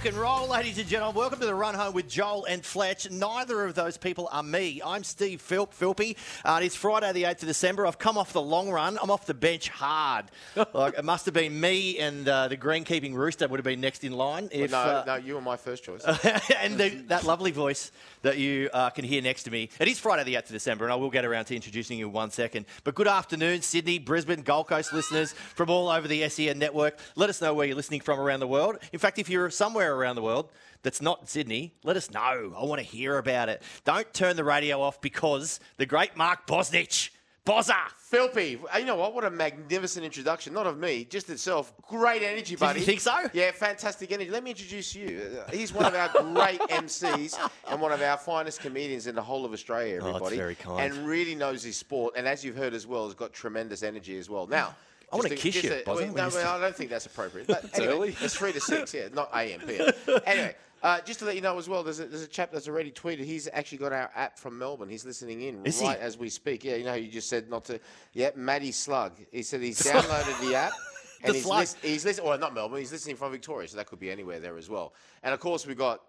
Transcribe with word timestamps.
Rock 0.00 0.08
and 0.08 0.16
roll, 0.16 0.48
ladies 0.48 0.78
and 0.78 0.88
gentlemen. 0.88 1.14
Welcome 1.14 1.40
to 1.40 1.44
the 1.44 1.54
run 1.54 1.74
home 1.74 1.92
with 1.92 2.08
Joel 2.08 2.46
and 2.46 2.64
Fletch. 2.64 3.10
Neither 3.10 3.66
of 3.66 3.74
those 3.74 3.98
people 3.98 4.30
are 4.32 4.42
me. 4.42 4.80
I'm 4.82 5.04
Steve 5.04 5.42
Philp, 5.42 5.74
Philpy. 5.74 6.16
Uh, 6.42 6.58
it 6.62 6.64
is 6.64 6.74
Friday, 6.74 7.12
the 7.12 7.24
8th 7.24 7.42
of 7.42 7.48
December. 7.48 7.86
I've 7.86 7.98
come 7.98 8.16
off 8.16 8.32
the 8.32 8.40
long 8.40 8.70
run. 8.70 8.98
I'm 9.02 9.10
off 9.10 9.26
the 9.26 9.34
bench 9.34 9.68
hard. 9.68 10.30
like, 10.72 10.96
it 10.96 11.04
must 11.04 11.26
have 11.26 11.34
been 11.34 11.60
me 11.60 11.98
and 11.98 12.26
uh, 12.26 12.48
the 12.48 12.56
greenkeeping 12.56 13.12
rooster 13.12 13.46
would 13.46 13.58
have 13.58 13.64
been 13.64 13.82
next 13.82 14.02
in 14.02 14.12
line. 14.12 14.48
If, 14.50 14.70
no, 14.70 14.78
uh, 14.78 15.04
no, 15.06 15.14
you 15.16 15.34
were 15.34 15.42
my 15.42 15.58
first 15.58 15.84
choice. 15.84 16.02
and 16.58 16.78
the, 16.78 16.88
that 17.08 17.24
lovely 17.24 17.50
voice 17.50 17.92
that 18.22 18.38
you 18.38 18.70
uh, 18.72 18.88
can 18.88 19.04
hear 19.04 19.20
next 19.20 19.42
to 19.42 19.50
me. 19.50 19.68
It 19.78 19.86
is 19.86 19.98
Friday, 19.98 20.24
the 20.24 20.36
8th 20.36 20.46
of 20.46 20.52
December, 20.52 20.86
and 20.86 20.94
I 20.94 20.96
will 20.96 21.10
get 21.10 21.26
around 21.26 21.44
to 21.46 21.54
introducing 21.54 21.98
you 21.98 22.06
in 22.06 22.12
one 22.14 22.30
second. 22.30 22.64
But 22.84 22.94
good 22.94 23.08
afternoon, 23.08 23.60
Sydney, 23.60 23.98
Brisbane, 23.98 24.40
Gold 24.40 24.68
Coast 24.68 24.94
listeners 24.94 25.34
from 25.34 25.68
all 25.68 25.90
over 25.90 26.08
the 26.08 26.26
SEN 26.30 26.58
network. 26.58 26.98
Let 27.16 27.28
us 27.28 27.42
know 27.42 27.52
where 27.52 27.66
you're 27.66 27.76
listening 27.76 28.00
from 28.00 28.18
around 28.18 28.40
the 28.40 28.48
world. 28.48 28.78
In 28.94 28.98
fact, 28.98 29.18
if 29.18 29.28
you're 29.28 29.50
somewhere 29.50 29.89
around 29.94 30.16
the 30.16 30.22
world 30.22 30.50
that's 30.82 31.02
not 31.02 31.28
Sydney, 31.28 31.74
let 31.84 31.96
us 31.96 32.10
know. 32.10 32.54
I 32.56 32.64
want 32.64 32.78
to 32.80 32.86
hear 32.86 33.18
about 33.18 33.48
it. 33.48 33.62
Don't 33.84 34.12
turn 34.14 34.36
the 34.36 34.44
radio 34.44 34.80
off 34.80 35.00
because 35.00 35.60
the 35.76 35.84
great 35.86 36.16
Mark 36.16 36.46
Bosnich, 36.46 37.10
Bozza, 37.44 37.74
Philpy, 38.10 38.58
you 38.78 38.84
know 38.84 38.96
what? 38.96 39.14
What 39.14 39.24
a 39.24 39.30
magnificent 39.30 40.04
introduction. 40.04 40.52
Not 40.52 40.66
of 40.66 40.78
me, 40.78 41.04
just 41.04 41.28
itself. 41.30 41.72
Great 41.88 42.22
energy, 42.22 42.56
buddy. 42.56 42.80
you 42.80 42.86
think 42.86 43.00
so? 43.00 43.28
Yeah, 43.32 43.50
fantastic 43.52 44.10
energy. 44.12 44.30
Let 44.30 44.42
me 44.42 44.50
introduce 44.50 44.94
you. 44.94 45.38
Uh, 45.46 45.50
He's 45.50 45.72
one 45.72 45.84
of 45.86 45.94
our 45.94 46.08
great 46.34 46.60
MCs 46.70 47.38
and 47.68 47.80
one 47.80 47.92
of 47.92 48.02
our 48.02 48.16
finest 48.16 48.60
comedians 48.60 49.06
in 49.06 49.14
the 49.14 49.22
whole 49.22 49.44
of 49.44 49.52
Australia, 49.52 49.98
Oh, 50.00 50.06
that's 50.06 50.16
everybody. 50.16 50.36
very 50.36 50.54
kind. 50.54 50.92
And 50.94 51.06
really 51.06 51.34
knows 51.34 51.62
his 51.62 51.76
sport. 51.76 52.14
And 52.16 52.26
as 52.26 52.44
you've 52.44 52.56
heard 52.56 52.74
as 52.74 52.86
well, 52.86 53.04
has 53.04 53.14
got 53.14 53.32
tremendous 53.32 53.82
energy 53.82 54.18
as 54.18 54.28
well. 54.28 54.46
Now, 54.46 54.74
I 55.12 55.16
wanna 55.16 55.30
kiss 55.30 55.62
you, 55.62 55.72
a- 55.72 55.82
well, 55.86 55.98
No, 56.06 56.28
well, 56.28 56.56
I 56.56 56.60
don't 56.60 56.74
think 56.76 56.90
that's 56.90 57.06
appropriate. 57.06 57.46
But 57.48 57.78
anyway, 57.78 58.14
It's 58.20 58.36
three 58.36 58.52
to 58.52 58.60
six, 58.60 58.94
yeah, 58.94 59.08
not 59.12 59.30
AM, 59.34 59.60
PM. 59.60 59.90
Anyway. 60.26 60.54
Uh, 60.82 60.98
just 61.02 61.18
to 61.18 61.26
let 61.26 61.34
you 61.34 61.42
know 61.42 61.58
as 61.58 61.68
well, 61.68 61.82
there's 61.82 62.00
a, 62.00 62.06
there's 62.06 62.22
a 62.22 62.26
chap 62.26 62.50
that's 62.50 62.66
already 62.66 62.90
tweeted. 62.90 63.22
He's 63.22 63.50
actually 63.52 63.76
got 63.76 63.92
our 63.92 64.10
app 64.14 64.38
from 64.38 64.58
Melbourne. 64.58 64.88
He's 64.88 65.04
listening 65.04 65.42
in 65.42 65.66
Is 65.66 65.78
he? 65.78 65.86
right 65.86 65.98
as 65.98 66.16
we 66.16 66.30
speak. 66.30 66.64
Yeah, 66.64 66.76
you 66.76 66.84
know, 66.84 66.94
you 66.94 67.10
just 67.10 67.28
said 67.28 67.50
not 67.50 67.66
to. 67.66 67.78
Yeah, 68.14 68.30
Matty 68.34 68.72
Slug. 68.72 69.12
He 69.30 69.42
said 69.42 69.60
he's 69.60 69.78
downloaded 69.82 70.40
the 70.40 70.54
app. 70.54 70.72
And 71.22 71.34
The 71.34 71.38
he's, 71.58 71.74
he's 71.82 72.04
listening, 72.06 72.28
well, 72.28 72.38
not 72.38 72.54
Melbourne, 72.54 72.78
he's 72.78 72.92
listening 72.92 73.16
from 73.16 73.30
Victoria, 73.32 73.68
so 73.68 73.76
that 73.76 73.88
could 73.88 74.00
be 74.00 74.10
anywhere 74.10 74.40
there 74.40 74.56
as 74.56 74.70
well. 74.70 74.94
And 75.22 75.34
of 75.34 75.40
course, 75.40 75.66
we've 75.66 75.76
got 75.76 76.00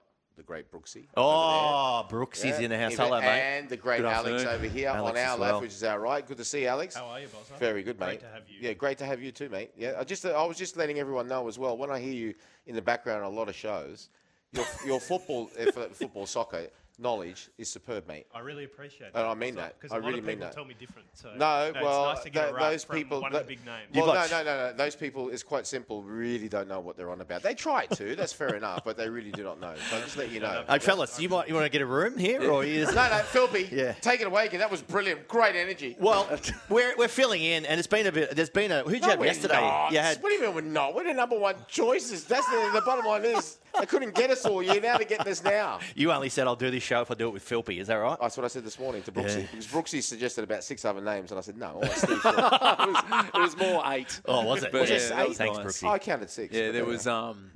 the 0.41 0.47
great 0.47 0.71
Brooksy. 0.71 1.05
Oh, 1.15 2.05
Brooks 2.09 2.39
is 2.39 2.57
Yeah, 2.57 2.65
in 2.65 2.69
the 2.71 2.77
house. 2.77 2.93
even- 2.93 3.05
Hello, 3.05 3.19
mate. 3.21 3.27
And 3.27 3.69
the 3.69 3.77
great 3.77 3.97
Good 3.97 4.05
Alex 4.07 4.27
afternoon. 4.43 4.47
over 4.55 4.65
here 4.65 4.89
Alex 4.89 5.11
on 5.11 5.17
our 5.25 5.33
as 5.33 5.39
left, 5.39 5.61
which 5.61 5.71
is 5.71 5.83
our 5.83 5.99
right. 5.99 6.25
Good 6.25 6.37
to 6.37 6.45
see 6.45 6.61
you, 6.63 6.67
Alex. 6.67 6.95
How 6.95 7.05
are 7.05 7.19
you, 7.19 7.27
Bozza? 7.27 7.57
Very 7.59 7.83
good, 7.83 7.99
mate. 7.99 8.05
Great 8.07 8.19
to 8.21 8.27
have 8.29 8.49
you. 8.49 8.57
Yeah, 8.59 8.73
great 8.73 8.97
to 8.97 9.05
have 9.05 9.21
you 9.21 9.31
too, 9.31 9.49
mate. 9.49 9.71
Yeah, 9.77 9.95
I 9.99 10.03
just 10.03 10.25
I 10.25 10.43
was 10.45 10.57
just 10.57 10.77
letting 10.77 10.99
everyone 10.99 11.27
know 11.27 11.47
as 11.47 11.59
well. 11.59 11.77
When 11.77 11.91
I 11.91 11.99
hear 11.99 12.13
you 12.13 12.33
in 12.65 12.75
the 12.75 12.81
background 12.81 13.23
on 13.23 13.31
a 13.31 13.35
lot 13.35 13.49
of 13.49 13.55
shows, 13.55 14.09
your 14.51 14.65
your 14.85 14.99
football, 14.99 15.49
uh, 15.59 15.71
football, 15.93 16.25
soccer 16.25 16.67
knowledge 17.01 17.49
is 17.57 17.69
superb, 17.69 18.07
mate. 18.07 18.27
I 18.33 18.39
really 18.39 18.63
appreciate 18.63 19.13
that. 19.13 19.19
And. 19.19 19.27
I 19.29 19.33
mean 19.33 19.55
that. 19.55 19.79
Because 19.79 19.91
I 19.91 19.97
a 19.97 19.99
lot 19.99 20.07
really 20.07 20.19
of 20.19 20.25
mean 20.25 20.35
people 20.37 20.47
that. 20.49 20.55
tell 20.55 20.65
me 20.65 20.75
different. 20.79 21.07
So 21.13 21.29
No, 21.35 21.65
it's 21.73 21.81
well, 21.81 22.05
nice 22.13 22.23
to 22.23 22.29
get 22.29 22.51
tho- 22.51 22.55
a 22.57 22.59
those 22.71 22.83
from 22.83 22.95
people. 22.97 23.21
one 23.21 23.31
tho- 23.31 23.39
of 23.39 23.47
the 23.47 23.55
big 23.55 23.65
names. 23.65 23.87
You've 23.93 24.05
Well, 24.05 24.13
got- 24.13 24.29
no, 24.31 24.43
no, 24.43 24.57
no, 24.57 24.67
no. 24.71 24.73
Those 24.77 24.95
people, 24.95 25.29
it's 25.29 25.43
quite 25.43 25.65
simple. 25.67 26.03
Really 26.03 26.47
don't 26.47 26.67
know 26.67 26.79
what 26.79 26.97
they're 26.97 27.09
on 27.11 27.21
about. 27.21 27.41
They 27.43 27.53
try 27.55 27.85
to. 27.87 28.15
That's 28.15 28.33
fair 28.33 28.55
enough, 28.55 28.83
but 28.85 28.97
they 28.97 29.09
really 29.09 29.31
do 29.31 29.43
not 29.43 29.59
know. 29.59 29.73
So 29.89 29.99
just 30.01 30.17
let 30.17 30.31
you 30.31 30.39
know. 30.39 30.63
Hey, 30.69 30.79
fellas, 30.79 31.19
you 31.19 31.29
might 31.29 31.47
you 31.47 31.53
want 31.55 31.65
to 31.65 31.69
get 31.71 31.81
a 31.81 31.85
room 31.85 32.17
here, 32.17 32.49
or 32.49 32.63
you 32.63 32.81
just... 32.85 32.95
No, 32.95 33.03
no, 33.09 33.15
Philby. 33.23 33.71
Yeah. 33.71 33.93
Take 33.93 34.21
it 34.21 34.27
away 34.27 34.45
again. 34.45 34.59
That 34.59 34.71
was 34.71 34.81
brilliant. 34.81 35.27
Great 35.27 35.55
energy. 35.55 35.95
Well, 35.99 36.27
we're, 36.69 36.95
we're 36.97 37.07
filling 37.07 37.41
in, 37.41 37.65
and 37.65 37.79
it's 37.79 37.87
been 37.87 38.05
a 38.07 38.11
bit. 38.11 38.35
There's 38.35 38.49
been 38.49 38.71
a. 38.71 38.83
Who'd 38.83 38.95
you 38.95 39.01
No, 39.01 39.07
have 39.09 39.23
yesterday? 39.25 39.59
not. 39.59 39.91
You 39.91 39.99
had 39.99 40.21
What 40.21 40.29
do 40.29 40.35
you 40.35 40.41
mean 40.41 40.53
we're 40.55 40.61
not? 40.61 40.93
We're 40.95 41.03
the 41.05 41.13
number 41.13 41.37
one 41.39 41.55
choices. 41.67 42.25
That's 42.25 42.45
the, 42.47 42.69
the 42.73 42.81
bottom 42.81 43.05
line 43.05 43.25
is 43.25 43.57
they 43.79 43.85
couldn't 43.85 44.15
get 44.15 44.29
us 44.29 44.45
all 44.45 44.61
year. 44.61 44.81
Now 44.81 44.97
they're 44.97 45.07
getting 45.07 45.31
us 45.31 45.43
now. 45.43 45.79
You 45.95 46.11
only 46.11 46.29
said 46.29 46.47
I'll 46.47 46.55
do 46.55 46.71
this 46.71 46.83
show 46.83 47.01
if 47.01 47.11
I 47.11 47.13
do 47.13 47.27
it 47.27 47.31
with 47.33 47.47
Philpy. 47.47 47.79
Is 47.79 47.87
that 47.87 47.95
right? 47.95 48.17
That's 48.19 48.37
what 48.37 48.43
I 48.43 48.47
said 48.47 48.63
this 48.63 48.79
morning 48.79 49.01
to 49.03 49.11
Brooksy. 49.11 49.41
Yeah. 49.41 49.47
Because 49.51 49.67
Brooksy 49.67 50.01
suggested 50.03 50.43
about 50.43 50.63
six 50.63 50.83
other 50.85 51.01
names, 51.01 51.31
and 51.31 51.37
I 51.37 51.41
said, 51.41 51.57
no, 51.57 51.79
I 51.81 51.87
Steve 51.89 52.11
it, 52.25 52.25
was, 52.25 53.25
it 53.33 53.39
was 53.39 53.57
more 53.57 53.83
eight. 53.87 54.21
Oh, 54.25 54.45
was 54.45 54.63
it? 54.63 54.71
But 54.71 54.87
Yeah, 54.89 54.95
yeah, 54.95 54.99
that 54.99 55.09
that 55.09 55.19
was 55.19 55.27
was 55.29 55.37
Thanks, 55.37 55.57
nice. 55.57 55.65
Brooksy. 55.67 55.89
I 55.89 55.99
counted 55.99 56.29
six. 56.29 56.53
Yeah, 56.53 56.59
there 56.63 56.69
anyway. 56.81 56.87
was 56.91 57.07
um, 57.07 57.51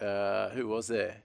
uh, 0.00 0.50
who 0.50 0.68
was 0.68 0.88
there? 0.88 1.16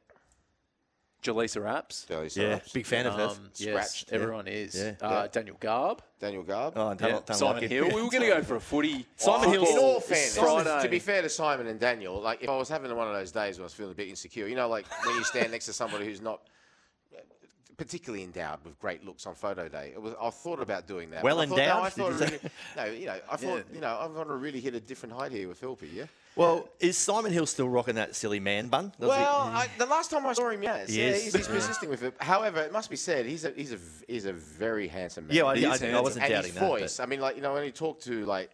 Jaleesa 1.21 1.61
Apps. 1.61 2.07
Daily 2.07 2.23
Yeah, 2.33 2.55
Soaps. 2.59 2.71
big 2.71 2.85
fan 2.85 3.05
of 3.05 3.13
hers. 3.15 3.37
Um, 3.37 3.49
yes, 3.55 3.69
Scratched, 3.69 4.09
yeah. 4.09 4.15
everyone 4.15 4.47
is. 4.47 4.75
Yeah. 4.75 4.93
Uh, 5.07 5.27
Daniel 5.27 5.55
Garb. 5.59 6.01
Daniel 6.19 6.43
Garb. 6.43 6.73
Oh, 6.75 6.93
don't, 6.93 7.01
Yeah. 7.01 7.19
don't 7.25 7.33
Simon 7.35 7.61
like. 7.61 7.69
Hill. 7.71 7.85
We 7.95 8.01
were 8.01 8.09
going 8.09 8.21
to 8.23 8.27
go 8.27 8.41
for 8.43 8.55
a 8.55 8.59
footy. 8.61 9.05
Simon 9.17 9.49
football 9.49 9.51
Hill's- 9.65 9.69
in 9.71 9.77
all 9.77 9.99
fairness, 9.99 10.37
Friday. 10.37 10.81
to 10.83 10.89
be 10.89 10.99
fair 10.99 11.21
to 11.21 11.29
Simon 11.29 11.67
and 11.67 11.79
Daniel, 11.79 12.19
like 12.19 12.41
if 12.41 12.49
I 12.49 12.57
was 12.57 12.69
having 12.69 12.95
one 12.95 13.07
of 13.07 13.13
those 13.13 13.31
days 13.31 13.57
where 13.57 13.63
I 13.63 13.67
was 13.67 13.73
feeling 13.73 13.91
a 13.91 13.95
bit 13.95 14.07
insecure, 14.09 14.47
you 14.47 14.55
know, 14.55 14.67
like 14.67 14.85
when 15.05 15.15
you 15.15 15.23
stand 15.23 15.51
next 15.51 15.65
to 15.67 15.73
somebody 15.73 16.05
who's 16.05 16.21
not 16.21 16.41
particularly 17.77 18.23
endowed 18.23 18.63
with 18.63 18.77
great 18.79 19.03
looks 19.05 19.25
on 19.25 19.33
photo 19.33 19.67
day, 19.67 19.91
it 19.93 20.01
was 20.01 20.13
I 20.21 20.29
thought 20.29 20.59
about 20.61 20.87
doing 20.87 21.09
that. 21.11 21.23
Well 21.23 21.37
but 21.37 21.43
I 21.43 21.45
thought, 21.47 21.57
no, 21.57 21.63
endowed, 21.63 21.83
I 21.85 21.89
thought 21.89 22.11
you 22.11 22.17
really, 22.25 22.39
no, 22.77 22.85
you 22.85 23.05
know, 23.07 23.19
I 23.31 23.35
thought, 23.37 23.65
you 23.73 23.81
know, 23.81 23.87
I 23.87 24.05
want 24.07 24.27
to 24.29 24.35
really 24.35 24.59
hit 24.59 24.75
a 24.75 24.79
different 24.79 25.15
height 25.15 25.31
here 25.31 25.47
with 25.47 25.59
Philpy, 25.59 25.89
yeah. 25.93 26.03
Well, 26.35 26.59
uh, 26.59 26.61
is 26.79 26.97
Simon 26.97 27.31
Hill 27.33 27.45
still 27.45 27.67
rocking 27.67 27.95
that 27.95 28.15
silly 28.15 28.39
man 28.39 28.67
bun? 28.67 28.93
Does 28.99 29.11
he- 29.13 29.19
Well, 29.19 29.41
I, 29.53 29.67
the 29.77 29.85
last 29.85 30.11
time 30.11 30.25
I 30.25 30.33
saw 30.33 30.49
him, 30.49 30.63
yes, 30.63 30.89
He 30.89 31.01
yeah, 31.03 31.11
he's, 31.13 31.33
he's 31.35 31.47
persisting 31.47 31.89
with 31.89 32.03
it. 32.03 32.13
However, 32.19 32.61
it 32.61 32.71
must 32.71 32.89
be 32.89 32.95
said, 32.95 33.25
he's 33.25 33.43
a 33.45 33.51
he's 33.51 33.73
a 33.73 33.77
he's 34.07 34.25
a 34.25 34.33
very 34.33 34.87
handsome 34.87 35.27
man. 35.27 35.35
yeah, 35.35 35.43
I, 35.43 35.51
I, 35.51 35.55
is 35.55 35.63
I 35.63 35.67
handsome. 35.67 36.03
wasn't 36.03 36.23
and 36.25 36.31
doubting 36.33 36.51
his 36.51 36.59
that. 36.59 36.67
voice. 36.67 36.97
but- 36.97 37.03
I 37.03 37.05
mean, 37.07 37.19
like 37.19 37.35
you 37.35 37.41
know, 37.41 37.53
when 37.53 37.65
you 37.65 37.71
talk 37.71 37.99
to 38.01 38.25
like, 38.25 38.49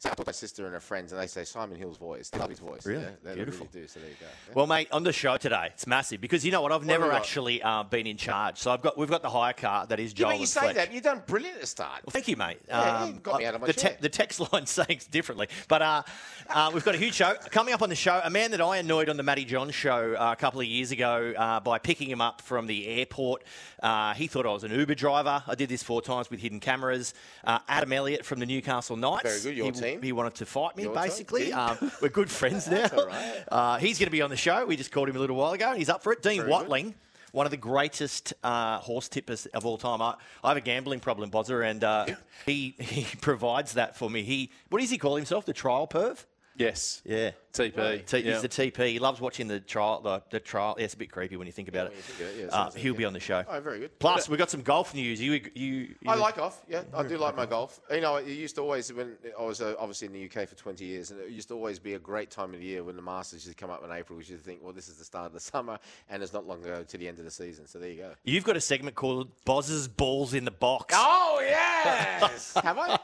so 0.00 0.08
I 0.08 0.14
to 0.14 0.22
my 0.24 0.32
sister 0.32 0.64
and 0.64 0.72
her 0.72 0.80
friends, 0.80 1.12
and 1.12 1.20
they 1.20 1.26
say 1.26 1.44
Simon 1.44 1.76
Hill's 1.76 1.98
voice. 1.98 2.30
They 2.30 2.38
love 2.38 2.48
his 2.48 2.58
voice. 2.58 2.86
Really? 2.86 3.02
Yeah, 3.02 3.10
they 3.22 3.34
Beautiful. 3.34 3.68
really 3.70 3.82
do. 3.82 3.86
So 3.86 4.00
there 4.00 4.08
you 4.08 4.14
go. 4.18 4.24
Yeah. 4.26 4.52
Well, 4.54 4.66
mate, 4.66 4.88
on 4.92 5.04
the 5.04 5.12
show 5.12 5.36
today, 5.36 5.68
it's 5.74 5.86
massive 5.86 6.22
because 6.22 6.42
you 6.42 6.50
know 6.50 6.62
what? 6.62 6.72
I've 6.72 6.86
never 6.86 7.12
actually 7.12 7.62
uh, 7.62 7.82
been 7.82 8.06
in 8.06 8.16
charge. 8.16 8.56
So 8.56 8.70
I've 8.70 8.80
got 8.80 8.96
we've 8.96 9.10
got 9.10 9.20
the 9.20 9.28
hire 9.28 9.52
car 9.52 9.86
that 9.88 10.00
is 10.00 10.12
Yeah, 10.12 10.16
Joel 10.16 10.30
but 10.30 10.40
you 10.40 10.46
say 10.46 10.60
Fletch. 10.60 10.76
that 10.76 10.94
you've 10.94 11.02
done 11.02 11.22
brilliant 11.26 11.56
at 11.56 11.60
the 11.60 11.66
start. 11.66 12.00
Well, 12.06 12.12
thank 12.12 12.28
you, 12.28 12.36
mate. 12.38 12.60
Yeah, 12.66 13.08
you 13.08 13.12
got 13.20 13.40
me 13.40 13.44
out 13.44 13.56
of 13.56 13.60
my 13.60 13.66
the, 13.66 13.74
chair. 13.74 13.98
the 14.00 14.08
text 14.08 14.40
line 14.52 14.64
saying 14.64 15.02
differently. 15.10 15.48
But 15.68 15.82
uh, 15.82 16.02
uh, 16.48 16.70
we've 16.72 16.84
got 16.84 16.94
a 16.94 16.98
huge 16.98 17.12
show. 17.12 17.34
Coming 17.50 17.74
up 17.74 17.82
on 17.82 17.90
the 17.90 17.94
show, 17.94 18.22
a 18.24 18.30
man 18.30 18.52
that 18.52 18.62
I 18.62 18.78
annoyed 18.78 19.10
on 19.10 19.18
the 19.18 19.22
Matty 19.22 19.44
John 19.44 19.70
show 19.70 20.14
uh, 20.14 20.32
a 20.32 20.36
couple 20.36 20.60
of 20.60 20.66
years 20.66 20.92
ago 20.92 21.34
uh, 21.36 21.60
by 21.60 21.78
picking 21.78 22.08
him 22.08 22.22
up 22.22 22.40
from 22.40 22.66
the 22.66 22.86
airport. 22.86 23.42
Uh, 23.82 24.14
he 24.14 24.28
thought 24.28 24.46
I 24.46 24.52
was 24.52 24.64
an 24.64 24.70
Uber 24.72 24.94
driver. 24.94 25.42
I 25.46 25.54
did 25.54 25.68
this 25.68 25.82
four 25.82 26.00
times 26.00 26.30
with 26.30 26.40
hidden 26.40 26.58
cameras. 26.58 27.12
Uh, 27.44 27.58
Adam 27.68 27.92
Elliott 27.92 28.24
from 28.24 28.40
the 28.40 28.46
Newcastle 28.46 28.96
Knights. 28.96 29.42
Very 29.42 29.42
good, 29.42 29.56
your 29.58 29.66
he, 29.66 29.72
team. 29.72 29.89
He 30.02 30.12
wanted 30.12 30.34
to 30.36 30.46
fight 30.46 30.76
me, 30.76 30.84
Your 30.84 30.94
basically. 30.94 31.52
Um, 31.52 31.90
we're 32.00 32.08
good 32.08 32.30
friends 32.30 32.68
now. 32.70 32.88
right. 32.92 33.44
uh, 33.50 33.78
he's 33.78 33.98
going 33.98 34.06
to 34.06 34.12
be 34.12 34.22
on 34.22 34.30
the 34.30 34.36
show. 34.36 34.66
We 34.66 34.76
just 34.76 34.92
called 34.92 35.08
him 35.08 35.16
a 35.16 35.18
little 35.20 35.36
while 35.36 35.52
ago. 35.52 35.74
He's 35.74 35.88
up 35.88 36.02
for 36.02 36.12
it. 36.12 36.22
Dean 36.22 36.38
Very 36.38 36.48
good. 36.48 36.50
Watling 36.50 36.94
one 37.32 37.46
of 37.46 37.50
the 37.50 37.56
greatest 37.56 38.34
uh, 38.42 38.78
horse 38.78 39.08
tippers 39.08 39.46
of 39.46 39.64
all 39.64 39.78
time. 39.78 40.02
I, 40.02 40.14
I 40.42 40.48
have 40.48 40.56
a 40.56 40.60
gambling 40.60 41.00
problem, 41.00 41.30
Bozzer, 41.30 41.68
and 41.68 41.82
uh, 41.84 42.06
he 42.46 42.74
he 42.78 43.06
provides 43.20 43.74
that 43.74 43.96
for 43.96 44.10
me. 44.10 44.22
He 44.22 44.50
what 44.68 44.80
does 44.80 44.90
he 44.90 44.98
call 44.98 45.16
himself? 45.16 45.44
The 45.46 45.52
trial 45.52 45.86
perv. 45.86 46.24
Yes. 46.60 47.02
Yeah. 47.04 47.30
TP. 47.52 48.06
T- 48.06 48.18
yeah. 48.18 48.32
He's 48.32 48.42
the 48.42 48.48
TP. 48.48 48.88
He 48.88 48.98
loves 48.98 49.20
watching 49.20 49.48
the 49.48 49.60
trial. 49.60 50.00
The, 50.02 50.22
the 50.30 50.40
trial. 50.40 50.76
Yeah, 50.78 50.84
it's 50.84 50.94
a 50.94 50.96
bit 50.96 51.10
creepy 51.10 51.36
when 51.36 51.46
you 51.46 51.52
think 51.52 51.68
about 51.68 51.88
when 51.88 51.92
you 51.92 51.98
it. 51.98 52.04
think 52.04 52.30
it, 52.30 52.40
yeah, 52.42 52.56
uh, 52.56 52.64
like 52.66 52.74
he'll 52.76 52.94
it. 52.94 52.98
be 52.98 53.04
on 53.04 53.12
the 53.12 53.20
show. 53.20 53.42
Oh, 53.48 53.60
very 53.60 53.80
good. 53.80 53.98
Plus, 53.98 54.28
we've 54.28 54.38
got 54.38 54.50
some 54.50 54.62
golf 54.62 54.94
news. 54.94 55.20
You, 55.20 55.32
you, 55.32 55.40
you 55.54 55.94
I 56.06 56.14
like 56.14 56.36
golf. 56.36 56.62
Yeah, 56.68 56.82
I 56.94 57.02
do 57.02 57.18
like 57.18 57.36
my 57.36 57.46
golf. 57.46 57.80
You 57.90 58.00
know, 58.00 58.16
it 58.16 58.28
used 58.28 58.54
to 58.56 58.62
always 58.62 58.92
when 58.92 59.16
I 59.38 59.42
was 59.42 59.60
uh, 59.60 59.74
obviously 59.78 60.06
in 60.06 60.12
the 60.12 60.24
UK 60.24 60.48
for 60.48 60.54
20 60.54 60.84
years, 60.84 61.10
and 61.10 61.20
it 61.20 61.30
used 61.30 61.48
to 61.48 61.54
always 61.54 61.78
be 61.78 61.94
a 61.94 61.98
great 61.98 62.30
time 62.30 62.54
of 62.54 62.60
the 62.60 62.66
year 62.66 62.84
when 62.84 62.94
the 62.94 63.02
Masters 63.02 63.46
used 63.46 63.56
to 63.58 63.60
come 63.60 63.70
up 63.70 63.84
in 63.84 63.90
April. 63.90 64.16
We 64.18 64.24
used 64.24 64.44
think, 64.44 64.60
well, 64.62 64.72
this 64.72 64.88
is 64.88 64.96
the 64.96 65.04
start 65.04 65.26
of 65.26 65.32
the 65.32 65.40
summer, 65.40 65.78
and 66.08 66.22
it's 66.22 66.32
not 66.32 66.46
long 66.46 66.62
ago 66.62 66.84
to 66.86 66.98
the 66.98 67.08
end 67.08 67.18
of 67.18 67.24
the 67.24 67.30
season. 67.30 67.66
So 67.66 67.78
there 67.78 67.90
you 67.90 67.96
go. 67.96 68.12
You've 68.24 68.44
got 68.44 68.56
a 68.56 68.60
segment 68.60 68.94
called 68.94 69.28
Boz's 69.44 69.88
Balls 69.88 70.34
in 70.34 70.44
the 70.44 70.50
Box. 70.50 70.94
Oh 70.96 71.19
yes, 71.50 72.54
have 72.62 72.78
I? 72.78 72.98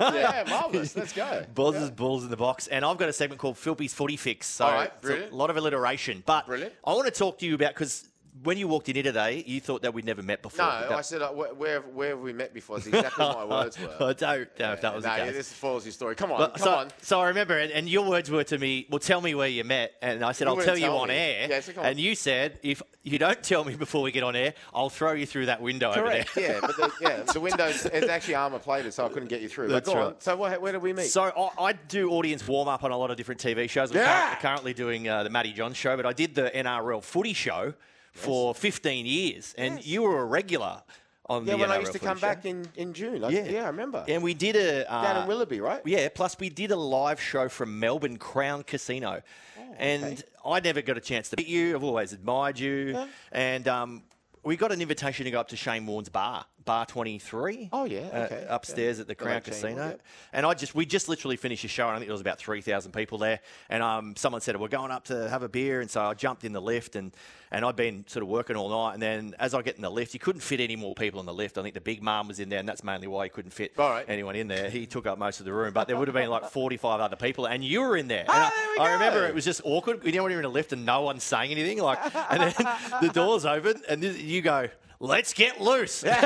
yeah, 0.00 0.44
marvelous. 0.48 0.96
Let's 0.96 1.12
go. 1.12 1.44
Boz's 1.54 1.90
Balls 1.90 2.24
in 2.24 2.30
the 2.30 2.36
Box. 2.36 2.66
And 2.68 2.84
I've 2.84 2.98
got 2.98 3.08
a 3.08 3.12
segment 3.12 3.40
called 3.40 3.56
Philpy's 3.56 3.94
Footy 3.94 4.16
Fix. 4.16 4.46
So 4.46 4.66
All 4.66 4.72
right, 4.72 4.92
it's 5.02 5.32
a 5.32 5.34
lot 5.34 5.50
of 5.50 5.56
alliteration. 5.56 6.22
But 6.26 6.46
Brilliant. 6.46 6.74
I 6.84 6.92
want 6.92 7.06
to 7.06 7.10
talk 7.12 7.38
to 7.38 7.46
you 7.46 7.54
about, 7.54 7.74
because 7.74 8.08
when 8.42 8.56
you 8.56 8.68
walked 8.68 8.88
in 8.88 8.94
here 8.94 9.02
today, 9.02 9.44
you 9.46 9.60
thought 9.60 9.82
that 9.82 9.92
we'd 9.92 10.04
never 10.04 10.22
met 10.22 10.40
before. 10.42 10.64
No, 10.64 10.70
That- 10.88 10.92
I 10.92 11.00
said, 11.02 11.20
uh, 11.20 11.28
where, 11.30 11.52
where, 11.54 11.80
where 11.80 12.08
have 12.10 12.20
we 12.20 12.32
met 12.32 12.54
before? 12.54 12.76
That's 12.78 12.86
exactly 12.88 13.24
what 13.24 13.48
my 13.48 13.62
words 13.64 13.78
were. 13.78 13.88
I 14.00 14.12
don't 14.14 14.58
know 14.58 14.72
if 14.72 14.80
that 14.80 14.94
was 14.94 15.04
no, 15.04 15.10
the 15.16 15.24
case. 15.24 15.34
this 15.34 15.46
spoils 15.48 15.84
your 15.84 15.92
story. 15.92 16.14
Come 16.14 16.32
on, 16.32 16.38
But- 16.38 16.54
come 16.54 16.62
so, 16.64 16.70
on. 16.74 16.88
so 17.02 17.20
I 17.20 17.28
remember, 17.28 17.58
and, 17.58 17.70
and 17.72 17.88
your 17.88 18.08
words 18.08 18.30
were 18.30 18.44
to 18.44 18.58
me, 18.58 18.86
"Well, 18.88 18.98
tell 18.98 19.20
me 19.20 19.34
where 19.34 19.48
you 19.48 19.64
met," 19.64 19.92
and 20.00 20.24
I 20.24 20.32
said, 20.32 20.46
You 20.48 20.54
"I'll 20.54 20.62
tell 20.64 20.76
you 20.78 20.86
tell 20.86 20.98
on 20.98 21.08
me. 21.08 21.14
air." 21.14 21.46
Yeah, 21.50 21.60
so 21.60 21.72
come 21.72 21.84
on. 21.84 21.90
and 21.90 22.00
you 22.00 22.14
said, 22.14 22.58
"If 22.62 22.82
you 23.02 23.18
don't 23.18 23.42
tell 23.42 23.64
me 23.64 23.74
before 23.74 24.02
we 24.02 24.10
get 24.12 24.22
on 24.22 24.34
air, 24.36 24.54
I'll 24.72 24.90
throw 24.90 25.12
you 25.12 25.26
through 25.26 25.46
that 25.46 25.60
window 25.60 25.92
Correct. 25.92 26.30
over 26.36 26.40
there." 26.46 26.54
Yeah, 26.54 26.60
but 26.60 26.76
the, 26.76 26.92
yeah, 27.00 27.22
the 27.32 27.40
windows 27.40 27.84
it's 27.86 28.08
actually 28.08 28.36
armor 28.36 28.58
plated, 28.58 28.94
so 28.94 29.04
I 29.04 29.08
couldn't 29.10 29.28
get 29.28 29.40
you 29.42 29.48
through. 29.48 29.68
That's 29.68 29.88
go 29.88 29.96
on. 29.98 30.04
right. 30.12 30.22
So 30.22 30.36
where, 30.36 30.58
where 30.60 30.72
did 30.72 30.82
we 30.82 30.92
meet? 30.94 31.06
So 31.10 31.22
I, 31.24 31.62
I 31.64 31.72
do 31.74 32.10
audience 32.12 32.46
warm 32.48 32.68
up 32.68 32.84
on 32.84 32.90
a 32.90 32.96
lot 32.96 33.10
of 33.10 33.16
different 33.16 33.40
TV 33.42 33.68
shows. 33.68 33.90
I'm 33.90 33.98
Yeah. 33.98 34.34
cur- 34.36 34.40
currently 34.48 34.72
doing 34.72 35.08
uh, 35.08 35.24
the 35.24 35.30
Matty 35.30 35.52
John 35.52 35.74
show, 35.74 35.96
but 35.96 36.06
I 36.06 36.12
did 36.12 36.34
the 36.34 36.50
NRL 36.54 37.02
footy 37.02 37.32
show 37.34 37.74
for 38.12 38.54
15 38.54 39.06
years, 39.06 39.54
and 39.56 39.76
Yes. 39.76 39.86
you 39.86 40.02
were 40.02 40.20
a 40.20 40.24
regular 40.24 40.82
on 41.26 41.44
the 41.44 41.52
yeah, 41.52 41.58
when 41.58 41.70
I 41.70 41.78
used 41.78 41.92
to 41.92 41.98
come 41.98 42.16
show. 42.18 42.22
back 42.26 42.44
in, 42.44 42.66
in 42.76 42.92
June. 42.92 43.22
I, 43.24 43.28
Yeah. 43.30 43.44
yeah, 43.44 43.62
I 43.64 43.66
remember. 43.68 44.04
and 44.08 44.22
we 44.22 44.34
did 44.34 44.56
a 44.56 44.90
uh, 44.92 45.02
Down 45.02 45.22
in 45.22 45.28
Willoughby, 45.28 45.60
right? 45.60 45.80
Yeah, 45.86 46.08
plus 46.12 46.36
we 46.38 46.48
did 46.48 46.70
a 46.72 46.76
live 46.76 47.20
show 47.20 47.48
from 47.48 47.78
Melbourne 47.78 48.16
Crown 48.18 48.64
Casino. 48.64 49.22
Oh, 49.58 49.62
And 49.78 50.22
I 50.44 50.58
never 50.60 50.82
got 50.82 50.96
a 50.96 51.00
chance 51.00 51.28
to 51.30 51.36
meet 51.38 51.46
you. 51.46 51.76
I've 51.76 51.84
always 51.84 52.12
admired 52.12 52.58
you. 52.58 53.06
And 53.30 53.68
um, 53.68 54.02
we 54.42 54.56
got 54.56 54.72
an 54.72 54.80
invitation 54.82 55.24
to 55.24 55.30
go 55.30 55.38
up 55.38 55.48
to 55.48 55.56
Shane 55.56 55.86
Warne's 55.86 56.08
bar, 56.08 56.46
Bar 56.64 56.86
23. 56.86 57.70
Oh, 57.72 57.84
yeah, 57.84 58.00
uh, 58.00 58.18
okay, 58.24 58.46
upstairs 58.48 58.98
yeah. 58.98 59.02
at 59.02 59.08
the 59.08 59.14
Crown 59.14 59.34
like 59.34 59.44
Casino. 59.44 59.76
Warne, 59.76 59.88
yep. 59.90 60.02
And 60.32 60.46
I 60.46 60.54
just 60.54 60.74
we 60.74 60.84
just 60.86 61.08
literally 61.08 61.36
finished 61.36 61.62
the 61.62 61.68
show, 61.68 61.86
and 61.86 61.96
I 61.96 61.98
think 61.98 62.08
there 62.08 62.14
was 62.14 62.20
about 62.20 62.38
3,000 62.38 62.92
people 62.92 63.18
there. 63.18 63.40
And 63.68 63.82
um, 63.82 64.14
someone 64.16 64.40
said, 64.40 64.58
We're 64.60 64.68
going 64.68 64.90
up 64.90 65.04
to 65.04 65.28
have 65.28 65.42
a 65.42 65.48
beer. 65.48 65.80
And 65.80 65.90
so 65.90 66.02
I 66.02 66.14
jumped 66.14 66.44
in 66.44 66.52
the 66.52 66.60
lift, 66.60 66.96
and, 66.96 67.12
and 67.50 67.64
I'd 67.64 67.76
been 67.76 68.04
sort 68.06 68.22
of 68.22 68.28
working 68.28 68.56
all 68.56 68.68
night. 68.68 68.94
And 68.94 69.02
then 69.02 69.34
as 69.38 69.54
I 69.54 69.62
get 69.62 69.76
in 69.76 69.82
the 69.82 69.90
lift, 69.90 70.14
you 70.14 70.20
couldn't 70.20 70.42
fit 70.42 70.60
any 70.60 70.76
more 70.76 70.94
people 70.94 71.20
in 71.20 71.26
the 71.26 71.34
lift. 71.34 71.56
I 71.56 71.62
think 71.62 71.74
the 71.74 71.80
big 71.80 72.02
mum 72.02 72.28
was 72.28 72.40
in 72.40 72.48
there, 72.48 72.58
and 72.58 72.68
that's 72.68 72.84
mainly 72.84 73.06
why 73.06 73.24
you 73.24 73.30
couldn't 73.30 73.52
fit 73.52 73.72
right. 73.76 74.04
anyone 74.08 74.36
in 74.36 74.48
there. 74.48 74.70
He 74.70 74.86
took 74.86 75.06
up 75.06 75.18
most 75.18 75.40
of 75.40 75.46
the 75.46 75.52
room, 75.52 75.72
but 75.72 75.88
there 75.88 75.96
would 75.96 76.08
have 76.08 76.14
been 76.14 76.30
like 76.30 76.50
45 76.50 77.00
other 77.00 77.16
people, 77.16 77.46
and 77.46 77.64
you 77.64 77.80
were 77.80 77.96
in 77.96 78.08
there. 78.08 78.20
And 78.20 78.30
Oh, 78.30 78.34
I, 78.34 78.50
there 78.50 78.84
we 78.84 78.90
I 78.90 78.92
remember 78.94 79.26
it 79.26 79.34
was 79.34 79.44
just 79.44 79.60
awkward. 79.64 80.04
You 80.04 80.12
know 80.12 80.22
when 80.22 80.32
you're 80.32 80.40
in 80.40 80.46
a 80.46 80.48
lift 80.48 80.72
and 80.72 80.84
no 80.84 81.02
one's 81.02 81.24
saying 81.24 81.50
anything, 81.50 81.78
like, 81.78 81.98
and 82.30 82.42
then 82.42 82.52
the 83.00 83.10
doors 83.12 83.44
open, 83.46 83.80
and 83.88 84.02
this, 84.02 84.18
you 84.18 84.42
go. 84.42 84.68
Let's 85.02 85.32
get 85.32 85.60
loose. 85.62 86.04
and 86.04 86.20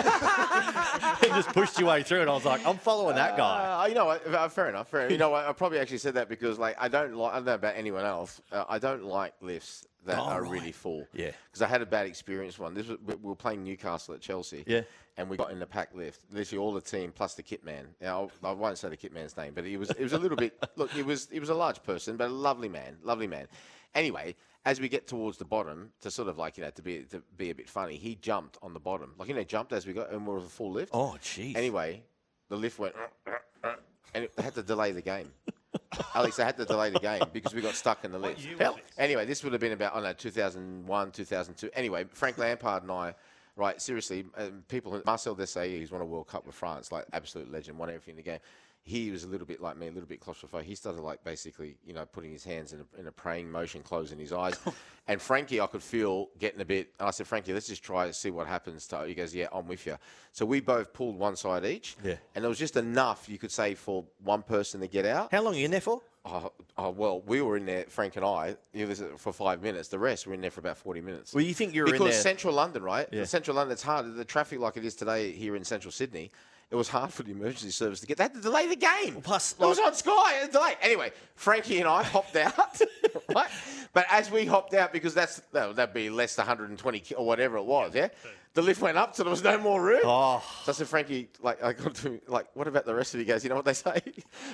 just 1.33 1.49
pushed 1.51 1.79
your 1.79 1.89
way 1.89 2.03
through, 2.03 2.23
and 2.23 2.31
I 2.31 2.35
was 2.35 2.45
like, 2.45 2.67
I'm 2.67 2.77
following 2.77 3.15
that 3.15 3.37
guy. 3.37 3.85
Uh, 3.85 3.87
you 3.87 3.95
know 3.95 4.07
what? 4.07 4.27
uh, 4.27 4.49
Fair 4.49 4.69
enough. 4.69 4.89
Fair 4.89 5.03
enough. 5.03 5.13
You 5.13 5.19
know 5.19 5.31
what? 5.31 5.47
I 5.47 5.53
probably 5.53 5.79
actually 5.79 5.99
said 5.99 6.15
that 6.15 6.29
because, 6.29 6.59
like, 6.59 6.75
I 6.79 6.89
don't 6.89 7.15
like. 7.15 7.33
I 7.33 7.37
don't 7.37 7.45
know 7.47 7.55
about 7.55 7.77
anyone 7.77 8.05
else. 8.05 8.43
Uh, 8.51 8.65
I 8.69 8.81
don't 8.81 9.05
like 9.05 9.35
lifts 9.41 9.87
that 10.07 10.19
Oh, 10.19 10.23
are 10.23 10.43
right. 10.43 10.51
really 10.51 10.73
full. 10.73 11.07
Yeah. 11.15 11.31
Because 11.47 11.63
I 11.63 11.69
had 11.69 11.83
a 11.83 11.87
bad 11.87 12.07
experience 12.07 12.59
one. 12.59 12.75
This 12.75 12.89
was 12.89 12.99
we 13.07 13.15
we 13.15 13.29
were 13.29 13.37
playing 13.37 13.63
Newcastle 13.63 14.13
at 14.15 14.21
Chelsea. 14.21 14.65
Yeah. 14.67 14.83
And 15.17 15.31
we 15.31 15.37
got 15.37 15.53
in 15.53 15.61
the 15.61 15.67
pack 15.67 15.95
lift. 15.95 16.23
Literally 16.33 16.61
all 16.61 16.73
the 16.73 16.81
team 16.81 17.13
plus 17.13 17.35
the 17.35 17.43
kit 17.45 17.65
man. 17.65 17.87
Now 18.01 18.29
I 18.43 18.51
won't 18.51 18.77
say 18.79 18.89
the 18.89 18.97
kit 18.97 19.15
man's 19.15 19.37
name, 19.37 19.53
but 19.55 19.65
he 19.65 19.77
was. 19.77 19.91
It 19.91 20.03
was 20.03 20.15
a 20.15 20.19
little 20.19 20.37
bit. 20.37 20.59
Look, 20.77 20.91
he 20.91 21.03
was. 21.05 21.29
He 21.31 21.39
was 21.39 21.49
a 21.51 21.55
large 21.55 21.81
person, 21.85 22.17
but 22.17 22.27
a 22.27 22.33
lovely 22.33 22.69
man. 22.69 22.97
Lovely 23.05 23.29
man. 23.29 23.47
Anyway. 23.95 24.35
As 24.67 24.81
we 24.81 24.89
get 24.89 25.07
towards 25.07 25.37
the 25.37 25.45
bottom, 25.45 25.91
to 26.01 26.11
sort 26.11 26.29
of 26.29 26.39
like 26.39 26.57
you 26.57 26.65
know 26.65 26.71
to 26.71 26.83
be 26.83 27.03
to 27.11 27.23
be 27.37 27.51
a 27.51 27.55
bit 27.55 27.69
funny, 27.69 27.97
he 27.97 28.15
jumped 28.15 28.57
on 28.63 28.73
the 28.73 28.81
bottom, 28.81 29.13
like 29.19 29.29
you 29.29 29.35
know 29.35 29.45
jumped 29.45 29.73
as 29.73 29.87
we 29.87 29.93
got, 29.93 30.11
and 30.11 30.27
we 30.27 30.33
were 30.33 30.39
a 30.39 30.43
full 30.43 30.73
lift. 30.73 30.91
Oh, 30.95 31.17
jeez. 31.23 31.57
Anyway, 31.57 32.03
the 32.49 32.57
lift 32.57 32.79
went, 32.79 32.95
and 34.15 34.25
it 34.25 34.33
had 34.39 34.55
to 34.55 34.63
delay 34.63 34.93
the 34.93 35.03
game. 35.03 35.31
Alex, 36.15 36.37
they 36.37 36.45
had 36.45 36.57
to 36.57 36.65
delay 36.65 36.91
the 36.91 37.01
game 37.01 37.23
because 37.33 37.55
we 37.55 37.61
got 37.61 37.75
stuck 37.75 38.05
in 38.05 38.13
the 38.13 38.19
lift. 38.19 38.45
Hell. 38.59 38.79
Anyway, 38.99 39.25
this 39.27 39.43
would 39.43 39.53
have 39.53 39.61
been 39.61 39.73
about, 39.73 39.93
I 39.93 39.97
don't 39.97 40.05
know, 40.05 40.13
2001, 40.13 41.11
2002. 41.11 41.71
Anyway, 41.75 42.05
Frank 42.13 42.39
Lampard 42.39 42.83
and 42.83 42.93
I, 42.93 43.15
right, 43.57 43.81
seriously, 43.81 44.25
um, 44.37 44.63
people, 44.69 45.01
Marcel 45.05 45.35
Desailly, 45.35 45.79
he's 45.79 45.91
won 45.91 46.01
a 46.01 46.05
World 46.05 46.29
Cup 46.29 46.47
with 46.47 46.55
France, 46.55 46.93
like 46.93 47.07
absolute 47.13 47.51
legend, 47.51 47.79
won 47.79 47.89
everything 47.89 48.13
in 48.13 48.17
the 48.17 48.23
game. 48.23 48.41
He 48.87 49.11
was 49.11 49.25
a 49.25 49.29
little 49.29 49.47
bit 49.47 49.63
like 49.63 49.79
me, 49.79 49.87
a 49.89 49.91
little 49.91 50.09
bit 50.09 50.21
claustrophobic. 50.21 50.65
He 50.65 50.75
started 50.75 51.01
like 51.01 51.25
basically, 51.25 51.77
you 51.87 51.95
know, 51.95 52.05
putting 52.05 52.31
his 52.31 52.45
hands 52.45 52.75
in 52.75 52.81
a, 52.81 53.01
in 53.01 53.07
a 53.07 53.13
praying 53.13 53.51
motion, 53.51 53.83
closing 53.83 54.19
his 54.19 54.31
eyes. 54.31 54.59
and 55.09 55.23
Frankie, 55.23 55.59
I 55.59 55.67
could 55.67 55.83
feel 55.83 56.29
getting 56.39 56.61
a 56.61 56.67
bit. 56.67 56.91
And 56.99 57.09
I 57.09 57.11
said, 57.11 57.27
Frankie, 57.27 57.55
let's 57.55 57.67
just 57.67 57.83
try 57.83 58.07
to 58.07 58.13
see 58.13 58.31
what 58.31 58.47
happens. 58.47 58.87
To, 58.89 59.07
he 59.07 59.15
goes, 59.15 59.35
Yeah, 59.35 59.47
I'm 59.53 59.67
with 59.67 59.87
you. 59.87 59.97
So 60.33 60.45
we 60.45 60.61
both 60.61 60.93
pulled 60.93 61.19
one 61.19 61.35
side 61.35 61.65
each. 61.65 61.97
Yeah. 62.05 62.17
And 62.35 62.45
it 62.45 62.49
was 62.49 62.59
just 62.59 62.77
enough, 62.77 63.27
you 63.27 63.39
could 63.39 63.51
say, 63.53 63.75
for 63.75 64.05
one 64.23 64.43
person 64.43 64.81
to 64.83 64.87
get 64.87 65.07
out. 65.07 65.33
How 65.33 65.41
long 65.41 65.55
are 65.55 65.59
you 65.59 65.65
in 65.65 65.71
there 65.71 65.81
for? 65.81 66.03
Oh, 66.27 66.53
oh, 66.79 66.91
well, 66.91 67.21
we 67.21 67.43
were 67.43 67.59
in 67.59 67.67
there, 67.67 67.85
Frank 67.87 68.17
and 68.17 68.25
I, 68.25 68.57
uh, 68.79 68.95
for 69.19 69.31
five 69.31 69.63
minutes. 69.63 69.89
The 69.89 69.99
rest 69.99 70.27
were 70.27 70.33
in 70.33 70.41
there 70.41 70.51
for 70.51 70.61
about 70.61 70.79
40 70.79 71.03
minutes. 71.03 71.35
Well, 71.35 71.45
you 71.45 71.53
think 71.53 71.75
you 71.75 71.83
were 71.83 71.89
in 71.89 71.93
because 71.93 72.13
there- 72.15 72.23
central 72.23 72.55
London, 72.55 72.83
right? 72.83 73.07
Yeah. 73.13 73.25
Central 73.25 73.57
London, 73.57 73.73
it's 73.73 73.83
hard. 73.83 74.15
The 74.15 74.25
traffic 74.25 74.59
like 74.59 74.79
it 74.79 74.87
is 74.87 74.95
today 74.95 75.33
here 75.33 75.55
in 75.55 75.65
central 75.65 75.93
Sydney, 75.93 76.31
it 76.71 76.77
was 76.77 76.89
hard 76.89 77.13
for 77.13 77.23
the 77.23 77.31
emergency 77.31 77.71
service 77.71 78.01
to 78.01 78.07
get. 78.07 78.17
They 78.17 78.25
had 78.25 78.35
to 78.35 78.41
delay 78.41 78.67
the 78.67 78.77
game. 78.77 79.21
plus, 79.23 79.53
it 79.53 79.61
was 79.61 79.79
on 79.79 79.95
Sky. 79.95 80.43
It 80.43 80.53
delay. 80.53 80.75
Anyway, 80.83 81.13
Frankie 81.37 81.79
and 81.79 81.89
I 81.89 82.03
hopped 82.03 82.37
out, 82.37 82.55
right? 83.35 83.49
But 83.93 84.07
as 84.11 84.31
we 84.31 84.45
hopped 84.47 84.75
out, 84.75 84.93
because 84.93 85.15
that's 85.15 85.41
that'd 85.53 85.95
be 85.95 86.11
less 86.11 86.35
than 86.35 86.43
120 86.47 87.15
or 87.15 87.25
whatever 87.27 87.57
it 87.57 87.65
was, 87.65 87.95
yeah. 87.95 88.09
The 88.55 88.63
lift 88.63 88.81
went 88.81 88.97
up, 88.97 89.17
so 89.17 89.25
there 89.25 89.33
was 89.33 89.43
no 89.43 89.59
more 89.59 89.83
room. 89.83 90.03
Oh. 90.05 90.41
So 90.63 90.71
I 90.71 90.75
said, 90.77 90.87
Frankie, 90.87 91.29
like, 91.43 91.61
I 91.61 91.73
got 91.73 91.93
to, 91.97 92.21
like, 92.29 92.47
what 92.55 92.69
about 92.69 92.85
the 92.85 92.95
rest 92.95 93.13
of 93.13 93.19
you 93.19 93.27
guys? 93.27 93.43
You 93.43 93.51
know 93.51 93.57
what 93.57 93.65
they 93.65 93.73
say? 93.75 94.01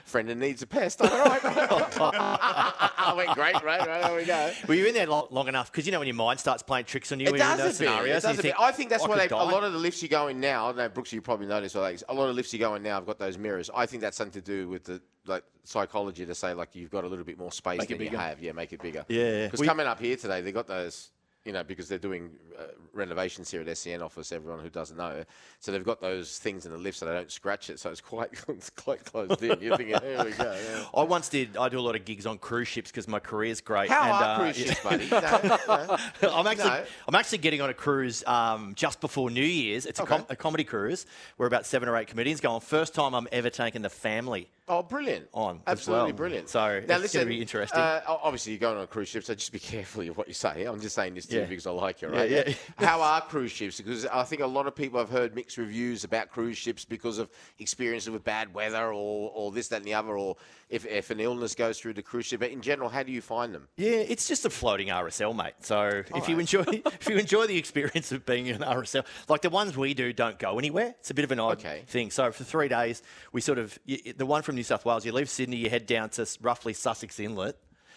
Friend 0.06 0.31
and 0.31 0.40
needs 0.40 0.62
a 0.62 0.67
pest. 0.67 1.02
All 1.02 1.08
right, 1.08 1.40
I 1.44 3.12
went 3.14 3.31
great, 3.34 3.62
right? 3.62 3.87
Right, 3.87 4.02
there 4.02 4.17
we 4.17 4.25
go. 4.25 4.52
Were 4.67 4.75
you 4.75 4.87
in 4.87 4.94
there 4.94 5.06
long, 5.06 5.26
long 5.31 5.49
enough? 5.49 5.70
Because 5.70 5.84
you 5.84 5.93
know 5.93 5.99
when 5.99 6.08
your 6.08 6.16
mind 6.16 6.40
starts 6.40 6.62
playing 6.62 6.87
tricks 6.87 7.12
on 7.12 7.20
you 7.20 7.26
It 7.26 7.32
when 7.32 7.40
in 7.43 7.46
does 7.46 7.58
those 7.58 7.76
a 7.76 7.84
bit. 7.84 7.88
Scenarios, 7.90 8.25
and 8.25 8.37
does 8.37 8.37
you 8.37 8.40
a 8.40 8.43
bit. 8.43 8.43
think, 8.43 8.61
I 8.61 8.73
think 8.73 8.90
that's 8.90 9.05
I 9.05 9.08
why 9.08 9.16
they, 9.26 9.34
a 9.34 9.37
lot 9.37 9.64
of 9.64 9.73
the 9.75 9.78
lifts 9.78 10.02
you 10.02 10.08
go 10.08 10.28
in 10.28 10.40
now. 10.40 10.64
I 10.64 10.69
don't 10.69 10.78
know, 10.78 10.88
Brooks, 10.88 11.12
you 11.12 11.20
probably 11.20 11.46
noticed. 11.46 11.76
Alex, 11.76 12.02
a 12.08 12.14
lot 12.14 12.28
of 12.31 12.34
lifts 12.37 12.52
you 12.55 12.58
go 12.58 12.75
in 12.76 12.82
now 12.82 12.94
have 12.94 13.06
got 13.06 13.19
those 13.19 13.37
mirrors. 13.37 13.69
I 13.75 13.84
think 13.84 14.00
that's 14.00 14.16
something 14.16 14.40
to 14.40 14.46
do 14.46 14.66
with 14.69 14.84
the 14.84 15.02
like 15.30 15.44
psychology 15.64 16.26
to 16.26 16.34
say 16.34 16.52
like 16.52 16.74
you've 16.74 16.90
got 16.90 17.04
a 17.04 17.08
little 17.08 17.24
bit 17.24 17.38
more 17.38 17.52
space 17.52 17.80
than 17.80 17.90
you 17.90 17.96
bigger. 17.96 18.18
have. 18.18 18.42
Yeah, 18.42 18.52
make 18.52 18.72
it 18.72 18.82
bigger. 18.82 19.04
Yeah. 19.08 19.46
Because 19.46 19.60
We- 19.60 19.66
coming 19.66 19.86
up 19.86 20.00
here 20.00 20.16
today, 20.16 20.40
they 20.42 20.52
got 20.52 20.66
those. 20.66 21.10
You 21.46 21.54
know, 21.54 21.64
because 21.64 21.88
they're 21.88 21.96
doing 21.96 22.32
uh, 22.58 22.64
renovations 22.92 23.50
here 23.50 23.62
at 23.62 23.78
SEN 23.78 24.02
office. 24.02 24.30
Everyone 24.30 24.60
who 24.60 24.68
doesn't 24.68 24.98
know, 24.98 25.24
so 25.58 25.72
they've 25.72 25.82
got 25.82 25.98
those 26.02 26.36
things 26.36 26.66
in 26.66 26.72
the 26.72 26.76
lift 26.76 26.98
so 26.98 27.06
they 27.06 27.14
don't 27.14 27.32
scratch 27.32 27.70
it. 27.70 27.80
So 27.80 27.88
it's 27.88 28.02
quite 28.02 28.28
it's 28.48 28.68
quite 28.68 29.02
closed 29.06 29.42
in. 29.42 29.58
You're 29.58 29.74
thinking, 29.78 29.98
here 30.02 30.22
we 30.22 30.32
go. 30.32 30.52
yeah." 30.52 30.84
I 30.94 31.02
once 31.02 31.30
did. 31.30 31.56
I 31.56 31.70
do 31.70 31.78
a 31.78 31.80
lot 31.80 31.96
of 31.96 32.04
gigs 32.04 32.26
on 32.26 32.36
cruise 32.36 32.68
ships 32.68 32.90
because 32.90 33.08
my 33.08 33.20
career's 33.20 33.62
great. 33.62 33.88
How 33.88 34.02
and, 34.02 34.12
are 34.12 34.22
uh, 34.22 34.38
cruise 34.38 34.56
ships, 34.56 34.80
buddy? 34.82 35.08
No, 35.10 35.96
no. 36.22 36.34
I'm 36.36 36.46
actually 36.46 36.68
No. 36.68 36.84
I'm 37.08 37.14
actually 37.14 37.38
getting 37.38 37.62
on 37.62 37.70
a 37.70 37.74
cruise 37.74 38.22
um, 38.26 38.74
just 38.76 39.00
before 39.00 39.30
New 39.30 39.40
Year's. 39.42 39.86
It's 39.86 39.98
a, 39.98 40.04
com- 40.04 40.20
Okay. 40.20 40.34
a 40.34 40.36
comedy 40.36 40.64
cruise. 40.64 41.06
We're 41.38 41.46
about 41.46 41.64
seven 41.64 41.88
or 41.88 41.96
eight 41.96 42.08
comedians 42.08 42.40
going. 42.42 42.60
First 42.60 42.92
time 42.94 43.14
I'm 43.14 43.28
ever 43.32 43.48
taking 43.48 43.80
the 43.80 43.88
family. 43.88 44.50
Oh, 44.70 44.84
brilliant! 44.84 45.26
On 45.32 45.61
absolutely 45.67 46.12
well. 46.12 46.17
brilliant. 46.17 46.49
So 46.49 46.61
now 46.61 46.67
it's 46.76 46.87
gonna 46.87 46.99
listen, 47.00 47.28
be 47.28 47.40
interesting. 47.40 47.80
Uh, 47.80 48.02
obviously, 48.06 48.52
you're 48.52 48.61
going 48.61 48.76
on 48.76 48.85
a 48.85 48.87
cruise 48.87 49.09
ship, 49.09 49.25
so 49.25 49.35
just 49.35 49.50
be 49.50 49.59
careful 49.59 50.09
of 50.09 50.16
what 50.16 50.28
you 50.28 50.35
say. 50.35 50.64
I'm 50.64 50.80
just 50.80 50.94
saying 50.94 51.14
this 51.14 51.26
to 51.26 51.35
Yeah. 51.35 51.42
you 51.42 51.49
because 51.49 51.66
I 51.66 51.73
like 51.73 52.00
you, 52.02 52.09
Yeah, 52.12 52.16
right? 52.21 52.30
yeah. 52.30 52.54
How 52.78 53.02
are 53.02 53.21
cruise 53.21 53.50
ships? 53.50 53.78
Because 53.78 54.06
I 54.06 54.23
think 54.23 54.42
a 54.42 54.47
lot 54.47 54.68
of 54.68 54.76
people 54.76 55.00
have 55.00 55.11
heard 55.11 55.35
mixed 55.35 55.59
reviews 55.59 56.04
about 56.04 56.30
cruise 56.30 56.56
ships 56.56 56.85
because 56.85 57.18
of 57.18 57.28
experiences 57.59 58.11
with 58.11 58.23
bad 58.23 58.54
weather 58.54 58.92
or, 58.92 59.33
or 59.35 59.50
this, 59.50 59.66
that, 59.68 59.78
and 59.78 59.85
the 59.85 59.94
other, 59.94 60.16
or 60.16 60.37
if, 60.70 60.86
if 60.86 61.10
an 61.10 61.20
illness 61.20 61.54
goes 61.54 61.78
through 61.78 61.94
the 61.94 62.02
cruise 62.02 62.26
ship. 62.26 62.40
But 62.40 62.50
in 62.50 62.62
general, 62.62 62.88
how 62.88 63.02
do 63.02 63.12
you 63.12 63.20
find 63.20 63.52
them? 63.54 63.68
Yeah, 63.76 63.90
it's 63.90 64.26
just 64.28 64.46
a 64.46 64.50
floating 64.50 64.88
RSL, 64.88 65.36
mate. 65.36 65.54
So 65.60 66.02
if 66.14 66.28
you 66.28 66.38
enjoy 66.38 66.62
if 66.68 67.08
you 67.08 67.16
enjoy 67.18 67.46
the 67.46 67.58
experience 67.58 68.12
of 68.12 68.24
being 68.24 68.48
an 68.48 68.60
RSL, 68.60 69.04
like 69.28 69.42
the 69.42 69.50
ones 69.50 69.76
we 69.76 69.92
do 69.94 70.12
don't 70.12 70.38
go 70.38 70.58
anywhere. 70.58 70.94
It's 71.00 71.10
a 71.10 71.14
bit 71.14 71.24
of 71.24 71.32
an 71.32 71.40
odd 71.40 71.58
Okay. 71.58 71.82
thing. 71.86 72.10
So 72.10 72.30
for 72.32 72.44
three 72.44 72.68
days, 72.68 73.02
we 73.32 73.40
sort 73.40 73.58
of 73.58 73.78
y- 73.86 74.14
the 74.16 74.24
one 74.26 74.42
from 74.42 74.54
New 74.54 74.62
South 74.62 74.84
Wales, 74.84 75.04
you 75.04 75.12
leave 75.12 75.28
Sydney, 75.28 75.56
you 75.56 75.68
head 75.68 75.86
down 75.86 76.08
to 76.10 76.26
roughly 76.40 76.72
Sussex 76.72 77.18
Inlet, 77.20 77.56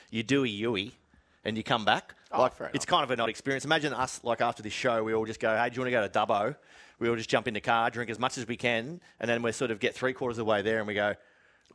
you 0.09 0.23
do 0.23 0.43
a 0.43 0.47
Yui, 0.47 0.93
and 1.45 1.55
you 1.57 1.63
come 1.63 1.85
back. 1.85 2.15
Oh, 2.31 2.41
like 2.41 2.53
it's 2.73 2.85
kind 2.85 3.03
of 3.03 3.11
an 3.11 3.19
odd 3.19 3.29
experience. 3.29 3.63
Imagine 3.65 3.93
us 3.93 4.19
like 4.23 4.41
after 4.41 4.63
this 4.63 4.73
show, 4.73 5.03
we 5.03 5.13
all 5.13 5.25
just 5.25 5.39
go, 5.39 5.55
"Hey, 5.55 5.69
do 5.69 5.75
you 5.75 5.81
want 5.81 5.87
to 5.87 5.91
go 5.91 6.07
to 6.07 6.09
Dubbo?" 6.09 6.55
We 6.99 7.07
all 7.09 7.15
just 7.15 7.29
jump 7.29 7.47
in 7.47 7.53
the 7.53 7.61
car, 7.61 7.89
drink 7.91 8.09
as 8.09 8.17
much 8.17 8.37
as 8.39 8.47
we 8.47 8.55
can, 8.57 9.01
and 9.19 9.29
then 9.29 9.41
we 9.43 9.51
sort 9.51 9.69
of 9.71 9.79
get 9.79 9.93
three 9.93 10.13
quarters 10.13 10.37
of 10.39 10.45
the 10.45 10.49
way 10.49 10.61
there, 10.63 10.79
and 10.79 10.87
we 10.87 10.95
go. 10.95 11.13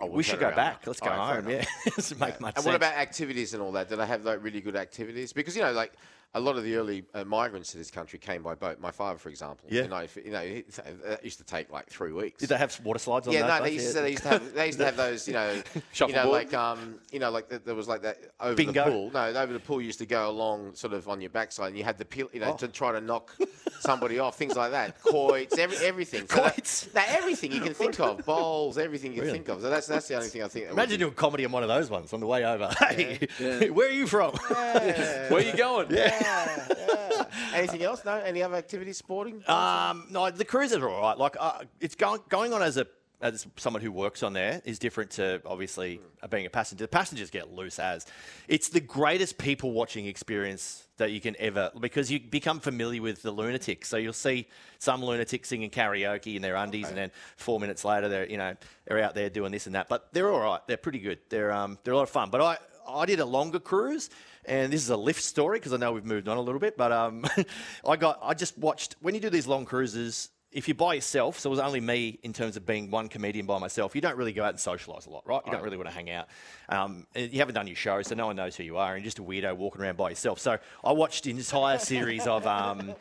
Oh, 0.00 0.06
we'll 0.06 0.16
we 0.16 0.22
should 0.22 0.38
go 0.38 0.54
back. 0.54 0.86
Let's 0.86 1.00
go 1.00 1.08
right, 1.08 1.42
home. 1.42 1.50
Yeah, 1.50 1.64
make 2.20 2.40
much 2.40 2.54
And 2.54 2.56
sense. 2.56 2.66
what 2.66 2.74
about 2.74 2.94
activities 2.94 3.52
and 3.54 3.62
all 3.62 3.72
that? 3.72 3.88
Do 3.88 3.96
they 3.96 4.06
have 4.06 4.24
like 4.24 4.42
really 4.42 4.60
good 4.60 4.76
activities? 4.76 5.32
Because 5.32 5.56
you 5.56 5.62
know, 5.62 5.72
like 5.72 5.92
a 6.34 6.40
lot 6.40 6.56
of 6.56 6.62
the 6.62 6.76
early 6.76 7.04
uh, 7.14 7.24
migrants 7.24 7.72
to 7.72 7.78
this 7.78 7.90
country 7.90 8.18
came 8.18 8.42
by 8.42 8.54
boat. 8.54 8.78
My 8.80 8.90
father, 8.90 9.18
for 9.18 9.30
example, 9.30 9.66
Yeah. 9.70 9.82
you 9.84 9.88
know, 9.88 9.96
if, 9.98 10.16
you 10.16 10.30
know, 10.30 10.40
he- 10.42 10.64
that 11.06 11.24
used 11.24 11.38
to 11.38 11.44
take 11.44 11.72
like 11.72 11.86
three 11.88 12.12
weeks. 12.12 12.40
Did 12.40 12.50
they 12.50 12.58
have 12.58 12.78
water 12.84 12.98
slides 12.98 13.26
on 13.26 13.32
Yeah, 13.32 13.46
no, 13.46 13.62
they 13.62 13.70
used, 13.72 13.94
to, 13.96 14.02
they 14.02 14.10
used 14.10 14.22
to 14.24 14.28
have 14.28 14.54
they 14.54 14.66
used 14.66 14.78
to 14.78 14.84
have 14.84 14.96
those, 14.96 15.26
you 15.26 15.32
know, 15.34 15.62
you 15.94 16.12
know, 16.12 16.30
like 16.30 16.52
um, 16.52 16.96
you 17.10 17.18
know, 17.18 17.30
like 17.30 17.48
the, 17.48 17.58
there 17.60 17.74
was 17.74 17.88
like 17.88 18.02
that 18.02 18.18
over 18.40 18.54
Bingo. 18.54 18.84
the 18.84 18.90
pool. 18.90 19.10
No, 19.14 19.24
over 19.40 19.52
the 19.54 19.58
pool 19.58 19.80
used 19.80 19.98
to 20.00 20.06
go 20.06 20.28
along 20.28 20.74
sort 20.74 20.92
of 20.92 21.08
on 21.08 21.20
your 21.22 21.30
backside, 21.30 21.68
and 21.68 21.78
you 21.78 21.84
had 21.84 21.96
the 21.98 22.04
peel, 22.04 22.28
you 22.32 22.40
know, 22.40 22.54
to 22.56 22.68
try 22.68 22.92
to 22.92 23.00
knock 23.00 23.34
somebody 23.80 24.18
off, 24.18 24.36
things 24.36 24.54
like 24.54 24.72
that, 24.72 25.00
quoits, 25.02 25.56
every, 25.58 25.78
everything. 25.78 26.28
So 26.28 26.36
that- 26.42 26.88
no, 26.94 27.02
everything 27.08 27.52
you 27.52 27.60
can 27.62 27.72
think 27.74 27.98
of, 28.00 28.24
bowls, 28.26 28.76
everything 28.76 29.12
you 29.12 29.18
can 29.22 29.26
Really? 29.28 29.38
think 29.38 29.48
of. 29.48 29.62
So 29.62 29.70
that's 29.70 29.86
that's 29.86 30.08
the 30.08 30.16
only 30.16 30.28
thing 30.28 30.42
I 30.42 30.48
think. 30.48 30.66
that 30.66 30.72
Imagine 30.72 31.00
doing 31.00 31.14
comedy 31.14 31.44
on 31.46 31.52
one 31.52 31.62
of 31.62 31.68
those 31.70 31.88
ones 31.90 32.12
on 32.12 32.20
the 32.20 32.26
way 32.26 32.44
over. 32.44 32.68
Hey, 32.78 33.26
where 33.72 33.88
are 33.88 33.90
you 33.90 34.06
from? 34.06 34.32
Where 34.32 35.32
are 35.32 35.40
you 35.40 35.56
going? 35.56 35.88
Yeah, 35.90 36.17
Yeah, 36.20 36.66
yeah. 36.78 37.24
Anything 37.54 37.82
else? 37.82 38.04
No. 38.04 38.14
Any 38.14 38.42
other 38.42 38.56
activities? 38.56 38.98
Sporting? 38.98 39.42
Um, 39.48 40.06
no, 40.10 40.30
the 40.30 40.44
cruises 40.44 40.78
are 40.78 40.88
all 40.88 41.02
right. 41.02 41.18
Like 41.18 41.36
uh, 41.38 41.64
it's 41.80 41.94
going 41.94 42.20
going 42.28 42.52
on 42.52 42.62
as 42.62 42.76
a 42.76 42.86
as 43.20 43.46
someone 43.56 43.82
who 43.82 43.90
works 43.90 44.22
on 44.22 44.32
there 44.32 44.62
is 44.64 44.78
different 44.78 45.10
to 45.10 45.42
obviously 45.44 46.00
uh, 46.22 46.28
being 46.28 46.46
a 46.46 46.50
passenger. 46.50 46.84
The 46.84 46.88
passengers 46.88 47.30
get 47.30 47.52
loose 47.52 47.78
as 47.78 48.06
it's 48.46 48.68
the 48.68 48.80
greatest 48.80 49.38
people 49.38 49.72
watching 49.72 50.06
experience 50.06 50.86
that 50.98 51.10
you 51.10 51.20
can 51.20 51.34
ever 51.38 51.70
because 51.80 52.10
you 52.12 52.20
become 52.20 52.60
familiar 52.60 53.02
with 53.02 53.22
the 53.22 53.32
lunatics. 53.32 53.88
So 53.88 53.96
you'll 53.96 54.12
see 54.12 54.46
some 54.78 55.02
lunatics 55.02 55.48
singing 55.48 55.70
karaoke 55.70 56.36
in 56.36 56.42
their 56.42 56.54
undies, 56.56 56.88
and 56.88 56.96
then 56.96 57.10
four 57.36 57.58
minutes 57.58 57.84
later 57.84 58.08
they're 58.08 58.28
you 58.28 58.36
know 58.36 58.54
they're 58.86 59.02
out 59.02 59.14
there 59.14 59.30
doing 59.30 59.50
this 59.52 59.66
and 59.66 59.74
that. 59.74 59.88
But 59.88 60.12
they're 60.12 60.30
all 60.30 60.40
right. 60.40 60.60
They're 60.66 60.76
pretty 60.76 61.00
good. 61.00 61.18
They're 61.28 61.52
um 61.52 61.78
they're 61.82 61.94
a 61.94 61.96
lot 61.96 62.04
of 62.04 62.10
fun. 62.10 62.30
But 62.30 62.40
I 62.40 62.58
I 62.88 63.04
did 63.06 63.20
a 63.20 63.26
longer 63.26 63.58
cruise, 63.60 64.10
and 64.48 64.72
this 64.72 64.82
is 64.82 64.90
a 64.90 64.96
lift 64.96 65.22
story 65.22 65.58
because 65.58 65.72
I 65.72 65.76
know 65.76 65.92
we've 65.92 66.04
moved 66.04 66.28
on 66.28 66.36
a 66.36 66.40
little 66.40 66.60
bit. 66.60 66.76
But 66.76 66.92
um, 66.92 67.24
I 67.86 67.96
got 67.96 68.18
I 68.22 68.34
just 68.34 68.58
watched 68.58 68.96
when 69.00 69.14
you 69.14 69.20
do 69.20 69.30
these 69.30 69.46
long 69.46 69.64
cruises. 69.64 70.30
If 70.50 70.66
you're 70.66 70.74
by 70.74 70.94
yourself, 70.94 71.38
so 71.38 71.50
it 71.50 71.52
was 71.52 71.58
only 71.60 71.80
me 71.80 72.18
in 72.22 72.32
terms 72.32 72.56
of 72.56 72.64
being 72.64 72.90
one 72.90 73.08
comedian 73.08 73.44
by 73.44 73.58
myself, 73.58 73.94
you 73.94 74.00
don't 74.00 74.16
really 74.16 74.32
go 74.32 74.42
out 74.42 74.50
and 74.50 74.58
socialise 74.58 75.06
a 75.06 75.10
lot, 75.10 75.26
right? 75.26 75.42
You 75.44 75.52
don't 75.52 75.62
really 75.62 75.76
want 75.76 75.90
to 75.90 75.94
hang 75.94 76.08
out. 76.10 76.26
Um, 76.70 77.06
and 77.14 77.30
you 77.30 77.38
haven't 77.40 77.54
done 77.54 77.66
your 77.66 77.76
show, 77.76 78.00
so 78.02 78.14
no 78.14 78.26
one 78.26 78.36
knows 78.36 78.56
who 78.56 78.62
you 78.62 78.78
are, 78.78 78.94
and 78.94 79.02
you're 79.02 79.08
just 79.10 79.18
a 79.18 79.22
weirdo 79.22 79.56
walking 79.56 79.82
around 79.82 79.98
by 79.98 80.08
yourself. 80.10 80.38
So 80.38 80.58
I 80.82 80.92
watched 80.92 81.24
the 81.24 81.30
entire 81.32 81.78
series 81.78 82.26
of 82.26 82.46
um, 82.46 82.94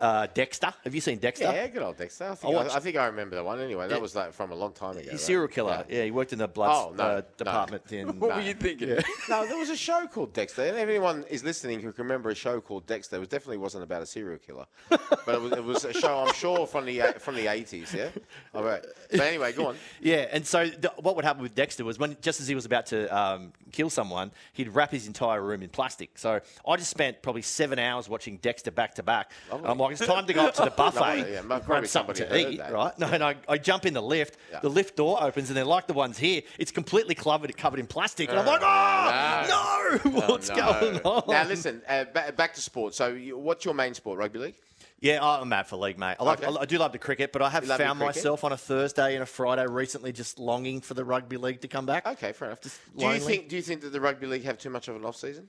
uh, 0.00 0.26
Dexter. 0.34 0.72
Have 0.84 0.94
you 0.94 1.00
seen 1.00 1.18
Dexter? 1.18 1.44
Yeah, 1.44 1.66
good 1.68 1.82
old 1.82 1.96
Dexter. 1.96 2.24
I 2.30 2.34
think 2.34 2.52
I, 2.52 2.56
watched- 2.56 2.76
I 2.76 2.80
think 2.80 2.96
I 2.96 3.06
remember 3.06 3.36
that 3.36 3.44
one 3.44 3.60
anyway. 3.60 3.88
That 3.88 4.00
was 4.02 4.14
like 4.14 4.32
from 4.34 4.50
a 4.52 4.54
long 4.54 4.72
time 4.72 4.92
ago. 4.92 5.00
He's 5.00 5.10
right? 5.12 5.20
serial 5.20 5.48
killer. 5.48 5.84
Yeah. 5.88 6.04
he 6.04 6.10
worked 6.10 6.32
in 6.34 6.40
the 6.40 6.48
blood 6.48 6.88
Oh, 6.90 6.94
no, 6.94 7.04
uh, 7.04 7.08
no. 7.16 7.22
department 7.38 7.90
in. 7.92 8.08
What 8.20 8.36
were 8.36 8.42
you 8.42 8.54
thinking? 8.54 8.98
No, 9.28 9.46
there 9.46 9.56
was 9.58 9.70
a 9.70 9.76
show 9.76 10.06
called 10.08 10.32
Dexter. 10.34 10.62
And 10.64 10.76
if 10.76 10.88
anyone 10.88 11.24
is 11.30 11.42
listening 11.44 11.80
who 11.80 11.92
can 11.92 12.04
remember 12.04 12.28
a 12.30 12.34
show 12.34 12.60
called 12.60 12.86
Dexter, 12.86 13.22
it 13.22 13.30
definitely 13.30 13.58
wasn't 13.58 13.84
about 13.84 14.02
a 14.02 14.06
serial 14.06 14.38
killer, 14.38 14.66
but 14.90 15.34
it 15.34 15.40
was, 15.40 15.52
it 15.52 15.64
was 15.64 15.84
a 15.84 15.92
show 15.92 16.18
I'm 16.18 16.34
sure 16.34 16.66
from 16.66 16.81
the 16.86 17.00
uh, 17.02 17.12
from 17.14 17.34
the 17.36 17.46
80s. 17.46 17.92
Yeah. 17.94 18.08
All 18.54 18.62
right. 18.62 18.84
But 19.10 19.20
anyway, 19.20 19.52
go 19.52 19.66
on. 19.68 19.76
Yeah, 20.00 20.26
and 20.32 20.44
so 20.46 20.64
th- 20.68 20.92
what 21.00 21.16
would 21.16 21.24
happen 21.24 21.42
with 21.42 21.54
Dexter 21.54 21.84
was 21.84 21.98
when 21.98 22.16
just 22.20 22.40
as 22.40 22.48
he 22.48 22.54
was 22.54 22.64
about 22.64 22.86
to 22.86 23.06
um, 23.16 23.52
kill 23.70 23.88
someone, 23.90 24.32
he'd 24.52 24.68
wrap 24.70 24.90
his 24.90 25.06
entire 25.06 25.40
room 25.40 25.62
in 25.62 25.68
plastic. 25.68 26.18
So 26.18 26.40
I 26.68 26.76
just 26.76 26.90
spent 26.90 27.22
probably 27.22 27.42
seven 27.42 27.78
hours 27.78 28.08
watching 28.08 28.38
Dexter 28.38 28.70
back 28.70 28.94
to 28.96 29.02
back. 29.02 29.30
I'm 29.52 29.78
like, 29.78 29.92
it's 29.92 30.04
time 30.06 30.26
to 30.26 30.32
go 30.32 30.46
up 30.46 30.54
to 30.54 30.64
the 30.64 30.70
buffet, 30.76 30.98
Lovely, 31.00 31.32
yeah, 31.32 31.60
grab 31.64 31.86
something 31.86 32.14
to 32.16 32.36
eat, 32.50 32.58
that. 32.58 32.72
right? 32.72 32.98
No, 32.98 33.06
and 33.06 33.22
I, 33.22 33.36
I 33.48 33.58
jump 33.58 33.86
in 33.86 33.94
the 33.94 34.02
lift. 34.02 34.36
Yeah. 34.50 34.60
The 34.60 34.70
lift 34.70 34.96
door 34.96 35.22
opens, 35.22 35.50
and 35.50 35.56
they're 35.56 35.64
like 35.64 35.86
the 35.86 35.92
ones 35.94 36.18
here. 36.18 36.42
It's 36.58 36.70
completely 36.72 37.14
covered 37.14 37.56
covered 37.56 37.78
in 37.80 37.86
plastic, 37.86 38.28
and 38.30 38.38
I'm 38.38 38.46
like, 38.46 38.62
Uh, 38.62 39.46
oh 39.50 39.98
no, 40.04 40.10
what's 40.28 40.48
No. 40.48 40.56
going 40.56 40.98
on? 41.00 41.22
Now 41.28 41.44
listen, 41.44 41.82
uh, 41.88 42.04
ba- 42.12 42.32
back 42.36 42.54
to 42.54 42.60
sport. 42.60 42.94
So, 42.94 43.08
you, 43.08 43.38
what's 43.38 43.64
your 43.64 43.74
main 43.74 43.94
sport? 43.94 44.18
Rugby 44.18 44.38
league. 44.38 44.54
Yeah, 45.02 45.18
I'm 45.20 45.48
mad 45.48 45.66
for 45.66 45.76
league, 45.76 45.98
mate. 45.98 46.16
I, 46.20 46.24
like, 46.24 46.42
Okay. 46.42 46.56
I, 46.58 46.62
I 46.62 46.64
do 46.64 46.78
love 46.78 46.92
the 46.92 46.98
cricket, 46.98 47.32
but 47.32 47.42
I 47.42 47.50
have 47.50 47.64
You 47.64 47.70
love 47.70 47.80
your 47.80 47.88
found 47.88 47.98
myself 47.98 48.44
on 48.44 48.52
a 48.52 48.56
Thursday 48.56 49.14
and 49.14 49.22
a 49.22 49.26
Friday 49.26 49.66
recently 49.66 50.12
just 50.12 50.38
longing 50.38 50.80
for 50.80 50.94
the 50.94 51.04
rugby 51.04 51.36
league 51.36 51.60
to 51.62 51.68
come 51.68 51.84
back. 51.86 52.06
Okay, 52.06 52.32
fair 52.32 52.48
enough. 52.48 52.60
Do 52.60 52.70
lonely. 52.94 53.16
you 53.16 53.20
think 53.20 53.48
Do 53.48 53.56
you 53.56 53.62
think 53.62 53.80
that 53.82 53.90
the 53.90 54.00
rugby 54.00 54.26
league 54.28 54.44
have 54.44 54.58
too 54.58 54.70
much 54.70 54.86
of 54.86 54.94
an 54.96 55.04
off 55.04 55.16
season? 55.16 55.48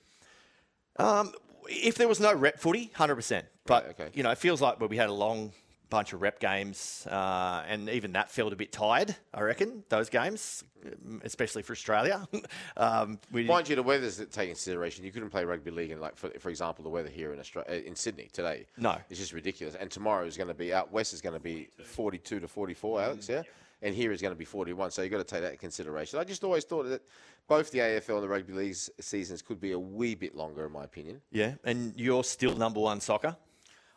Um, 0.98 1.34
if 1.70 1.96
there 1.96 2.08
was 2.08 2.20
no 2.20 2.34
rep 2.34 2.60
footy, 2.60 2.92
hundred 2.96 3.16
percent. 3.16 3.46
But 3.66 3.84
Right, 3.86 3.90
okay. 3.92 4.10
you 4.16 4.24
know, 4.24 4.32
it 4.32 4.38
feels 4.40 4.60
like 4.60 4.80
we 4.80 4.98
had 4.98 5.10
a 5.10 5.14
long 5.14 5.54
bunch 5.90 6.14
of 6.14 6.22
rep 6.22 6.40
games, 6.40 7.06
uh, 7.10 7.64
and 7.68 7.90
even 7.90 8.14
that 8.14 8.32
felt 8.32 8.52
a 8.54 8.56
bit 8.56 8.72
tired. 8.72 9.16
I 9.34 9.42
reckon 9.42 9.84
those 9.90 10.10
games, 10.10 10.64
um, 10.86 11.22
especially 11.24 11.62
for 11.62 11.74
Australia. 11.74 12.28
um, 12.78 13.20
we, 13.32 13.44
Mind 13.46 13.70
you, 13.70 13.76
the 13.76 13.84
weather's 13.84 14.18
taken 14.18 14.48
consideration. 14.48 15.06
You 15.06 15.12
couldn't 15.12 15.30
play 15.30 15.46
rugby 15.46 15.72
league 15.72 15.92
in, 15.92 16.00
like, 16.00 16.16
for, 16.16 16.30
for 16.40 16.50
example, 16.50 16.84
the 16.84 16.90
weather 16.90 17.10
here 17.10 17.34
in 17.34 17.40
Australia, 17.40 17.82
in 17.86 17.96
Sydney 17.96 18.30
today. 18.34 18.66
No. 18.78 18.98
it's 19.10 19.20
just 19.20 19.34
ridiculous. 19.34 19.76
And 19.76 19.92
tomorrow 19.92 20.26
is 20.26 20.36
going 20.38 20.48
to 20.48 20.54
be 20.54 20.74
out 20.74 20.92
west 20.92 21.14
is 21.14 21.22
going 21.22 21.36
to 21.36 21.40
be 21.40 21.70
42 21.84 22.40
to 22.40 22.48
44, 22.48 23.02
Alex. 23.02 23.30
Yeah, 23.30 23.44
and 23.84 23.94
here 23.94 24.12
is 24.12 24.22
going 24.22 24.34
to 24.34 24.38
be 24.38 24.46
41. 24.46 24.92
So 24.92 25.02
you 25.02 25.10
have 25.10 25.12
got 25.20 25.28
to 25.28 25.32
take 25.36 25.42
that 25.42 25.50
into 25.52 25.60
consideration. 25.60 26.18
I 26.18 26.24
just 26.24 26.44
always 26.44 26.64
thought 26.64 26.84
that 26.90 27.02
both 27.48 27.70
the 27.72 27.80
AFL 27.80 28.16
and 28.16 28.24
the 28.24 28.30
rugby 28.30 28.54
league 28.54 28.76
seasons 29.00 29.42
could 29.42 29.60
be 29.60 29.74
a 29.74 29.80
wee 29.80 30.16
bit 30.16 30.36
longer, 30.36 30.66
in 30.66 30.72
my 30.72 30.86
opinion. 30.86 31.22
yeah, 31.32 31.56
and 31.66 31.94
you're 31.98 32.24
still 32.24 32.56
number 32.56 32.80
one 32.80 33.02
soccer. 33.02 33.36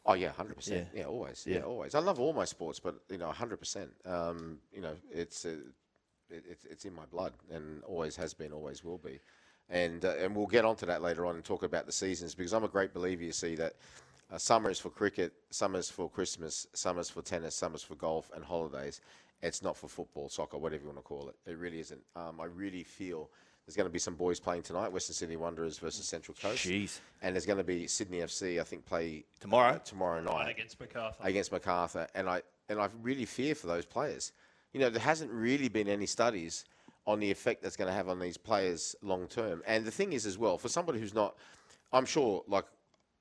Oh 0.06 0.14
yeah, 0.14 0.30
hundred 0.30 0.54
percent. 0.56 0.88
Yeah. 0.94 1.04
Always. 1.04 1.44
Yeah. 1.46 1.58
Yeah. 1.58 1.62
always. 1.64 1.94
I 1.94 1.98
love 1.98 2.20
all 2.20 2.32
my 2.32 2.44
sports, 2.44 2.78
but 2.80 2.96
you 3.10 3.18
know, 3.18 3.30
hundred 3.30 3.58
percent. 3.58 3.90
Um, 4.04 4.58
you 4.72 4.80
know, 4.80 4.94
it's 5.10 5.44
uh, 5.44 5.56
it, 6.30 6.44
it's 6.48 6.64
it's 6.64 6.84
in 6.84 6.94
my 6.94 7.04
blood, 7.06 7.32
and 7.50 7.82
always 7.84 8.16
has 8.16 8.32
been, 8.32 8.52
always 8.52 8.84
will 8.84 8.98
be. 8.98 9.20
And 9.68 10.04
uh, 10.04 10.14
and 10.20 10.34
we'll 10.34 10.46
get 10.46 10.64
onto 10.64 10.86
that 10.86 11.02
later 11.02 11.26
on 11.26 11.34
and 11.34 11.44
talk 11.44 11.64
about 11.64 11.86
the 11.86 11.92
seasons 11.92 12.34
because 12.34 12.52
I'm 12.52 12.64
a 12.64 12.68
great 12.68 12.94
believer. 12.94 13.22
You 13.24 13.32
see 13.32 13.56
that. 13.56 13.74
Uh, 14.28 14.38
summer 14.38 14.68
is 14.70 14.80
for 14.80 14.90
cricket, 14.90 15.32
summer's 15.50 15.88
for 15.88 16.10
Christmas, 16.10 16.66
summer's 16.72 17.08
for 17.08 17.22
tennis, 17.22 17.54
summer's 17.54 17.84
for 17.84 17.94
golf, 17.94 18.28
and 18.34 18.44
holidays. 18.44 19.00
It's 19.40 19.62
not 19.62 19.76
for 19.76 19.86
football, 19.86 20.28
soccer, 20.28 20.58
whatever 20.58 20.82
you 20.82 20.88
want 20.88 20.98
to 20.98 21.02
call 21.02 21.28
it. 21.28 21.36
It 21.48 21.56
really 21.58 21.78
isn't. 21.78 22.00
Um, 22.16 22.40
I 22.40 22.46
really 22.46 22.82
feel 22.82 23.30
there's 23.66 23.76
going 23.76 23.88
to 23.88 23.92
be 23.92 23.98
some 23.98 24.14
boys 24.14 24.38
playing 24.38 24.62
tonight. 24.62 24.92
Western 24.92 25.14
Sydney 25.14 25.36
Wanderers 25.36 25.78
versus 25.78 26.06
Central 26.06 26.36
Coast. 26.40 26.64
Jeez. 26.64 27.00
And 27.22 27.34
there's 27.34 27.46
going 27.46 27.58
to 27.58 27.64
be 27.64 27.88
Sydney 27.88 28.18
FC, 28.18 28.60
I 28.60 28.62
think, 28.64 28.86
play 28.86 29.24
Tomorrow? 29.40 29.74
uh, 29.74 29.78
tomorrow 29.78 30.20
night 30.22 30.50
against 30.50 30.78
MacArthur. 30.78 31.16
against 31.20 31.50
Macarthur, 31.50 32.06
and 32.14 32.28
I 32.28 32.42
and 32.68 32.80
I 32.80 32.88
really 33.02 33.24
fear 33.24 33.54
for 33.54 33.66
those 33.66 33.84
players. 33.84 34.32
You 34.72 34.80
know, 34.80 34.90
there 34.90 35.00
hasn't 35.02 35.30
really 35.32 35.68
been 35.68 35.88
any 35.88 36.06
studies 36.06 36.64
on 37.06 37.20
the 37.20 37.30
effect 37.30 37.62
that's 37.62 37.76
going 37.76 37.88
to 37.88 37.94
have 37.94 38.08
on 38.08 38.18
these 38.18 38.36
players 38.36 38.94
long 39.02 39.26
term. 39.26 39.62
And 39.66 39.84
the 39.84 39.90
thing 39.90 40.12
is, 40.12 40.26
as 40.26 40.38
well, 40.38 40.58
for 40.58 40.68
somebody 40.68 40.98
who's 41.00 41.14
not, 41.14 41.36
I'm 41.92 42.04
sure, 42.04 42.44
like 42.48 42.64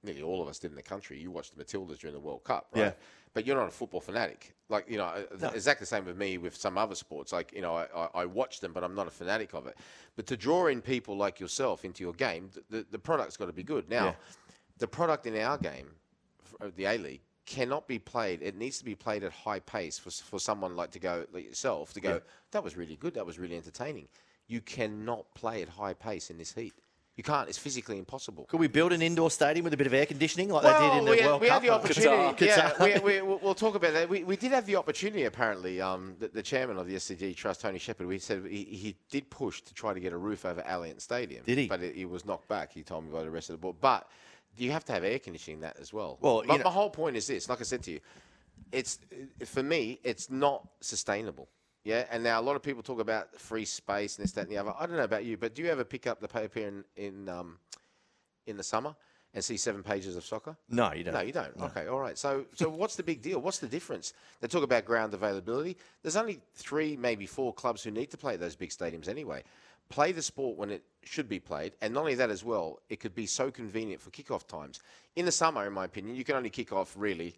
nearly 0.05 0.21
all 0.21 0.41
of 0.41 0.47
us 0.47 0.59
did 0.59 0.71
in 0.71 0.75
the 0.75 0.81
country, 0.83 1.19
you 1.19 1.31
watched 1.31 1.57
the 1.57 1.63
Matildas 1.63 1.97
during 1.99 2.13
the 2.13 2.19
World 2.19 2.43
Cup, 2.43 2.67
right? 2.73 2.81
Yeah. 2.81 2.91
But 3.33 3.45
you're 3.45 3.57
not 3.57 3.67
a 3.67 3.71
football 3.71 3.99
fanatic. 3.99 4.55
Like, 4.69 4.89
you 4.89 4.97
know, 4.97 5.05
uh, 5.05 5.51
exactly 5.53 5.83
the 5.83 5.87
same 5.87 6.05
with 6.05 6.17
me 6.17 6.37
with 6.37 6.55
some 6.55 6.77
other 6.77 6.95
sports. 6.95 7.33
Like, 7.33 7.51
you 7.53 7.61
know, 7.61 7.75
I, 7.75 7.85
I, 7.95 8.07
I 8.21 8.25
watch 8.25 8.61
them, 8.61 8.71
but 8.71 8.81
I'm 8.83 8.95
not 8.95 9.07
a 9.07 9.11
fanatic 9.11 9.53
of 9.53 9.67
it. 9.67 9.75
But 10.15 10.25
to 10.27 10.37
draw 10.37 10.67
in 10.67 10.81
people 10.81 11.17
like 11.17 11.39
yourself 11.41 11.83
into 11.83 12.01
your 12.03 12.13
game, 12.13 12.49
th- 12.53 12.65
the, 12.69 12.85
the 12.91 12.99
product's 12.99 13.35
got 13.35 13.47
to 13.47 13.53
be 13.53 13.63
good. 13.63 13.89
Now, 13.89 14.05
Yeah. 14.05 14.13
the 14.77 14.87
product 14.87 15.27
in 15.27 15.35
our 15.37 15.57
game, 15.57 15.87
the 16.77 16.85
A 16.85 16.97
League, 16.97 17.21
cannot 17.45 17.87
be 17.87 17.99
played. 17.99 18.41
It 18.41 18.55
needs 18.55 18.77
to 18.79 18.85
be 18.85 18.95
played 18.95 19.23
at 19.23 19.31
high 19.33 19.59
pace 19.59 19.99
for, 19.99 20.09
for 20.11 20.39
someone 20.39 20.75
like 20.77 20.91
to 20.91 20.99
go 20.99 21.25
like 21.33 21.45
yourself 21.45 21.93
to 21.93 21.99
go. 21.99 22.21
That 22.51 22.63
was 22.63 22.77
really 22.77 22.95
good. 22.95 23.13
That 23.15 23.25
was 23.25 23.37
really 23.37 23.57
entertaining. 23.57 24.07
You 24.47 24.61
cannot 24.61 25.25
play 25.35 25.61
at 25.61 25.69
high 25.69 25.93
pace 25.93 26.29
in 26.29 26.37
this 26.37 26.53
heat. 26.53 26.73
You 27.15 27.23
can't. 27.23 27.47
It's 27.47 27.57
physically 27.57 27.97
impossible. 27.97 28.45
Could 28.45 28.59
we 28.59 28.67
build 28.67 28.91
an 28.91 29.01
indoor 29.01 29.31
stadium 29.31 29.63
with 29.63 29.73
a 29.73 29.77
bit 29.77 29.87
of 29.87 29.93
air 29.93 30.05
conditioning 30.05 30.49
like 30.49 30.63
they 30.63 30.85
did 30.85 30.97
in 30.97 31.05
the 31.05 31.11
we, 31.11 31.19
had, 31.19 31.27
World 31.27 31.41
we 31.41 31.47
Cup? 31.47 31.53
had 31.61 31.69
the 31.69 31.73
opportunity. 31.73 32.45
Yeah, 32.45 32.71
Qatar. 32.71 33.03
we, 33.03 33.13
we, 33.15 33.21
we'll 33.21 33.39
we'll 33.41 33.55
talk 33.55 33.75
about 33.75 33.93
that. 33.93 34.09
We, 34.09 34.25
we 34.25 34.35
did 34.35 34.51
have 34.51 34.65
the 34.65 34.75
opportunity. 34.75 35.23
Apparently, 35.23 35.79
um, 35.79 36.15
the, 36.19 36.27
the 36.27 36.43
chairman 36.43 36.77
of 36.77 36.87
the 36.87 36.95
SCG 36.95 37.33
Trust, 37.35 37.61
Tony 37.61 37.79
Shepherd, 37.79 38.07
we 38.07 38.19
said 38.19 38.45
he, 38.45 38.65
he 38.65 38.97
did 39.09 39.29
push 39.29 39.61
to 39.61 39.73
try 39.73 39.93
to 39.93 39.99
get 40.01 40.11
a 40.11 40.17
roof 40.17 40.45
over 40.45 40.61
Allianz 40.63 41.01
Stadium. 41.01 41.43
Did 41.45 41.57
he? 41.57 41.67
But 41.67 41.81
it, 41.81 41.95
he 41.95 42.03
was 42.03 42.25
knocked 42.25 42.49
back. 42.49 42.73
He 42.73 42.83
told 42.83 43.05
me 43.05 43.11
by 43.11 43.23
the 43.23 43.31
rest 43.31 43.49
of 43.49 43.53
the 43.53 43.59
board. 43.59 43.77
But 43.79 44.09
you 44.57 44.71
have 44.71 44.83
to 44.85 44.91
have 44.91 45.05
air 45.05 45.19
conditioning 45.19 45.61
that 45.61 45.77
as 45.79 45.93
well. 45.93 46.17
Well, 46.19 46.41
you 46.41 46.47
but 46.49 46.57
know- 46.57 46.63
my 46.65 46.71
whole 46.71 46.89
point 46.89 47.15
is 47.15 47.27
this. 47.27 47.47
Like 47.47 47.61
I 47.61 47.63
said 47.63 47.81
to 47.83 47.91
you, 47.91 48.01
it's 48.73 48.99
for 49.45 49.63
me, 49.63 49.99
it's 50.03 50.29
not 50.29 50.67
sustainable. 50.81 51.47
Yeah, 51.85 52.05
and 52.09 52.23
now 52.23 52.41
a 52.41 52.43
lot 52.43 52.55
of 52.55 52.63
people 52.63 52.81
talk 52.81 52.99
about 52.99 53.39
free 53.39 53.63
space 53.63 54.17
and 54.17 54.23
this, 54.23 54.31
that, 54.33 54.41
and 54.41 54.51
the 54.51 54.57
other. 54.57 54.73
I 54.77 54.87
don't 54.87 54.97
know 54.97 55.03
about 55.03 55.23
you, 55.23 55.37
but 55.37 55.53
do 55.53 55.61
you 55.61 55.69
ever 55.69 55.83
pick 55.85 56.07
up 56.07 56.19
the 56.19 56.27
paper 56.27 56.59
in 56.59 56.83
in 56.97 57.29
um, 57.29 57.59
in 58.47 58.57
the 58.57 58.63
summer 58.63 58.95
and 59.35 59.43
see 59.43 59.55
seven 59.55 59.83
pages 59.83 60.15
of 60.15 60.25
soccer? 60.25 60.57
No, 60.67 60.91
you 60.93 61.03
don't. 61.03 61.13
No, 61.13 61.21
you 61.21 61.31
don't. 61.31 61.55
Okay, 61.61 61.87
all 61.87 61.99
right. 61.99 62.17
So, 62.17 62.45
so 62.55 62.69
what's 62.69 62.95
the 62.95 63.03
big 63.03 63.21
deal? 63.21 63.39
What's 63.39 63.59
the 63.59 63.67
difference? 63.67 64.13
They 64.41 64.47
talk 64.47 64.63
about 64.63 64.83
ground 64.85 65.13
availability. 65.13 65.77
There's 66.01 66.15
only 66.15 66.39
three, 66.55 66.97
maybe 66.97 67.27
four 67.27 67.53
clubs 67.53 67.83
who 67.83 67.91
need 67.91 68.09
to 68.11 68.17
play 68.17 68.33
at 68.33 68.39
those 68.39 68.55
big 68.55 68.71
stadiums 68.71 69.07
anyway. 69.07 69.43
Play 69.89 70.11
the 70.11 70.21
sport 70.23 70.57
when 70.57 70.71
it 70.71 70.83
should 71.03 71.29
be 71.29 71.39
played, 71.39 71.73
and 71.81 71.93
not 71.93 71.99
only 71.99 72.15
that 72.15 72.31
as 72.31 72.43
well, 72.43 72.79
it 72.89 72.99
could 72.99 73.13
be 73.13 73.27
so 73.27 73.51
convenient 73.51 74.01
for 74.01 74.09
kickoff 74.09 74.47
times. 74.47 74.79
In 75.15 75.25
the 75.25 75.31
summer, 75.31 75.67
in 75.67 75.73
my 75.73 75.85
opinion, 75.85 76.15
you 76.15 76.23
can 76.23 76.35
only 76.35 76.49
kick 76.49 76.73
off 76.73 76.95
really 76.97 77.35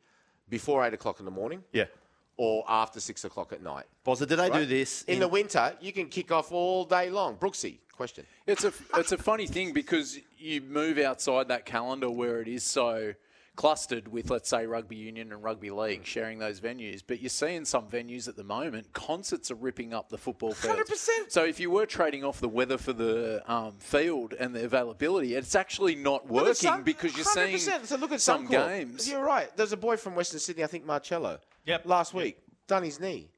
before 0.48 0.86
eight 0.86 0.94
o'clock 0.94 1.20
in 1.20 1.26
the 1.26 1.32
morning 1.32 1.62
Yeah. 1.74 1.86
Or 2.38 2.64
after 2.68 3.00
six 3.00 3.26
o'clock 3.26 3.52
at 3.52 3.62
night. 3.62 3.86
Bozza, 4.06 4.28
did 4.28 4.38
they 4.38 4.50
do 4.50 4.66
this 4.66 5.04
in, 5.04 5.20
the 5.20 5.28
winter? 5.28 5.76
You 5.82 5.92
can 5.92 6.08
kick 6.08 6.32
off 6.32 6.52
all 6.52 6.86
day 6.86 7.10
long. 7.10 7.36
Brooksy, 7.38 7.80
question. 7.92 8.26
It's 8.46 8.64
a 8.64 8.72
it's 8.96 9.12
a 9.12 9.18
funny 9.18 9.48
thing 9.48 9.74
because 9.74 10.20
you 10.38 10.62
move 10.62 10.98
outside 11.00 11.50
that 11.50 11.66
calendar 11.66 12.10
where 12.10 12.42
it 12.42 12.48
is 12.48 12.64
so 12.64 13.14
clustered 13.56 14.08
with 14.08 14.30
let's 14.30 14.48
say 14.48 14.68
rugby 14.68 14.96
union 14.96 15.34
and 15.34 15.44
rugby 15.44 15.72
league 15.72 16.06
sharing 16.06 16.38
those 16.38 16.62
venues 16.62 17.02
but 17.06 17.20
you're 17.20 17.28
seeing 17.28 17.66
some 17.66 17.88
venues 17.88 18.28
at 18.28 18.36
the 18.36 18.44
moment 18.44 18.94
concerts 18.94 19.50
are 19.50 19.56
ripping 19.56 19.96
up 19.96 20.10
the 20.10 20.18
football 20.18 20.54
field 20.54 20.78
100%. 20.78 21.08
so 21.30 21.44
if 21.44 21.60
you 21.60 21.72
were 21.72 21.88
trading 21.88 22.24
off 22.24 22.40
the 22.40 22.48
weather 22.48 22.78
for 22.78 22.94
the 22.94 23.42
um, 23.52 23.74
field 23.80 24.36
and 24.40 24.54
the 24.54 24.64
availability 24.64 25.34
it's 25.34 25.56
actually 25.56 25.96
not 25.96 26.28
working 26.30 26.54
Sun- 26.54 26.84
because 26.84 27.18
you're 27.18 27.26
100%. 27.26 27.58
seeing 27.58 27.84
so 27.84 27.96
look 27.96 28.12
at 28.12 28.22
some 28.22 28.48
Suncorp. 28.48 28.68
games 28.70 29.10
You're 29.10 29.26
right. 29.26 29.50
There's 29.58 29.74
a 29.74 29.78
boy 29.78 29.98
from 29.98 30.14
Western 30.14 30.40
Sydney, 30.40 30.64
I 30.64 30.68
think 30.68 30.86
Marcello. 30.86 31.40
Yep. 31.68 31.86
Last 31.86 32.14
week, 32.14 32.40
done 32.68 32.84
his 32.84 33.00
knee. 33.00 33.30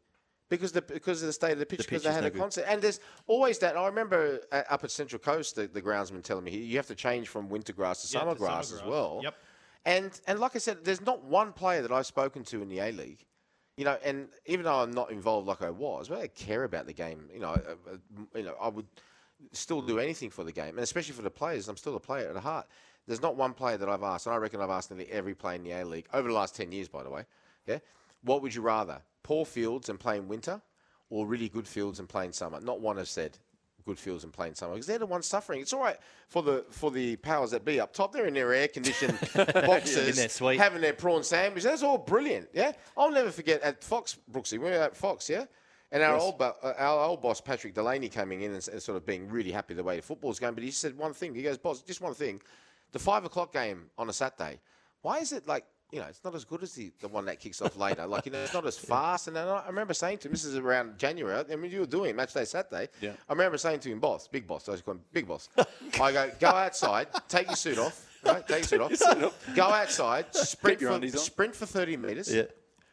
Because 0.50 0.72
the 0.72 0.82
because 0.82 1.22
of 1.22 1.28
the 1.28 1.34
state 1.34 1.52
of 1.52 1.60
the 1.60 1.66
pitch, 1.66 1.80
because 1.80 2.02
pitch 2.02 2.08
they 2.08 2.12
had 2.14 2.22
no 2.22 2.28
a 2.28 2.32
good. 2.32 2.40
concert, 2.40 2.66
and 2.68 2.82
there's 2.82 3.00
always 3.28 3.60
that. 3.60 3.78
I 3.78 3.86
remember 3.86 4.40
uh, 4.52 4.64
up 4.68 4.84
at 4.84 4.90
Central 4.90 5.20
Coast, 5.20 5.56
the, 5.56 5.68
the 5.68 5.82
groundsman 5.82 6.24
telling 6.24 6.44
me 6.44 6.58
you 6.58 6.76
have 6.78 6.88
to 6.88 6.96
change 6.96 7.28
from 7.28 7.50
winter 7.50 7.72
grass 7.72 8.02
to 8.02 8.08
Yeah, 8.08 8.22
summer 8.22 8.34
to 8.34 8.40
summer 8.40 8.50
grass 8.50 8.72
as 8.74 8.80
grass. 8.80 8.90
well. 8.90 9.20
Yep. 9.22 9.36
And 9.86 10.22
and 10.26 10.40
like 10.40 10.56
I 10.56 10.60
said, 10.60 10.84
there's 10.84 11.02
not 11.02 11.24
one 11.24 11.54
player 11.54 11.84
that 11.84 11.92
I've 11.92 12.08
spoken 12.08 12.44
to 12.46 12.64
in 12.64 12.68
the 12.68 12.80
A 12.80 12.92
League, 12.92 13.26
you 13.78 13.86
know, 13.86 13.98
and 14.04 14.28
even 14.48 14.66
though 14.66 14.82
I'm 14.82 14.90
not 14.92 15.12
involved 15.12 15.48
like 15.48 15.62
I 15.62 15.70
was, 15.70 16.10
but 16.10 16.18
I 16.20 16.28
care 16.28 16.64
about 16.64 16.88
the 16.88 16.94
game. 16.94 17.30
You 17.32 17.42
know, 17.42 17.50
uh, 17.50 17.76
uh, 17.94 17.98
you 18.36 18.44
know, 18.44 18.56
I 18.60 18.70
would 18.70 18.88
still 19.52 19.84
do 19.84 20.00
anything 20.00 20.32
for 20.32 20.44
the 20.44 20.52
game, 20.52 20.70
and 20.70 20.80
especially 20.80 21.14
for 21.14 21.22
the 21.22 21.30
players. 21.30 21.68
I'm 21.68 21.78
still 21.78 21.96
a 21.96 22.00
player 22.00 22.28
at 22.28 22.36
heart. 22.38 22.66
There's 23.06 23.22
not 23.22 23.36
one 23.36 23.54
player 23.54 23.78
that 23.78 23.88
I've 23.88 24.04
asked, 24.04 24.26
and 24.26 24.34
I 24.34 24.38
reckon 24.40 24.62
I've 24.62 24.70
asked 24.72 24.90
nearly 24.90 25.12
every 25.12 25.36
player 25.36 25.58
in 25.58 25.64
the 25.64 25.72
A 25.74 25.86
League 25.86 26.08
over 26.12 26.28
the 26.28 26.34
last 26.34 26.56
ten 26.56 26.72
years, 26.72 26.88
by 26.88 27.04
the 27.04 27.10
way. 27.12 27.24
Yeah, 27.68 27.78
what 28.24 28.42
would 28.42 28.54
you 28.54 28.62
rather, 28.62 29.02
poor 29.24 29.46
fields 29.46 29.90
and 29.90 30.00
play 30.00 30.18
in 30.18 30.28
winter, 30.28 30.62
or 31.10 31.26
really 31.26 31.50
good 31.50 31.68
fields 31.68 32.00
and 32.00 32.08
play 32.08 32.26
in 32.26 32.34
summer? 32.34 32.60
Not 32.60 32.82
one 32.82 32.98
has 32.98 33.10
said 33.10 33.38
good 33.86 33.98
fields 33.98 34.24
and 34.24 34.32
play 34.32 34.48
in 34.48 34.56
summer 34.56 34.74
because 34.74 34.86
they're 34.86 35.00
the 35.00 35.06
ones 35.06 35.26
suffering. 35.26 35.62
It's 35.62 35.74
all 35.74 35.82
right 35.82 35.98
for 36.28 36.44
the 36.44 36.66
for 36.70 36.92
the 36.92 37.16
powers 37.18 37.52
that 37.52 37.66
be 37.66 37.80
up 37.80 37.94
top. 37.94 38.14
They're 38.14 38.28
in 38.28 38.34
their 38.34 38.54
air 38.54 38.68
conditioned 38.68 39.18
boxes, 39.36 40.16
their 40.16 40.30
having 40.60 40.82
their 40.82 40.94
prawn 40.94 41.24
sandwich. 41.24 41.64
That's 41.64 41.82
all 41.84 41.98
brilliant. 41.98 42.50
Yeah, 42.54 42.74
I'll 42.96 43.12
never 43.12 43.32
forget 43.32 43.62
at 43.62 43.84
Fox 43.84 44.18
Brooksy. 44.32 44.54
We 44.54 44.60
were 44.60 44.74
at 44.74 44.96
Fox, 44.96 45.30
yeah. 45.30 45.46
And 45.92 46.04
our 46.04 46.18
old 46.18 46.38
bo- 46.38 46.56
uh, 46.62 46.74
our 46.78 47.06
old 47.06 47.22
boss 47.22 47.42
Patrick 47.42 47.74
Delaney 47.74 48.10
coming 48.10 48.42
in 48.42 48.54
and, 48.54 48.68
and 48.68 48.82
sort 48.82 48.96
of 48.96 49.06
being 49.08 49.28
really 49.28 49.52
happy 49.52 49.74
the 49.74 49.84
way 49.84 49.96
the 49.96 50.04
football's 50.04 50.40
going, 50.40 50.54
but 50.54 50.64
he 50.64 50.70
said 50.70 50.96
one 50.96 51.14
thing. 51.14 51.34
He 51.34 51.42
goes, 51.42 51.58
"Boss, 51.58 51.82
just 51.82 52.00
one 52.00 52.14
thing. 52.14 52.40
The 52.92 53.00
five 53.00 53.26
o'clock 53.26 53.52
game 53.52 53.90
on 53.98 54.08
a 54.08 54.14
Saturday. 54.14 54.60
Why 55.02 55.18
is 55.18 55.32
it 55.32 55.48
like 55.48 55.66
you 55.92 56.00
know 56.00 56.06
it's 56.08 56.24
not 56.24 56.36
as 56.36 56.46
good 56.46 56.64
as 56.64 56.74
the, 56.74 56.92
the 57.00 57.08
one 57.08 57.26
that 57.26 57.40
kicks 57.40 57.62
off 57.62 57.76
later? 57.78 58.06
Like 58.06 58.26
you 58.26 58.32
know 58.32 58.40
it's 58.40 58.54
not 58.54 58.66
as 58.66 58.78
fast." 58.78 59.28
And 59.28 59.38
I 59.38 59.44
I 59.44 59.68
remember 59.68 59.94
saying 59.94 60.20
to 60.20 60.28
him, 60.28 60.34
"This 60.34 60.46
is 60.46 60.56
around 60.56 60.98
January. 60.98 61.44
I 61.52 61.56
mean, 61.56 61.72
you 61.72 61.82
were 61.82 61.86
doing 61.86 62.16
match 62.16 62.34
day 62.34 62.46
Saturday. 62.46 62.90
Yeah. 63.02 63.14
I 63.28 63.34
remember 63.34 63.58
saying 63.58 63.80
to 63.82 63.90
him, 63.90 64.00
boss, 64.00 64.28
big 64.28 64.48
boss. 64.48 64.68
I 64.68 64.74
was 64.74 64.82
going, 64.82 65.00
big 65.12 65.28
boss. 65.28 65.50
I 66.00 66.12
go, 66.12 66.32
go 66.40 66.48
outside, 66.48 67.08
take 67.28 67.48
your 67.48 67.56
suit 67.56 67.78
off, 67.80 68.06
right? 68.24 68.48
Take 68.48 68.70
your 68.72 68.90
suit 68.96 69.22
off. 69.22 69.46
Go 69.56 69.64
outside, 69.64 70.26
sprint 70.36 70.82
your 70.82 71.00
for, 71.00 71.18
sprint 71.18 71.56
for 71.56 71.66
30 71.66 71.98
metres. 71.98 72.34
Yeah. 72.34 72.44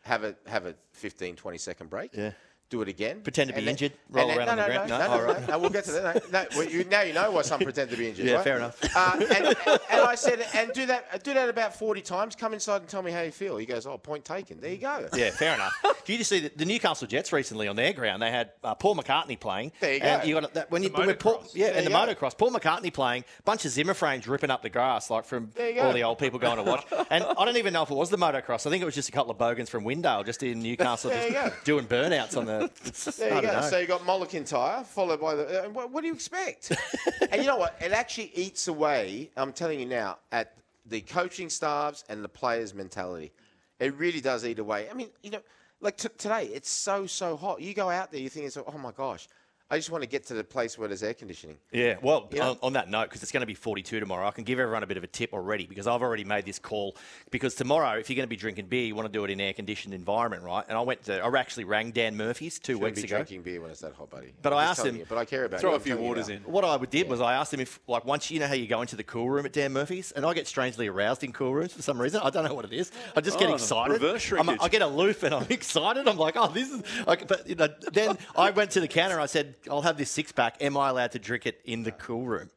Have 0.03 0.23
a 0.25 0.37
have 0.47 0.67
a 0.67 0.75
15, 0.93 1.37
20 1.37 1.59
second 1.59 1.91
break. 1.91 2.15
Yeah. 2.15 2.31
Do 2.69 2.83
it 2.83 2.89
again. 2.89 3.21
Pretend 3.23 3.49
to 3.49 3.55
be 3.55 3.59
and 3.61 3.69
then- 3.69 3.73
injured, 3.75 3.93
and 4.09 4.17
roll 4.17 4.27
then- 4.27 4.39
around 4.39 4.47
no, 4.47 4.51
on 4.53 4.57
the 4.59 4.63
no, 4.67 4.73
ground. 4.75 4.89
No, 4.91 4.99
No? 4.99 5.05
no, 5.07 5.11
All 5.13 5.19
no, 5.19 5.25
right. 5.35 5.49
no, 5.49 5.59
we'll 5.61 5.71
get 5.71 5.85
to 5.85 5.93
that. 5.93 6.33
No, 6.33 6.43
no, 6.43 6.49
well, 6.57 6.69
you, 6.69 6.83
now 6.85 7.03
you 7.03 7.13
know 7.13 7.31
why 7.31 7.43
some 7.43 7.61
pretend 7.61 7.91
to 7.91 7.97
be 7.97 8.09
injured. 8.09 8.27
Yeah, 8.27 8.35
right? 8.35 8.45
fair 8.45 8.57
enough. 8.57 8.83
Uh, 8.97 9.13
and, 9.21 9.47
and 9.89 10.01
I 10.01 10.17
said, 10.17 10.45
and 10.53 10.73
do 10.73 10.87
that, 10.87 11.23
do 11.23 11.33
that 11.35 11.49
about 11.49 11.77
40 11.77 12.01
times. 12.01 12.35
Come 12.35 12.55
inside 12.55 12.81
and 12.81 12.89
tell 12.89 13.03
me 13.03 13.13
how 13.13 13.23
you 13.23 13.31
feel. 13.31 13.57
He 13.57 13.67
goes, 13.67 13.87
oh, 13.87 13.99
point 13.99 14.25
taken. 14.25 14.61
There 14.61 14.71
you 14.73 14.79
go. 14.79 15.09
Yeah, 15.17 15.31
fair 15.31 15.55
enough. 15.55 15.73
Did 16.05 16.13
you 16.13 16.19
just 16.19 16.31
see 16.31 16.41
the, 16.41 16.51
the 16.57 16.65
Newcastle 16.65 17.07
Jets 17.07 17.33
recently 17.33 17.69
on 17.69 17.77
their 17.77 17.93
ground? 17.93 18.21
They 18.21 18.31
had 18.33 18.51
uh, 18.65 18.75
Paul 18.75 18.97
McCartney 18.97 19.39
playing. 19.39 19.71
There 19.81 19.95
you 19.95 20.01
and 20.01 20.23
go. 20.23 20.29
You 20.29 20.41
got 20.41 20.55
that 20.55 20.71
when 20.73 20.83
you 20.83 20.89
The 20.89 20.97
when 21.07 21.15
Paul, 21.17 21.45
yeah, 21.55 21.69
There 21.69 21.77
and 21.77 21.87
the 21.87 21.91
go. 21.91 21.97
motocross. 21.97 22.37
Paul 22.37 22.51
McCartney 22.51 22.93
playing. 22.93 23.25
Bunch 23.45 23.65
of 23.65 23.71
Zimmer 23.71 23.95
frames 23.95 24.27
ripping 24.27 24.51
up 24.51 24.63
the 24.63 24.71
grass 24.71 25.09
like 25.09 25.25
from 25.25 25.53
all 25.81 25.93
the 25.93 26.03
old 26.03 26.19
people 26.19 26.41
going 26.41 26.57
to 26.57 26.63
watch. 26.65 26.85
and 27.11 27.23
I 27.23 27.45
don't 27.45 27.57
even 27.59 27.73
know 27.73 27.83
if 27.85 27.91
it 27.91 27.95
was 27.97 28.11
the 28.11 28.19
motocross. 28.19 28.67
I 28.67 28.71
think 28.71 28.83
it 28.83 28.87
was 28.87 28.95
just 28.97 29.09
a 29.09 29.13
couple 29.13 29.31
of 29.31 29.39
bogans 29.39 29.71
from 29.71 29.85
Windale 29.85 30.25
just 30.27 30.43
in 30.43 30.61
Newcastle 30.63 31.11
just 31.13 31.65
doing 31.65 31.87
burnouts 31.87 32.37
on 32.37 32.45
the. 32.47 32.56
There 33.19 33.35
you 33.35 33.43
go. 33.43 33.53
know. 33.53 33.61
So 33.63 33.79
you 33.79 33.87
got 33.87 34.05
Mulligan 34.05 34.45
tyre, 34.45 34.85
followed 34.85 35.21
by 35.21 35.35
the. 35.35 35.65
Uh, 35.65 35.69
what, 35.71 35.91
what 35.91 36.01
do 36.03 36.09
you 36.09 36.15
expect? 36.15 36.73
and 37.31 37.41
you 37.41 37.47
know 37.47 37.57
what? 37.57 37.77
It 37.81 37.93
actually 37.93 38.33
eats 38.35 38.69
away. 38.69 39.31
I'm 39.37 39.53
telling 39.53 39.81
you 39.81 39.87
now 39.87 40.19
at 40.33 40.55
the 40.87 41.01
coaching 41.01 41.51
staffs 41.51 42.05
and 42.09 42.23
the 42.23 42.29
players' 42.29 42.75
mentality. 42.75 43.33
It 43.79 43.95
really 43.95 44.21
does 44.21 44.45
eat 44.45 44.59
away. 44.59 44.89
I 44.91 44.95
mean, 44.95 45.09
you 45.23 45.31
know, 45.31 45.41
like 45.81 45.97
t- 45.97 46.09
today, 46.17 46.51
it's 46.53 46.71
so 46.71 47.07
so 47.07 47.37
hot. 47.37 47.61
You 47.61 47.75
go 47.75 47.91
out 47.91 48.11
there, 48.11 48.21
you 48.21 48.29
think 48.29 48.47
it's 48.47 48.57
oh 48.57 48.79
my 48.79 48.93
gosh. 48.93 49.29
I 49.69 49.79
just 49.79 49.91
want 49.91 50.03
to 50.05 50.09
get 50.09 50.25
to 50.27 50.35
the 50.35 50.45
place 50.45 50.79
where 50.79 50.87
there's 50.87 51.03
air 51.03 51.13
conditioning. 51.13 51.57
Yeah, 51.73 51.97
well, 52.01 52.29
Yeah. 52.33 52.51
on, 52.51 52.59
on 52.63 52.73
that 52.75 52.89
note, 52.89 53.05
because 53.09 53.23
it's 53.25 53.33
going 53.33 53.41
to 53.41 53.47
be 53.49 53.55
42 53.55 53.99
tomorrow, 53.99 54.25
I 54.29 54.31
can 54.31 54.45
give 54.45 54.61
everyone 54.61 54.85
a 54.85 54.87
bit 54.87 54.97
of 54.97 55.03
a 55.03 55.09
tip 55.09 55.33
already 55.33 55.67
because 55.67 55.89
I've 55.89 56.03
already 56.03 56.23
made 56.23 56.45
this 56.45 56.61
call. 56.61 56.97
Because 57.33 57.57
tomorrow, 57.57 57.99
if 57.99 58.09
you're 58.09 58.15
going 58.15 58.27
to 58.29 58.31
be 58.31 58.37
drinking 58.37 58.67
beer, 58.67 58.85
you 58.85 58.95
want 58.95 59.07
to 59.07 59.13
do 59.13 59.25
it 59.25 59.31
in 59.33 59.41
an 59.41 59.47
air 59.47 59.53
conditioned 59.55 59.93
environment, 59.93 60.45
right? 60.45 60.65
And 60.69 60.79
I 60.79 60.83
went 60.83 61.03
to, 61.07 61.21
I 61.21 61.39
actually 61.41 61.65
rang 61.65 61.91
Dan 61.91 62.17
Murphy's 62.17 62.61
2 62.61 62.75
Shouldn't 62.75 62.85
weeks 62.85 63.01
be 63.01 63.09
ago. 63.09 63.17
drinking 63.17 63.43
beer 63.43 63.61
when 63.61 63.73
it's 63.73 63.81
that 63.81 63.95
hot, 63.95 64.09
buddy. 64.09 64.33
But 64.41 64.53
I'm 64.53 64.61
I 64.61 64.65
asked 64.67 64.85
him- 64.87 64.97
you, 64.99 65.07
but 65.09 65.19
I 65.19 65.25
care 65.25 65.45
about 65.47 65.59
Throw 65.61 65.71
you. 65.71 65.75
a 65.75 65.79
I'm 65.79 65.83
few 65.83 65.95
telling 65.95 66.09
waters 66.09 66.29
in. 66.29 66.43
What 66.43 66.65
I 66.65 66.77
would 66.77 66.91
did 66.91 67.09
was 67.09 67.21
I 67.21 67.35
asked 67.35 67.53
him 67.53 67.59
if, 67.59 67.81
like, 67.89 68.05
once 68.05 68.31
you 68.31 68.39
know 68.39 68.47
how 68.47 68.55
you 68.55 68.69
go 68.69 68.83
into 68.83 68.95
the 68.95 69.03
cool 69.03 69.29
room 69.29 69.47
at 69.47 69.53
Dan 69.53 69.73
Murphy's, 69.73 70.13
and 70.13 70.25
I 70.25 70.33
get 70.33 70.47
strangely 70.47 70.87
aroused 70.87 71.25
in 71.25 71.33
cool 71.33 71.53
rooms 71.53 71.73
for 71.73 71.83
some 71.83 72.01
reason. 72.01 72.21
I 72.23 72.31
don't 72.31 72.45
know 72.45 72.55
what 72.55 72.67
it 72.67 72.73
is. 72.73 72.93
I 73.17 73.21
just 73.21 73.37
get 73.41 73.51
Oh, 73.51 73.55
excited. 73.55 73.95
reverse 73.95 74.33
I'm- 74.33 74.49
I 74.61 74.69
get 74.69 74.83
a 74.83 74.87
loop 74.87 75.25
and 75.25 75.35
I'm 75.35 75.47
excited. 75.51 76.07
I'm 76.07 76.19
like, 76.19 76.35
oh, 76.37 76.47
this 76.47 76.71
is. 76.71 76.83
Like, 77.05 77.27
but 77.27 77.49
you 77.49 77.57
know, 77.57 77.67
then 77.93 78.17
I 78.37 78.51
went 78.51 78.71
to 78.73 78.81
the 78.81 78.87
counter. 78.87 79.15
and 79.17 79.23
I 79.23 79.27
said, 79.27 79.56
I'll 79.71 79.83
have 79.83 79.97
this 79.97 80.11
six 80.11 80.33
pack. 80.33 80.57
Am 80.61 80.77
I 80.77 80.91
allowed 80.91 81.13
to 81.13 81.19
drink 81.19 81.47
it 81.47 81.61
in 81.65 81.83
the 81.83 81.93
cool 81.93 82.27
room? 82.27 82.51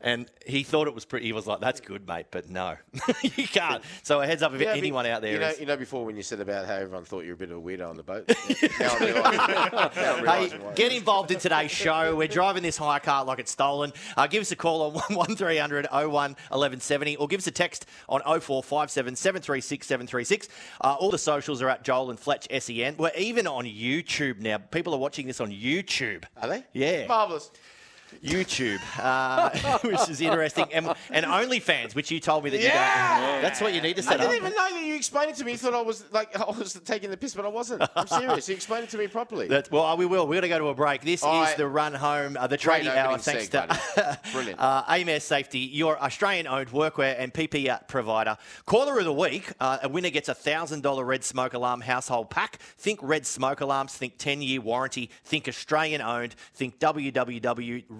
And 0.00 0.30
he 0.46 0.62
thought 0.62 0.86
it 0.88 0.94
was 0.94 1.04
pretty. 1.04 1.26
He 1.26 1.32
was 1.32 1.46
like, 1.46 1.60
"That's 1.60 1.80
good, 1.80 2.06
mate," 2.06 2.26
but 2.30 2.50
no, 2.50 2.76
you 3.22 3.48
can't. 3.48 3.82
So 4.02 4.20
a 4.20 4.26
heads 4.26 4.42
up 4.42 4.52
if 4.52 4.60
You 4.60 4.66
know, 4.66 4.72
anyone 4.72 5.04
be- 5.04 5.10
out 5.10 5.22
there 5.22 5.32
You 5.32 5.38
know, 5.40 5.48
is- 5.48 5.60
you 5.60 5.66
know, 5.66 5.76
before 5.76 6.04
when 6.04 6.16
you 6.16 6.22
said 6.22 6.40
about 6.40 6.66
how 6.66 6.74
everyone 6.74 7.04
thought 7.04 7.20
you 7.24 7.28
were 7.30 7.34
a 7.34 7.38
bit 7.38 7.50
of 7.50 7.56
a 7.56 7.60
weirdo 7.60 7.88
on 7.88 7.96
the 7.96 8.02
boat. 8.02 8.28
now 8.78 8.90
I'm 8.94 9.02
realising- 9.02 9.38
now 9.96 10.16
I'm 10.16 10.26
Hey, 10.50 10.72
get 10.74 10.92
involved 10.92 11.30
in 11.30 11.38
today's 11.38 11.70
show. 11.70 12.14
We're 12.14 12.28
driving 12.28 12.62
this 12.62 12.76
hire 12.76 13.00
car 13.00 13.24
like 13.24 13.38
it's 13.38 13.50
stolen. 13.50 13.92
Uh, 14.16 14.26
give 14.26 14.40
us 14.42 14.52
a 14.52 14.56
call 14.56 14.82
on 14.82 14.92
1300 15.16 15.86
01 15.92 16.10
1170 16.12 17.16
or 17.16 17.26
give 17.28 17.38
us 17.38 17.46
a 17.46 17.50
text 17.50 17.86
on 18.08 18.20
0457 18.20 19.16
736 19.16 19.86
736. 19.86 20.48
Uh, 20.82 20.96
all 20.98 21.10
the 21.10 21.18
socials 21.18 21.62
are 21.62 21.68
at 21.68 21.82
Joel 21.84 22.10
and 22.10 22.20
Fletch 22.20 22.46
SEN. 22.62 22.96
We're 22.98 23.10
even 23.16 23.46
on 23.46 23.64
YouTube 23.64 24.40
now. 24.40 24.58
People 24.58 24.94
are 24.94 24.98
watching 24.98 25.26
this 25.26 25.40
on 25.40 25.50
YouTube. 25.50 26.24
Are 26.40 26.48
they? 26.48 26.64
Yeah. 26.72 27.06
Marvellous. 27.06 27.50
YouTube, 28.22 28.80
uh, 28.98 29.78
which 29.82 30.08
is 30.08 30.20
interesting. 30.20 30.66
And, 30.72 30.92
and 31.10 31.26
OnlyFans, 31.26 31.94
which 31.94 32.10
you 32.10 32.20
told 32.20 32.44
me 32.44 32.50
that 32.50 32.58
you 32.60 32.64
Yeah. 32.66 33.32
don't. 33.32 33.42
That's 33.42 33.60
what 33.60 33.74
you 33.74 33.80
need 33.80 33.96
to 33.96 34.02
I 34.02 34.04
set 34.04 34.14
up. 34.20 34.20
didn't 34.30 34.36
even 34.36 34.52
know 34.52 34.70
that 34.70 34.82
you 34.84 34.94
explained 34.94 35.30
it 35.30 35.36
to 35.36 35.44
me. 35.44 35.52
You 35.52 35.58
thought 35.58 35.74
I 35.74 35.82
was 35.82 36.04
like 36.12 36.38
I 36.40 36.44
was 36.50 36.74
taking 36.84 37.10
the 37.10 37.16
piss, 37.16 37.34
but 37.34 37.44
I 37.44 37.48
wasn't. 37.48 37.82
I'm 37.94 38.06
serious. 38.06 38.48
You 38.48 38.54
explained 38.54 38.84
it 38.84 38.90
to 38.90 38.98
me 38.98 39.06
properly. 39.06 39.48
That, 39.48 39.70
well, 39.70 39.96
we 39.96 40.06
will. 40.06 40.26
We're 40.26 40.34
going 40.40 40.42
to 40.42 40.48
go 40.48 40.58
to 40.58 40.68
a 40.68 40.74
break. 40.74 41.02
This 41.02 41.22
All 41.22 41.42
is 41.42 41.48
right. 41.48 41.56
the 41.56 41.66
run 41.68 41.94
home, 41.94 42.36
uh, 42.38 42.46
the 42.46 42.56
trading 42.56 42.88
hour, 42.88 43.18
thanks 43.18 43.48
to. 43.48 44.18
Brilliant. 44.32 44.60
uh, 44.60 44.84
AMS 44.88 45.24
Safety, 45.24 45.58
your 45.60 45.98
Australian-owned 46.02 46.68
workwear 46.70 47.14
and 47.18 47.32
PPE 47.32 47.88
provider. 47.88 48.36
Caller 48.66 48.98
of 48.98 49.04
the 49.04 49.12
week, 49.12 49.50
uh, 49.60 49.78
a 49.82 49.88
winner 49.88 50.10
gets 50.10 50.28
a 50.28 50.34
$1,000 50.34 51.06
Red 51.06 51.24
Smoke 51.24 51.54
Alarm 51.54 51.80
household 51.80 52.30
pack. 52.30 52.56
Think 52.78 53.00
Red 53.02 53.26
Smoke 53.26 53.60
Alarms, 53.60 53.94
think 53.94 54.18
10-year 54.18 54.60
warranty, 54.60 55.10
think 55.24 55.48
Australian-owned, 55.48 56.34
think 56.54 56.78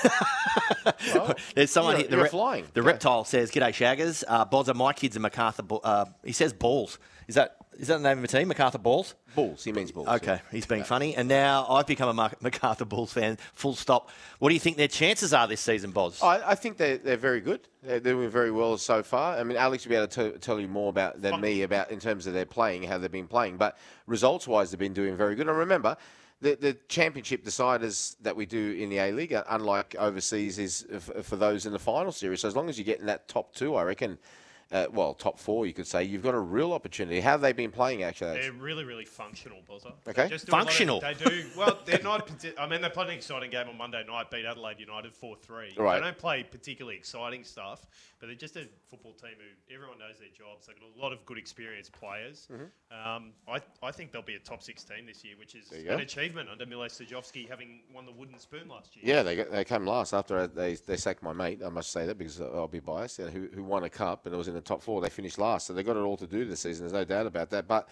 There's 1.56 1.72
someone 1.72 1.94
You're- 1.96 2.04
here. 2.08 2.12
The, 2.12 2.18
you're 2.18 2.28
flying. 2.28 2.66
the 2.74 2.82
Go. 2.82 2.88
reptile 2.88 3.24
says, 3.24 3.50
"G'day 3.52 3.70
Shaggers. 3.72 4.24
Uh, 4.28 4.44
Bodza, 4.46 4.74
my 4.74 4.92
kids 4.92 5.16
are 5.16 5.22
Macarthur. 5.22 5.64
Ba- 5.64 5.76
Uh, 5.76 6.06
he 6.26 6.34
says 6.34 6.52
balls. 6.52 7.00
Is 7.28 7.36
that 7.36 7.56
is 7.82 7.88
that 7.88 7.98
the 7.98 8.04
name 8.08 8.20
of 8.20 8.24
a 8.24 8.28
team? 8.28 8.48
Macarthur 8.48 8.78
Balls. 8.78 9.16
Bulls. 9.36 9.64
He 9.64 9.74
means 9.74 9.92
bulls. 9.92 10.08
Okay, 10.08 10.40
he's 10.52 10.66
being 10.68 10.84
funny. 10.84 11.16
And 11.16 11.28
now 11.28 11.66
I've 11.68 11.88
become 11.88 12.08
a 12.10 12.14
Mar- 12.14 12.34
Macarthur 12.40 12.86
Bulls 12.86 13.12
fan. 13.12 13.38
Full 13.54 13.74
stop. 13.76 14.10
What 14.40 14.50
do 14.50 14.54
you 14.54 14.60
think 14.60 14.78
their 14.78 14.88
chances 14.88 15.34
are 15.34 15.48
this 15.48 15.62
season, 15.62 15.92
Boz? 15.92 16.22
I, 16.22 16.52
I 16.52 16.56
think 16.56 16.78
they're, 16.78 17.00
they're 17.00 17.18
very 17.18 17.42
good. 17.42 17.62
They're 17.82 18.00
doing 18.00 18.30
very 18.30 18.52
well 18.52 18.78
so 18.78 19.02
far. 19.02 19.38
I 19.38 19.44
mean, 19.44 19.58
Alex 19.58 19.84
will 19.86 19.90
be 19.90 19.96
able 19.96 20.08
to 20.10 20.32
t- 20.34 20.38
tell 20.38 20.60
you 20.60 20.68
more 20.68 20.90
about 20.90 21.22
than 21.22 21.42
me 21.42 21.64
about 21.64 21.90
in 21.92 22.00
terms 22.00 22.28
of 22.28 22.34
their 22.34 22.46
playing, 22.46 22.84
how 22.84 23.00
they've 23.00 23.12
been 23.12 23.28
playing. 23.28 23.58
But 23.58 23.78
results-wise, 24.06 24.70
they've 24.72 24.80
been 24.80 24.94
doing 24.94 25.18
very 25.18 25.34
good. 25.36 25.48
And 25.50 25.58
remember, 25.58 25.98
the, 26.42 26.56
the 26.56 26.78
championship 26.88 27.44
deciders 27.44 28.16
that 28.22 28.36
we 28.36 28.46
do 28.46 28.74
in 28.74 28.90
the 28.90 29.00
A 29.00 29.12
League, 29.12 29.36
unlike 29.50 29.96
overseas, 29.98 30.60
is 30.60 30.86
f- 30.94 31.26
for 31.26 31.36
those 31.36 31.66
in 31.66 31.74
the 31.74 31.80
final 31.80 32.12
series. 32.12 32.42
So 32.42 32.48
as 32.48 32.56
long 32.56 32.70
as 32.70 32.78
you 32.78 32.84
get 32.84 33.00
in 33.00 33.08
that 33.08 33.28
top 33.28 33.56
two, 33.56 33.76
I 33.76 33.84
reckon 33.84 34.18
uh, 34.72 34.88
well, 34.92 35.14
top 35.14 35.38
four, 35.38 35.66
you 35.66 35.74
could 35.74 35.86
say, 35.88 36.04
you've 36.04 36.24
got 36.24 36.34
a 36.34 36.40
real 36.40 36.72
opportunity. 36.72 37.20
How 37.20 37.32
have 37.32 37.42
they 37.42 37.52
been 37.52 37.72
playing, 37.72 38.04
actually? 38.04 38.40
They're 38.40 38.54
really, 38.54 38.86
really 38.86 39.04
functional, 39.06 39.58
Bozza. 39.70 39.94
Okay. 40.08 40.24
They 40.24 40.30
just 40.30 40.46
do 40.46 40.54
of- 40.54 40.60
Functional. 40.60 41.02
they 41.02 41.14
do. 41.14 41.46
Well, 41.58 41.78
they're 41.86 42.02
not. 42.02 42.30
I 42.58 42.68
mean, 42.68 42.82
they 42.82 42.90
played 42.90 43.10
an 43.10 43.16
exciting 43.16 43.52
game 43.52 43.68
on 43.68 43.78
Monday 43.78 44.04
night, 44.08 44.32
beat 44.32 44.46
Adelaide 44.46 44.80
United 44.80 45.14
4 45.14 45.36
3. 45.36 45.74
Right. 45.78 45.96
They 46.00 46.06
don't 46.06 46.18
play 46.18 46.44
particularly 46.44 46.96
exciting 46.98 47.44
stuff, 47.44 47.86
but 48.22 48.28
they're 48.28 48.36
just 48.36 48.56
a 48.56 48.68
football 48.88 49.14
team 49.14 49.32
who 49.36 49.74
everyone 49.76 49.98
knows 49.98 50.20
their 50.20 50.30
jobs. 50.30 50.68
They've 50.68 50.80
got 50.80 50.90
a 50.96 51.02
lot 51.02 51.12
of 51.12 51.26
good 51.26 51.40
experienced 51.40 51.92
players. 51.92 52.48
Um, 52.52 53.32
I, 53.48 53.60
I 53.82 53.92
think 53.92 54.12
they'll 54.12 54.22
be 54.22 54.36
a 54.36 54.40
top 54.40 54.62
six 54.62 54.84
team 54.84 55.08
this 55.08 55.26
year, 55.26 55.34
which 55.40 55.56
is 55.56 55.72
an 55.72 55.86
go. 55.86 55.98
achievement 55.98 56.48
under 56.48 56.68
Mile 56.68 56.88
Sterjovski 56.88 57.50
having 57.50 57.80
won 57.94 58.06
the 58.06 58.12
Wooden 58.12 58.38
Spoon 58.38 58.68
last 58.70 58.96
year. 58.96 59.16
Yeah, 59.16 59.24
they 59.24 59.44
they 59.44 59.64
came 59.64 59.88
last 59.88 60.14
after 60.14 60.46
they 60.46 60.76
they 60.76 60.98
sacked 60.98 61.24
my 61.24 61.34
mate. 61.34 61.62
I 61.66 61.70
must 61.70 61.92
say 61.92 62.06
that 62.06 62.20
because 62.20 62.40
I'll 62.40 62.68
be 62.68 62.80
biased. 62.80 63.18
Who, 63.18 63.50
who 63.54 63.64
won 63.64 63.84
a 63.86 63.90
cup 63.90 64.28
and 64.28 64.36
it 64.36 64.38
was 64.38 64.48
in 64.48 64.54
the 64.54 64.62
top 64.62 64.84
four. 64.84 65.02
They 65.02 65.10
finished 65.10 65.40
last, 65.40 65.66
so 65.66 65.74
they 65.74 65.82
got 65.82 65.98
it 65.98 66.02
all 66.02 66.18
to 66.18 66.28
do 66.28 66.46
this 66.46 66.60
season. 66.60 66.86
There's 66.86 66.94
no 66.94 67.04
doubt 67.04 67.26
about 67.26 67.50
that. 67.50 67.68
But 67.68 67.90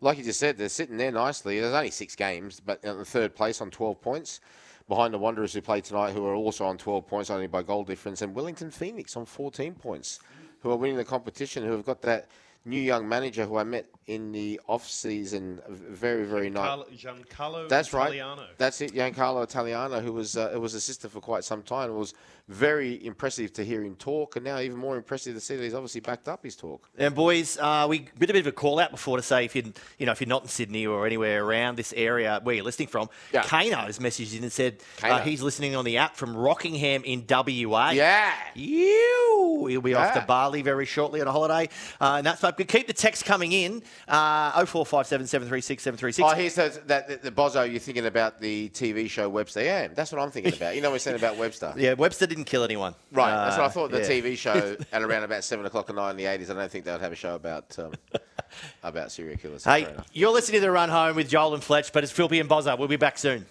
like 0.00 0.18
you 0.18 0.24
just 0.24 0.40
said, 0.40 0.58
they're 0.58 0.68
sitting 0.68 0.96
there 0.96 1.12
nicely. 1.12 1.60
There's 1.60 1.72
only 1.72 1.90
six 1.90 2.16
games, 2.16 2.58
but 2.58 2.82
in 2.82 2.98
the 2.98 3.04
third 3.04 3.36
place 3.36 3.60
on 3.60 3.70
12 3.70 4.00
points. 4.00 4.40
Behind 4.88 5.12
the 5.12 5.18
Wanderers 5.18 5.52
who 5.52 5.60
play 5.60 5.80
tonight, 5.80 6.12
who 6.12 6.24
are 6.26 6.34
also 6.34 6.64
on 6.64 6.78
12 6.78 7.06
points, 7.06 7.30
only 7.30 7.46
by 7.46 7.62
goal 7.62 7.84
difference, 7.84 8.22
and 8.22 8.34
Wellington 8.34 8.70
Phoenix 8.70 9.16
on 9.16 9.26
14 9.26 9.74
points, 9.74 10.20
who 10.60 10.70
are 10.70 10.76
winning 10.76 10.96
the 10.96 11.04
competition, 11.04 11.62
who 11.62 11.72
have 11.72 11.84
got 11.84 12.00
that 12.02 12.28
new 12.64 12.80
young 12.80 13.08
manager 13.08 13.44
who 13.44 13.56
I 13.56 13.64
met 13.64 13.86
in 14.06 14.32
the 14.32 14.60
off 14.66 14.88
season. 14.88 15.60
Very, 15.68 16.24
very 16.24 16.50
nice. 16.50 16.66
Carlo, 16.66 16.86
Giancarlo 16.94 17.68
That's 17.68 17.92
right. 17.92 18.22
That's 18.58 18.80
it, 18.80 18.94
Giancarlo 18.94 19.42
Italiano, 19.42 20.00
who 20.00 20.12
was 20.12 20.36
uh, 20.36 20.56
was 20.58 20.74
assistant 20.74 21.12
for 21.12 21.20
quite 21.20 21.44
some 21.44 21.62
time. 21.62 21.94
Was 21.94 22.14
very 22.48 23.04
impressive 23.04 23.52
to 23.54 23.64
hear 23.64 23.82
him 23.82 23.94
talk, 23.96 24.36
and 24.36 24.44
now 24.44 24.58
even 24.58 24.76
more 24.76 24.96
impressive 24.96 25.34
to 25.34 25.40
see 25.40 25.56
that 25.56 25.62
he's 25.62 25.74
obviously 25.74 26.00
backed 26.00 26.28
up 26.28 26.42
his 26.42 26.56
talk. 26.56 26.88
And 26.96 27.14
boys, 27.14 27.58
uh, 27.58 27.86
we 27.88 28.06
did 28.18 28.30
a 28.30 28.32
bit 28.32 28.40
of 28.40 28.46
a 28.46 28.52
call 28.52 28.78
out 28.78 28.90
before 28.90 29.16
to 29.18 29.22
say 29.22 29.44
if 29.44 29.54
you 29.54 29.72
you 29.98 30.06
know 30.06 30.12
if 30.12 30.20
you're 30.20 30.28
not 30.28 30.42
in 30.42 30.48
Sydney 30.48 30.86
or 30.86 31.06
anywhere 31.06 31.44
around 31.44 31.76
this 31.76 31.92
area 31.94 32.40
where 32.42 32.54
you're 32.54 32.64
listening 32.64 32.88
from, 32.88 33.10
Yeah. 33.32 33.42
Kano's 33.42 33.98
messaged 33.98 34.36
in 34.36 34.42
and 34.42 34.52
said 34.52 34.78
uh, 35.02 35.20
he's 35.20 35.42
listening 35.42 35.76
on 35.76 35.84
the 35.84 35.98
app 35.98 36.16
from 36.16 36.36
Rockingham 36.36 37.02
in 37.04 37.24
WA. 37.28 37.90
Yeah. 37.90 38.32
You. 38.54 39.66
He'll 39.68 39.80
be 39.80 39.94
off 39.94 40.14
to 40.14 40.20
Bali 40.22 40.62
very 40.62 40.86
shortly 40.86 41.20
on 41.20 41.26
a 41.26 41.32
holiday, 41.32 41.68
uh, 42.00 42.14
and 42.18 42.26
that's 42.26 42.40
but 42.40 42.56
keep 42.68 42.86
the 42.86 42.92
text 42.92 43.24
coming 43.24 43.52
in. 43.52 43.82
Uh, 44.06 44.52
oh 44.54 44.64
four 44.66 44.86
five 44.86 45.06
seven 45.06 45.26
seven 45.26 45.48
three 45.48 45.60
six 45.60 45.82
seven 45.82 45.98
three 45.98 46.12
six. 46.12 46.28
Oh, 46.30 46.34
here's 46.34 46.54
the, 46.54 46.80
that 46.86 47.08
the, 47.08 47.16
the 47.16 47.30
Bozo. 47.30 47.68
You're 47.68 47.80
thinking 47.80 48.06
about 48.06 48.40
the 48.40 48.68
TV 48.70 49.08
show 49.10 49.28
Webster? 49.28 49.62
Yeah, 49.62 49.88
that's 49.88 50.12
what 50.12 50.20
I'm 50.20 50.30
thinking 50.30 50.54
about. 50.54 50.74
You 50.76 50.82
know, 50.82 50.90
we're 50.90 50.98
saying 50.98 51.16
about 51.16 51.36
Webster. 51.36 51.74
Yeah, 51.76 51.94
Webster 51.94 52.26
didn't 52.26 52.37
kill 52.44 52.64
anyone. 52.64 52.94
Right, 53.12 53.30
that's 53.30 53.56
what 53.56 53.62
I 53.64 53.66
Uh, 53.66 53.70
thought. 53.70 53.90
The 53.90 54.00
yeah. 54.00 54.08
TV 54.08 54.36
show 54.36 54.76
at 54.92 55.02
around 55.02 55.24
about 55.24 55.44
seven 55.44 55.64
o'clock 55.66 55.88
at 55.90 55.96
night 55.96 56.10
in 56.12 56.16
the 56.16 56.24
'80s. 56.24 56.50
I 56.50 56.54
don't 56.54 56.70
think 56.70 56.84
they 56.84 56.92
would 56.92 57.00
have 57.00 57.12
a 57.12 57.16
show 57.16 57.34
about 57.34 57.78
um, 57.78 57.92
about 58.82 59.10
serial 59.12 59.36
killers. 59.38 59.64
Hey, 59.64 59.86
you're 60.12 60.32
listening 60.32 60.60
to 60.60 60.66
the 60.66 60.70
Run 60.70 60.88
Home 60.88 61.16
with 61.16 61.28
Joel 61.28 61.54
and 61.54 61.62
Fletch, 61.64 61.92
but 61.92 62.04
it's 62.04 62.12
Philby 62.12 62.40
and 62.40 62.48
Bozza. 62.48 62.78
We'll 62.78 62.88
be 62.88 62.96
back 62.96 63.18
soon. 63.18 63.46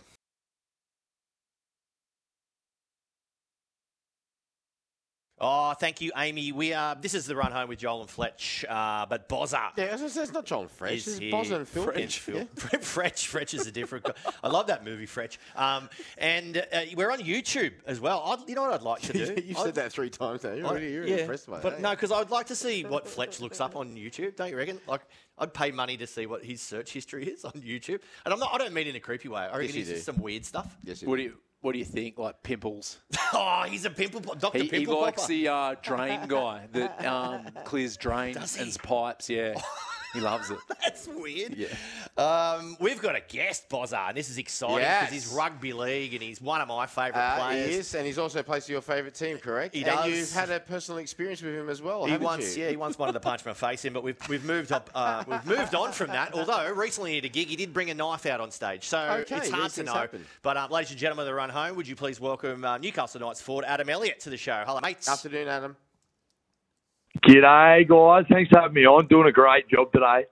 Oh, 5.40 5.74
thank 5.74 6.02
you, 6.02 6.12
Amy. 6.18 6.52
We 6.52 6.74
are. 6.74 6.96
This 7.00 7.14
is 7.14 7.28
the 7.28 7.36
Run 7.36 7.52
Home 7.52 7.70
with 7.70 7.78
Joel 7.78 8.02
and 8.02 8.10
Fletch, 8.10 8.66
uh, 8.68 9.06
but 9.06 9.30
Bozza. 9.30 9.70
Yeah, 9.78 9.84
as 9.86 10.02
I 10.02 10.08
said, 10.08 10.24
it's 10.24 10.34
not 10.34 10.46
Joel 10.46 10.68
Fresh. 10.68 10.94
is 10.94 11.08
It's 11.08 11.18
here. 11.20 11.36
And 11.60 11.68
Phil. 11.68 11.86
Fretch, 11.86 12.28
Yeah. 12.34 12.44
Fretch, 12.80 13.28
Fretch 13.30 13.54
is 13.54 13.68
a 13.68 13.72
different. 13.72 14.06
guy. 14.06 14.14
I 14.44 14.48
love 14.48 14.66
that 14.68 14.84
movie, 14.84 15.06
Fretch. 15.06 15.38
Um, 15.56 15.90
and 16.18 16.58
uh, 16.58 16.64
we're 16.96 17.12
on 17.12 17.20
YouTube 17.20 17.74
as 17.86 18.00
well. 18.00 18.24
I'd, 18.26 18.50
you 18.50 18.56
know 18.56 18.64
what 18.64 18.74
I'd 18.74 18.82
like 18.82 19.02
to 19.04 19.14
do? 19.36 19.40
You've 19.46 19.58
I'd- 19.58 19.66
said 19.66 19.76
that 19.76 19.92
three 19.94 20.10
times 20.10 20.44
now. 20.44 20.54
You're, 20.54 20.66
I- 20.66 20.74
really, 20.74 20.92
you're 20.92 21.06
yeah, 21.08 21.18
impressed 21.18 21.48
by 21.48 21.60
but 21.60 21.74
that. 21.74 21.82
no, 21.82 21.92
because 21.92 22.12
I 22.12 22.18
would 22.18 22.32
like 22.32 22.48
to 22.48 22.56
see 22.56 22.84
what 22.84 23.08
Fletch 23.08 23.40
looks 23.40 23.62
up 23.62 23.76
on 23.76 23.90
YouTube. 23.96 24.36
Don't 24.38 24.50
you 24.50 24.58
reckon? 24.58 24.82
Like, 24.88 25.02
I'd 25.38 25.54
pay 25.54 25.70
money 25.70 25.98
to 25.98 26.08
see 26.08 26.26
what 26.26 26.44
his 26.44 26.62
search 26.64 26.92
history 26.92 27.28
is 27.28 27.46
on 27.46 27.52
YouTube. 27.52 28.00
And 28.26 28.34
I'm 28.34 28.40
not. 28.40 28.56
I 28.56 28.58
don't 28.58 28.74
mean 28.74 28.88
in 28.88 28.96
a 28.96 29.00
creepy 29.00 29.28
way. 29.30 29.42
I 29.42 29.58
reckon 29.60 29.66
Yes, 29.68 29.76
you 29.76 29.82
it's 29.82 29.90
do. 29.90 29.96
just 29.98 30.06
some 30.08 30.18
weird 30.18 30.46
stuff. 30.46 30.76
Yes, 30.84 31.04
you 31.04 31.08
What 31.08 31.18
do 31.18 31.22
you 31.22 31.34
What 31.68 31.74
do 31.74 31.80
you 31.80 31.84
think? 31.86 32.18
Like 32.18 32.44
pimples? 32.44 33.00
oh, 33.34 33.66
he's 33.68 33.84
a 33.84 33.90
pimple. 33.90 34.22
po- 34.22 34.36
Doctor 34.36 34.60
He, 34.60 34.64
he 34.64 34.70
Pimple 34.70 35.02
likes 35.02 35.24
Popper. 35.24 35.34
the 35.34 35.48
uh, 35.50 35.76
drain 35.84 36.22
guy 36.30 36.66
that 36.72 37.06
um, 37.06 37.42
clears 37.66 37.98
drains 37.98 38.38
Does 38.38 38.56
he? 38.56 38.62
and 38.64 38.80
pipes. 38.84 39.30
Yeah, 39.30 39.54
he 40.14 40.20
loves 40.20 40.50
it. 40.50 40.58
That's 40.84 41.08
weird. 41.08 41.56
Yeah. 41.56 41.68
Um, 42.18 42.78
we've 42.80 43.02
got 43.02 43.16
a 43.16 43.22
guest, 43.28 43.70
Bozza, 43.70 44.10
and 44.10 44.18
this 44.18 44.30
is 44.30 44.38
exciting 44.38 44.78
because 44.78 45.10
he's 45.12 45.28
rugby 45.28 45.74
league 45.74 46.14
and 46.14 46.24
he's 46.24 46.42
one 46.42 46.62
of 46.62 46.68
my 46.68 46.86
favourite 46.88 47.16
Uh, 47.36 47.36
players. 47.46 47.68
he 47.70 47.76
is, 47.76 47.96
and 47.96 48.06
he's 48.06 48.18
also 48.18 48.42
plays 48.44 48.66
for 48.66 48.72
your 48.72 48.82
favourite 48.82 49.14
team, 49.14 49.38
correct? 49.38 49.76
He 49.76 49.84
does. 49.84 50.06
and 50.06 50.14
you've 50.14 50.32
had 50.34 50.50
a 50.50 50.60
personal 50.60 50.98
experience 51.00 51.42
with 51.42 51.54
him 51.54 51.70
as 51.70 51.82
well, 51.82 52.06
He 52.06 52.12
haven't 52.12 52.26
once, 52.26 52.58
you? 52.58 52.64
yeah, 52.64 52.70
he 52.70 52.78
once 52.78 52.98
wanted 52.98 53.14
to 53.14 53.20
punch 53.20 53.46
my 53.46 53.54
face 53.54 53.86
in, 53.86 53.94
but 53.94 54.04
we've 54.04 54.18
we've 54.30 54.46
moved 54.46 54.72
up, 54.72 54.90
uh, 54.96 55.24
we've 55.28 55.46
moved 55.46 55.76
on 55.76 55.92
from 55.92 56.08
that. 56.12 56.34
Although 56.34 56.72
recently 56.74 57.18
at 57.18 57.26
a 57.26 57.30
gig, 57.30 57.48
he 57.50 57.56
did 57.56 57.74
bring 57.74 57.90
a 57.90 57.94
knife 57.94 58.26
out 58.26 58.40
on 58.42 58.50
stage, 58.52 58.86
so 58.88 58.98
Okay, 59.00 59.36
it's 59.38 59.50
hard 59.50 59.66
these 59.66 59.72
to 59.74 59.76
things 59.82 59.86
know. 59.88 59.94
happen. 59.94 60.26
But 60.42 60.58
uh, 60.58 60.68
ladies 60.72 60.92
and 60.92 61.00
gentlemen, 61.00 61.24
of 61.24 61.28
the 61.28 61.34
run 61.36 61.50
home, 61.50 61.76
would 61.76 61.88
you 61.88 61.96
please 61.96 62.20
welcome 62.20 62.64
uh, 62.66 62.78
Newcastle 62.78 63.20
Knights 63.22 63.42
forward 63.42 63.66
Adam 63.68 63.90
Elliott 63.90 64.20
to 64.22 64.30
the 64.30 64.38
show? 64.38 64.64
Hello, 64.66 64.80
mates. 64.82 65.08
Afternoon, 65.10 65.48
Adam. 65.48 65.76
G'day, 67.26 67.88
guys. 67.88 68.26
Thanks 68.30 68.50
for 68.50 68.60
having 68.60 68.76
me 68.76 68.86
on. 68.86 69.08
Doing 69.08 69.28
a 69.28 69.32
great 69.32 69.68
job 69.70 69.92
today. 69.92 70.26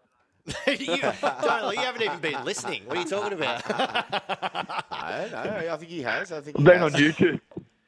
you, 0.68 0.98
don't, 1.02 1.74
you 1.74 1.80
haven't 1.80 2.04
even 2.04 2.20
been 2.20 2.44
listening. 2.46 2.84
What 2.86 2.98
are 2.98 3.02
you 3.02 3.08
talking 3.08 3.34
about? 3.34 3.64
No, 5.06 5.44
no, 5.44 5.74
I 5.74 5.78
think 5.78 5.92
he 5.92 6.02
has. 6.02 6.32
I 6.32 6.42
think 6.42 6.58
he 6.58 6.64
I've 6.64 6.66
been 6.66 6.80
has. 6.80 6.94
on 6.96 7.00
YouTube. 7.00 7.40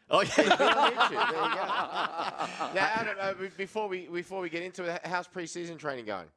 oh, 0.10 0.20
He's 0.22 0.36
been 0.36 0.46
yeah. 0.48 0.54
on 0.54 0.92
YouTube. 0.92 1.10
There 1.10 1.20
you 1.20 1.56
go. 1.56 2.74
now, 2.74 2.92
Adam, 2.96 3.16
uh, 3.20 3.34
be- 3.34 3.48
before 3.58 3.88
we 3.88 4.08
before 4.08 4.40
we 4.42 4.50
get 4.50 4.62
into 4.64 4.84
it, 4.84 5.02
how's 5.04 5.28
pre-season 5.28 5.78
training 5.78 6.06
going? 6.06 6.28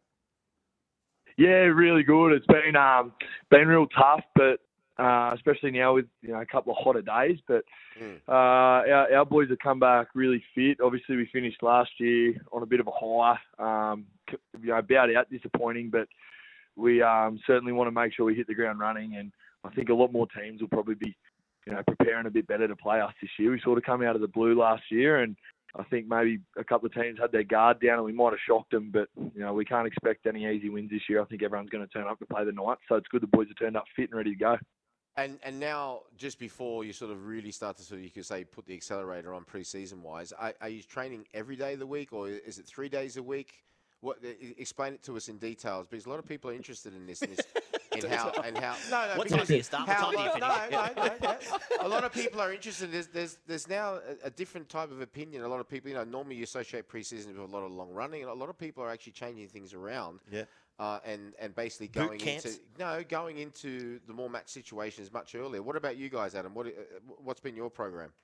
Yeah, 1.37 1.49
really 1.49 2.03
good. 2.03 2.33
It's 2.33 2.47
been 2.47 2.77
um 2.77 3.13
been 3.51 3.69
real 3.69 3.87
tough, 3.89 4.25
but 4.35 4.61
uh, 4.99 5.31
especially 5.35 5.71
now 5.71 5.95
with 5.95 6.07
you 6.23 6.33
know 6.33 6.41
a 6.41 6.47
couple 6.47 6.73
of 6.73 6.79
hotter 6.83 7.03
days. 7.03 7.39
But 7.47 7.65
Mm. 8.01 8.19
uh, 8.29 8.33
our, 8.33 9.13
our 9.15 9.25
boys 9.27 9.51
have 9.51 9.59
come 9.59 9.79
back 9.79 10.09
really 10.15 10.43
fit. 10.55 10.81
Obviously, 10.81 11.17
we 11.17 11.27
finished 11.33 11.63
last 11.63 11.91
year 11.99 12.35
on 12.51 12.63
a 12.63 12.67
bit 12.67 12.81
of 12.81 12.87
a 12.87 12.91
high. 12.91 13.37
Um, 13.59 14.07
you 14.63 14.69
know, 14.69 14.79
about 14.79 15.15
out 15.15 15.29
disappointing, 15.29 15.91
but 15.91 16.07
we 16.77 17.03
um, 17.03 17.39
certainly 17.47 17.73
want 17.73 17.89
to 17.89 17.93
make 17.93 18.15
sure 18.15 18.25
we 18.25 18.35
hit 18.35 18.47
the 18.47 18.55
ground 18.55 18.79
running. 18.79 19.17
And 19.17 19.33
I 19.65 19.71
think 19.71 19.89
a 19.91 19.95
lot 19.95 20.13
more 20.13 20.29
teams 20.29 20.61
will 20.61 20.69
probably 20.69 20.95
be 20.95 21.15
you 21.67 21.73
know 21.75 21.83
preparing 21.87 22.27
a 22.27 22.31
bit 22.31 22.47
better 22.47 22.69
to 22.69 22.77
play 22.77 23.01
us 23.01 23.13
this 23.21 23.31
year. 23.39 23.51
We 23.51 23.61
sort 23.61 23.77
of 23.77 23.85
come 23.85 24.03
out 24.03 24.15
of 24.15 24.23
the 24.23 24.29
blue 24.29 24.59
last 24.59 24.85
year 24.91 25.21
and. 25.23 25.37
I 25.79 25.85
think 25.85 26.09
maybe 26.09 26.41
a 26.59 26.65
couple 26.65 26.87
of 26.87 26.95
teams 26.95 27.21
had 27.21 27.31
their 27.31 27.45
guard 27.45 27.81
down 27.81 27.99
and 27.99 28.05
we 28.05 28.13
might 28.13 28.33
have 28.33 28.41
shocked 28.45 28.73
them, 28.73 28.91
but 28.93 29.09
you 29.17 29.41
know 29.41 29.53
we 29.55 29.65
can't 29.65 29.87
expect 29.87 30.27
any 30.27 30.45
easy 30.45 30.69
wins 30.69 30.91
this 30.91 31.03
year. 31.09 31.23
I 31.23 31.27
think 31.27 31.45
everyone's 31.45 31.71
going 31.71 31.87
to 31.87 31.93
turn 31.93 32.09
up 32.09 32.19
to 32.19 32.27
play 32.27 32.45
the 32.45 32.51
Knights, 32.51 32.81
so 32.89 32.97
it's 32.97 33.07
good 33.07 33.23
the 33.23 33.29
boys 33.29 33.47
have 33.47 33.57
turned 33.57 33.77
up 33.77 33.85
fit 33.95 34.11
and 34.11 34.17
ready 34.19 34.31
to 34.33 34.37
go. 34.37 34.57
And 35.21 35.39
and 35.43 35.61
now, 35.61 36.01
just 36.17 36.39
before 36.39 36.85
you 36.85 36.93
sort 36.93 37.11
of 37.11 37.27
really 37.27 37.51
start 37.51 37.77
to 37.77 37.83
sort 37.83 37.99
of 37.99 38.05
you 38.05 38.11
could 38.11 38.25
say 38.25 38.45
put 38.45 38.67
the 38.67 38.75
accelerator 38.75 39.35
on 39.35 39.45
pre-season 39.45 40.03
wise, 40.03 40.33
are, 40.33 40.55
are 40.61 40.69
you 40.69 40.83
training 40.83 41.27
every 41.35 41.57
day 41.57 41.75
of 41.75 41.79
the 41.79 41.87
week 41.87 42.13
or 42.13 42.29
is 42.29 42.59
it 42.59 42.67
three 42.67 42.89
days 42.89 43.17
a 43.17 43.23
week? 43.23 43.65
What 44.01 44.17
explain 44.57 44.95
it 44.95 45.03
to 45.03 45.17
us 45.19 45.29
in 45.29 45.37
details 45.37 45.87
because 45.87 46.07
a 46.07 46.09
lot 46.09 46.19
of 46.19 46.27
people 46.27 46.51
are 46.51 46.55
interested 46.55 46.95
in 46.95 47.07
this. 47.07 47.21
In, 47.21 47.35
this, 47.35 47.47
in 48.03 48.11
how 48.11 48.31
and 48.43 48.57
how 48.57 48.75
no 48.91 49.13
no 49.13 49.19
What 49.19 49.29
time 49.29 49.45
do 49.45 49.57
you 49.57 49.63
start? 49.63 49.87
What 49.87 49.99
time 49.99 50.13
do 50.13 50.23
you 50.23 50.31
finish? 50.31 50.41
no, 50.41 50.89
no, 50.97 51.07
no, 51.07 51.17
no. 51.23 51.87
A 51.87 51.89
lot 51.89 52.05
of 52.05 52.13
people 52.13 52.41
are 52.41 52.51
interested. 52.51 52.91
There's 52.91 53.09
there's 53.09 53.39
there's 53.47 53.69
now 53.69 53.97
a, 53.97 54.29
a 54.29 54.31
different 54.31 54.71
type 54.71 54.91
of 54.91 55.03
opinion. 55.03 55.43
A 55.43 55.49
lot 55.49 55.61
of 55.61 55.69
people, 55.69 55.91
you 55.91 55.97
know, 55.97 56.05
normally 56.05 56.37
you 56.37 56.45
associate 56.45 56.89
preseason 56.89 57.27
with 57.27 57.39
a 57.39 57.45
lot 57.45 57.63
of 57.63 57.73
long 57.73 57.93
running, 57.93 58.23
and 58.23 58.31
a 58.31 58.35
lot 58.35 58.49
of 58.49 58.57
people 58.57 58.83
are 58.83 58.91
actually 58.91 59.13
changing 59.13 59.49
things 59.49 59.75
around. 59.75 60.21
Yeah. 60.33 60.45
Uh, 60.81 60.99
and 61.05 61.35
and 61.39 61.55
basically 61.55 61.89
going 61.89 62.19
into 62.19 62.53
no 62.79 63.05
going 63.07 63.37
into 63.37 64.01
the 64.07 64.15
more 64.15 64.31
match 64.31 64.49
situations 64.49 65.13
much 65.13 65.35
earlier. 65.35 65.61
What 65.61 65.77
about 65.77 65.99
you 65.99 66.09
guys, 66.09 66.35
Adam? 66.35 66.55
What 66.55 66.69
uh, 66.69 66.71
what's 67.23 67.41
been 67.41 67.55
your 67.55 67.69
program? 67.69 68.15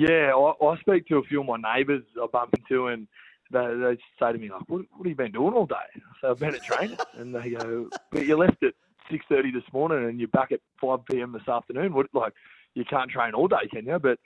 Yeah, 0.00 0.32
I, 0.34 0.66
I 0.66 0.80
speak 0.80 1.06
to 1.06 1.18
a 1.18 1.22
few 1.22 1.42
of 1.42 1.46
my 1.46 1.76
neighbours 1.76 2.02
I 2.20 2.26
bump 2.32 2.54
into, 2.58 2.88
and 2.88 3.06
they, 3.52 3.60
they 3.60 3.98
say 4.18 4.32
to 4.32 4.38
me 4.38 4.50
like, 4.50 4.62
"What, 4.66 4.80
what 4.96 4.98
have 4.98 5.06
you 5.06 5.14
been 5.14 5.30
doing 5.30 5.54
all 5.54 5.64
day?" 5.64 5.76
I 5.94 6.20
say, 6.20 6.28
"I've 6.28 6.40
been 6.40 6.56
at 6.56 6.64
training," 6.64 6.98
and 7.16 7.32
they 7.32 7.50
go, 7.50 7.88
"But 8.10 8.26
you 8.26 8.36
left 8.36 8.60
at 8.64 8.74
six 9.08 9.24
thirty 9.28 9.52
this 9.52 9.62
morning, 9.72 10.08
and 10.08 10.18
you're 10.18 10.26
back 10.26 10.50
at 10.50 10.58
five 10.80 11.06
p.m. 11.08 11.30
this 11.30 11.46
afternoon. 11.46 11.94
What 11.94 12.06
like 12.14 12.32
you 12.74 12.84
can't 12.84 13.08
train 13.08 13.32
all 13.32 13.46
day, 13.46 13.68
can 13.72 13.86
you?" 13.86 14.00
But 14.00 14.18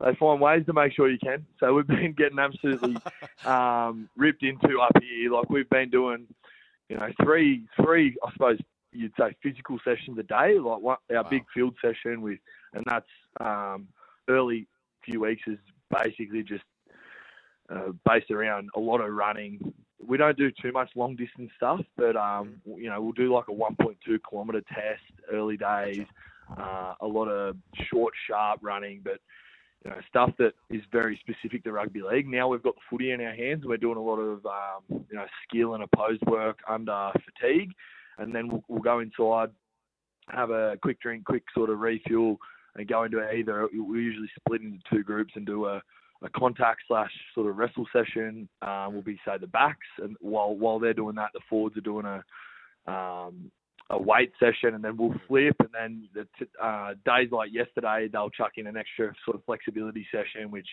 they 0.00 0.14
find 0.20 0.40
ways 0.40 0.66
to 0.66 0.72
make 0.72 0.92
sure 0.92 1.10
you 1.10 1.18
can. 1.18 1.46
So 1.58 1.74
we've 1.74 1.86
been 1.86 2.14
getting 2.16 2.38
absolutely 2.38 2.96
um, 3.44 4.08
ripped 4.16 4.42
into 4.42 4.80
up 4.80 4.92
here. 5.00 5.32
Like 5.32 5.48
we've 5.50 5.68
been 5.70 5.90
doing, 5.90 6.26
you 6.88 6.96
know, 6.96 7.08
three, 7.22 7.66
three, 7.82 8.16
I 8.24 8.32
suppose 8.32 8.58
you'd 8.92 9.12
say 9.18 9.34
physical 9.42 9.78
sessions 9.84 10.18
a 10.18 10.22
day. 10.22 10.58
Like 10.58 10.80
one, 10.80 10.96
our 11.10 11.22
Wow. 11.22 11.30
big 11.30 11.44
field 11.52 11.74
session 11.82 12.20
with, 12.22 12.38
and 12.72 12.84
that's 12.86 13.06
um, 13.40 13.88
early 14.28 14.66
few 15.04 15.20
weeks 15.20 15.42
is 15.46 15.58
basically 15.90 16.42
just 16.42 16.64
uh, 17.70 17.92
based 18.08 18.30
around 18.30 18.70
a 18.76 18.80
lot 18.80 19.00
of 19.00 19.12
running. 19.12 19.60
We 20.04 20.16
don't 20.18 20.36
do 20.36 20.50
too 20.50 20.72
much 20.72 20.90
long 20.94 21.16
distance 21.16 21.50
stuff, 21.56 21.80
but 21.96 22.16
um, 22.16 22.60
you 22.66 22.88
know 22.90 23.00
we'll 23.00 23.12
do 23.12 23.32
like 23.32 23.48
a 23.48 23.52
1.2 23.52 23.96
kilometer 24.28 24.62
test 24.72 25.02
early 25.32 25.56
days. 25.56 26.06
Uh, 26.58 26.94
a 27.00 27.06
lot 27.06 27.26
of 27.26 27.56
short, 27.90 28.12
sharp 28.28 28.60
running, 28.62 29.00
but 29.02 29.18
you 29.84 29.90
know, 29.90 29.96
stuff 30.08 30.30
that 30.38 30.54
is 30.70 30.82
very 30.90 31.20
specific 31.20 31.62
to 31.64 31.72
rugby 31.72 32.00
league. 32.00 32.26
Now 32.26 32.48
we've 32.48 32.62
got 32.62 32.74
the 32.74 32.80
footy 32.88 33.10
in 33.10 33.20
our 33.20 33.34
hands. 33.34 33.64
We're 33.64 33.76
doing 33.76 33.98
a 33.98 34.02
lot 34.02 34.16
of 34.16 34.44
um, 34.46 35.04
you 35.10 35.16
know 35.16 35.26
skill 35.46 35.74
and 35.74 35.84
opposed 35.84 36.22
work 36.26 36.58
under 36.68 37.10
fatigue, 37.12 37.72
and 38.18 38.34
then 38.34 38.48
we'll, 38.48 38.64
we'll 38.68 38.82
go 38.82 39.00
inside, 39.00 39.50
have 40.28 40.50
a 40.50 40.78
quick 40.80 41.00
drink, 41.00 41.24
quick 41.26 41.44
sort 41.54 41.70
of 41.70 41.80
refuel, 41.80 42.38
and 42.76 42.88
go 42.88 43.04
into 43.04 43.20
either. 43.30 43.68
We 43.72 44.02
usually 44.02 44.30
split 44.38 44.62
into 44.62 44.78
two 44.90 45.02
groups 45.02 45.32
and 45.36 45.44
do 45.44 45.66
a, 45.66 45.82
a 46.22 46.30
contact 46.30 46.80
slash 46.88 47.12
sort 47.34 47.50
of 47.50 47.56
wrestle 47.58 47.86
session. 47.92 48.48
Um, 48.62 48.94
will 48.94 49.02
be 49.02 49.20
say 49.26 49.36
the 49.38 49.46
backs, 49.48 49.86
and 49.98 50.16
while 50.20 50.56
while 50.56 50.78
they're 50.78 50.94
doing 50.94 51.16
that, 51.16 51.30
the 51.34 51.40
forwards 51.48 51.76
are 51.76 51.82
doing 51.82 52.06
a 52.06 52.24
um, 52.90 53.50
a 53.90 54.00
weight 54.00 54.32
session, 54.40 54.74
and 54.74 54.82
then 54.82 54.96
we'll 54.96 55.14
flip. 55.28 55.56
And 55.60 55.68
then 55.72 56.08
the 56.14 56.26
t- 56.38 56.50
uh, 56.62 56.94
days 57.04 57.30
like 57.30 57.52
yesterday, 57.52 58.08
they'll 58.10 58.30
chuck 58.30 58.52
in 58.56 58.66
an 58.66 58.76
extra 58.76 59.12
sort 59.24 59.36
of 59.36 59.44
flexibility 59.44 60.06
session, 60.10 60.50
which 60.50 60.66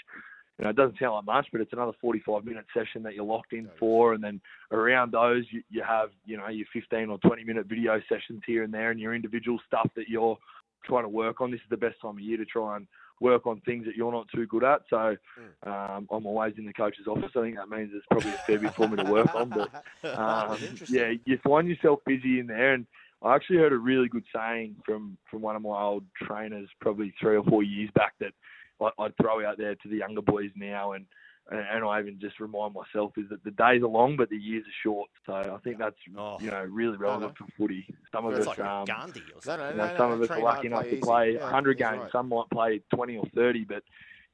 you 0.57 0.63
know 0.63 0.69
it 0.69 0.75
doesn't 0.75 0.97
sound 0.99 1.15
like 1.15 1.25
much, 1.25 1.47
but 1.51 1.61
it's 1.61 1.73
another 1.73 1.91
45 1.99 2.45
minute 2.45 2.65
session 2.73 3.03
that 3.03 3.15
you're 3.15 3.25
locked 3.25 3.53
in 3.53 3.69
for. 3.79 4.13
And 4.13 4.23
then 4.23 4.39
around 4.71 5.11
those, 5.11 5.43
you, 5.51 5.61
you 5.69 5.83
have 5.83 6.09
you 6.25 6.37
know 6.37 6.47
your 6.47 6.67
15 6.73 7.09
or 7.09 7.17
20 7.19 7.43
minute 7.43 7.65
video 7.67 7.99
sessions 8.07 8.41
here 8.45 8.63
and 8.63 8.73
there, 8.73 8.91
and 8.91 8.99
your 8.99 9.13
individual 9.13 9.59
stuff 9.67 9.89
that 9.95 10.07
you're 10.07 10.37
trying 10.85 11.03
to 11.03 11.09
work 11.09 11.41
on. 11.41 11.51
This 11.51 11.59
is 11.59 11.69
the 11.69 11.77
best 11.77 11.99
time 12.01 12.11
of 12.11 12.19
year 12.19 12.37
to 12.37 12.45
try 12.45 12.77
and 12.77 12.87
work 13.21 13.47
on 13.47 13.61
things 13.61 13.85
that 13.85 13.95
you're 13.95 14.11
not 14.11 14.27
too 14.33 14.45
good 14.47 14.63
at. 14.63 14.81
So 14.89 15.15
um, 15.63 16.07
I'm 16.11 16.25
always 16.25 16.55
in 16.57 16.65
the 16.65 16.73
coach's 16.73 17.07
office. 17.07 17.31
I 17.35 17.41
think 17.41 17.55
that 17.55 17.69
means 17.69 17.91
there's 17.91 18.03
probably 18.09 18.31
a 18.31 18.43
fair 18.45 18.59
bit 18.59 18.73
for 18.73 18.89
me 18.89 18.97
to 18.97 19.09
work 19.09 19.33
on. 19.33 19.49
But 19.49 19.69
um, 20.17 20.57
yeah, 20.89 21.13
you 21.25 21.37
find 21.43 21.69
yourself 21.69 21.99
busy 22.05 22.39
in 22.39 22.47
there. 22.47 22.73
And 22.73 22.85
I 23.21 23.35
actually 23.35 23.57
heard 23.57 23.71
a 23.71 23.77
really 23.77 24.09
good 24.09 24.25
saying 24.35 24.75
from 24.83 25.17
from 25.29 25.41
one 25.41 25.55
of 25.55 25.61
my 25.61 25.79
old 25.79 26.03
trainers, 26.21 26.67
probably 26.81 27.13
three 27.21 27.37
or 27.37 27.43
four 27.43 27.63
years 27.63 27.91
back, 27.95 28.13
that 28.19 28.33
I, 28.81 28.89
I'd 28.99 29.15
throw 29.17 29.45
out 29.45 29.57
there 29.57 29.75
to 29.75 29.87
the 29.87 29.97
younger 29.97 30.21
boys 30.21 30.51
now 30.55 30.93
and. 30.93 31.05
And 31.49 31.59
and 31.59 31.83
I 31.85 31.99
even 31.99 32.19
just 32.19 32.39
remind 32.39 32.73
myself 32.73 33.13
is 33.17 33.27
that 33.29 33.43
the 33.43 33.51
days 33.51 33.81
are 33.83 33.87
long, 33.87 34.15
but 34.15 34.29
the 34.29 34.37
years 34.37 34.63
are 34.63 34.77
short. 34.83 35.09
So 35.25 35.33
I 35.33 35.57
think 35.63 35.77
that's 35.79 35.95
Oh. 36.17 36.37
you 36.39 36.51
know 36.51 36.63
really 36.63 36.97
relevant 36.97 37.37
for 37.37 37.45
footy. 37.57 37.85
Some 38.11 38.25
of 38.25 38.33
us, 38.33 38.45
like 38.45 38.59
um, 38.59 38.85
Gandhi 38.85 39.23
or 39.35 39.41
something. 39.41 39.65
no, 39.65 39.69
you 39.71 39.77
know, 39.77 39.87
no, 39.91 39.97
some 39.97 40.11
of 40.11 40.21
us 40.21 40.29
are 40.29 40.39
lucky 40.39 40.67
enough 40.67 40.83
to 40.83 40.91
easy. 40.91 41.01
play 41.01 41.33
Yeah, 41.33 41.43
100 41.43 41.77
games. 41.77 41.97
right. 42.03 42.11
Some 42.11 42.29
might 42.29 42.49
play 42.51 42.81
20 42.93 43.17
or 43.17 43.25
30, 43.35 43.65
but 43.65 43.83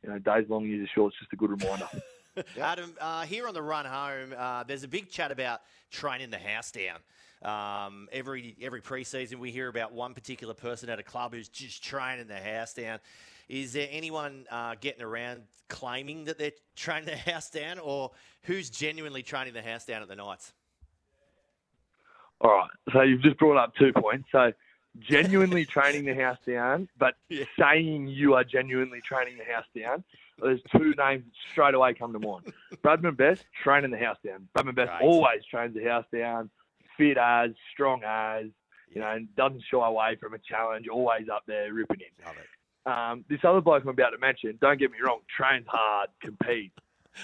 you 0.03 0.09
know, 0.09 0.19
days 0.19 0.45
long, 0.49 0.65
years 0.65 0.85
are 0.87 0.91
short. 0.93 1.13
It's 1.13 1.19
just 1.21 1.33
a 1.33 1.35
good 1.37 1.49
reminder. 1.49 1.87
Adam, 2.61 2.93
uh, 3.01 3.23
here 3.23 3.47
on 3.47 3.53
the 3.55 3.63
run 3.63 3.85
home, 3.85 4.33
uh, 4.37 4.63
there's 4.63 4.83
a 4.83 4.87
big 4.87 5.09
chat 5.09 5.31
about 5.31 5.61
training 5.89 6.29
the 6.29 6.37
house 6.37 6.71
down. 6.71 6.99
Um, 7.41 8.07
every 8.11 8.55
every 8.61 8.81
preseason, 8.81 9.35
we 9.35 9.51
hear 9.51 9.67
about 9.69 9.91
one 9.91 10.13
particular 10.13 10.53
person 10.53 10.89
at 10.89 10.99
a 10.99 11.03
club 11.03 11.33
who's 11.33 11.49
just 11.49 11.83
training 11.83 12.27
the 12.27 12.37
house 12.39 12.73
down. 12.73 12.99
Is 13.49 13.73
there 13.73 13.87
anyone 13.91 14.45
uh, 14.51 14.75
getting 14.79 15.03
around 15.03 15.43
claiming 15.69 16.25
that 16.25 16.37
they're 16.37 16.51
training 16.75 17.05
the 17.05 17.17
house 17.17 17.49
down, 17.49 17.79
or 17.79 18.11
who's 18.43 18.69
genuinely 18.69 19.23
training 19.23 19.53
the 19.53 19.61
house 19.61 19.85
down 19.85 20.01
at 20.01 20.07
the 20.07 20.15
Knights? 20.15 20.53
All 22.41 22.51
right. 22.51 22.69
So 22.93 23.01
you've 23.01 23.21
just 23.21 23.37
brought 23.37 23.57
up 23.57 23.73
two 23.75 23.91
points. 23.93 24.27
So 24.31 24.51
genuinely 24.99 25.65
training 25.73 26.05
the 26.05 26.13
house 26.15 26.37
down, 26.45 26.87
but 26.97 27.15
saying 27.59 28.07
you 28.07 28.35
are 28.35 28.43
genuinely 28.43 29.01
training 29.01 29.37
the 29.37 29.51
house 29.51 29.65
down. 29.75 30.03
There's 30.39 30.61
two 30.71 30.93
names 30.97 31.23
that 31.25 31.31
straight 31.51 31.73
away 31.73 31.93
come 31.95 32.13
to 32.13 32.19
mind. 32.19 32.53
Bradman 32.83 33.17
Best, 33.17 33.45
training 33.63 33.91
the 33.91 33.97
house 33.97 34.17
down. 34.23 34.47
Bradman 34.55 34.75
Best 34.75 34.91
Right. 34.91 35.01
always 35.01 35.43
trains 35.49 35.73
the 35.73 35.83
house 35.83 36.05
down, 36.13 36.49
fit 36.95 37.17
as, 37.17 37.51
strong 37.73 38.03
as, 38.05 38.45
you 38.93 39.01
know, 39.01 39.09
and 39.09 39.33
doesn't 39.35 39.63
shy 39.71 39.85
away 39.85 40.15
from 40.19 40.35
a 40.35 40.37
challenge, 40.39 40.87
always 40.87 41.27
up 41.27 41.43
there 41.47 41.73
ripping 41.73 42.01
it. 42.01 42.13
Um, 42.87 43.25
this 43.29 43.39
other 43.43 43.59
bloke 43.59 43.83
I'm 43.83 43.89
about 43.89 44.11
to 44.11 44.17
mention, 44.17 44.57
don't 44.61 44.79
get 44.79 44.91
me 44.91 44.97
wrong, 45.03 45.19
trains 45.35 45.65
hard, 45.67 46.09
compete, 46.21 46.71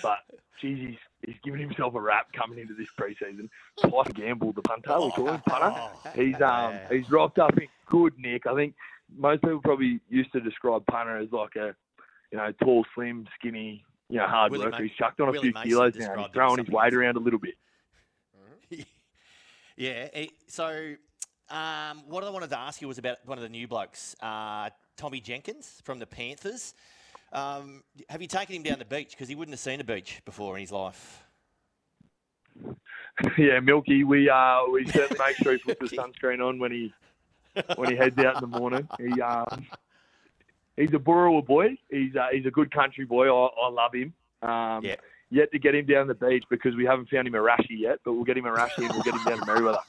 but 0.02 0.18
geez, 0.62 0.78
he's, 0.78 0.98
he's 1.26 1.36
given 1.44 1.62
himself 1.62 1.96
a 1.96 2.02
rap 2.02 2.28
coming 2.34 2.60
into 2.60 2.74
this 2.74 2.90
preseason. 3.00 3.50
Tyson 3.82 4.14
Gamble, 4.14 4.52
the 4.52 4.62
punter, 4.62 5.00
we 5.00 5.12
call 5.12 5.30
him 5.30 5.42
punter. 5.48 5.74
He's 6.16 6.42
um 6.42 6.78
he's 6.92 7.10
rocked 7.10 7.40
up 7.40 7.58
in 7.58 7.68
good 7.88 8.14
nick. 8.18 8.46
I 8.46 8.56
think 8.56 8.76
most 9.16 9.42
people 9.42 9.62
probably 9.62 10.02
used 10.10 10.34
to 10.34 10.42
describe 10.42 10.86
punter 10.88 11.18
as 11.18 11.32
like 11.32 11.56
a 11.56 11.74
you 12.32 12.38
know 12.38 12.52
tall, 12.62 12.86
slim, 12.94 13.26
skinny, 13.40 13.86
you 14.10 14.18
know 14.18 14.28
hard 14.28 14.52
Willie 14.52 14.66
worker. 14.66 14.84
He's 14.84 14.92
chucked 14.94 15.22
on 15.22 15.30
a 15.30 15.32
Willie 15.32 15.52
few 15.52 15.54
Mason 15.54 15.70
kilos 15.70 15.96
now. 15.96 16.18
He's 16.18 16.34
throwing 16.34 16.60
his 16.60 16.68
weight 16.68 16.94
around 16.94 17.16
a 17.16 17.22
little 17.22 17.40
bit. 17.40 17.56
Yeah. 19.76 20.08
So, 20.48 20.94
um, 21.50 22.04
what 22.08 22.24
I 22.24 22.30
wanted 22.30 22.52
to 22.52 22.60
ask 22.60 22.80
you 22.80 22.88
was 22.88 23.00
about 23.00 23.18
one 23.26 23.40
of 23.40 23.42
the 23.42 23.50
new 23.50 23.68
blokes, 23.68 24.16
uh, 24.22 24.70
Tommy 24.96 25.20
Jenkins 25.20 25.82
from 25.84 26.00
the 26.00 26.06
Panthers. 26.06 26.74
Um, 27.32 27.84
have 28.10 28.22
you 28.22 28.28
taken 28.28 28.56
him 28.56 28.64
down 28.64 28.80
the 28.80 28.86
beach? 28.86 29.12
Because 29.12 29.28
he 29.28 29.36
wouldn't 29.36 29.54
have 29.54 29.60
seen 29.60 29.82
a 29.82 29.84
beach 29.84 30.22
before 30.26 30.56
in 30.56 30.62
his 30.62 30.72
life. 30.72 31.24
yeah, 33.38 33.60
Milky. 33.60 34.04
We 34.04 34.30
uh 34.30 34.62
we 34.72 34.86
certainly 34.92 35.24
make 35.26 35.38
sure 35.38 35.54
he 35.54 35.60
puts 35.60 35.92
the 35.92 35.98
sunscreen 35.98 36.48
on 36.48 36.60
when 36.60 36.72
he 36.72 36.94
when 37.76 37.90
he 37.90 37.96
heads 37.96 38.18
out 38.20 38.36
in 38.42 38.52
the 38.52 38.60
morning. 38.60 38.88
He 39.00 39.20
um 39.22 39.66
he's 40.78 40.90
a 40.94 41.00
Burrawa 41.00 41.46
boy. 41.46 41.78
He's 41.90 42.16
uh, 42.16 42.28
he's 42.32 42.46
a 42.46 42.52
good 42.52 42.72
country 42.72 43.06
boy. 43.06 43.28
I, 43.28 43.48
I 43.48 43.70
love 43.70 43.94
him. 43.94 44.14
Um, 44.42 44.84
Yeah. 44.84 44.96
Yet 45.30 45.52
to 45.52 45.58
get 45.58 45.74
him 45.74 45.88
down 45.88 46.08
the 46.08 46.14
beach 46.14 46.44
because 46.48 46.76
we 46.76 46.86
haven't 46.86 47.10
found 47.10 47.28
him 47.28 47.34
a 47.34 47.40
rashy 47.40 47.72
yet, 47.80 47.98
but 48.06 48.14
we'll 48.14 48.24
get 48.24 48.38
him 48.38 48.46
a 48.46 48.52
rashy 48.52 48.84
and 48.84 48.90
we'll 48.90 49.02
get 49.02 49.16
him 49.16 49.24
down 49.24 49.40
to 49.40 49.46
Merewether. 49.46 49.80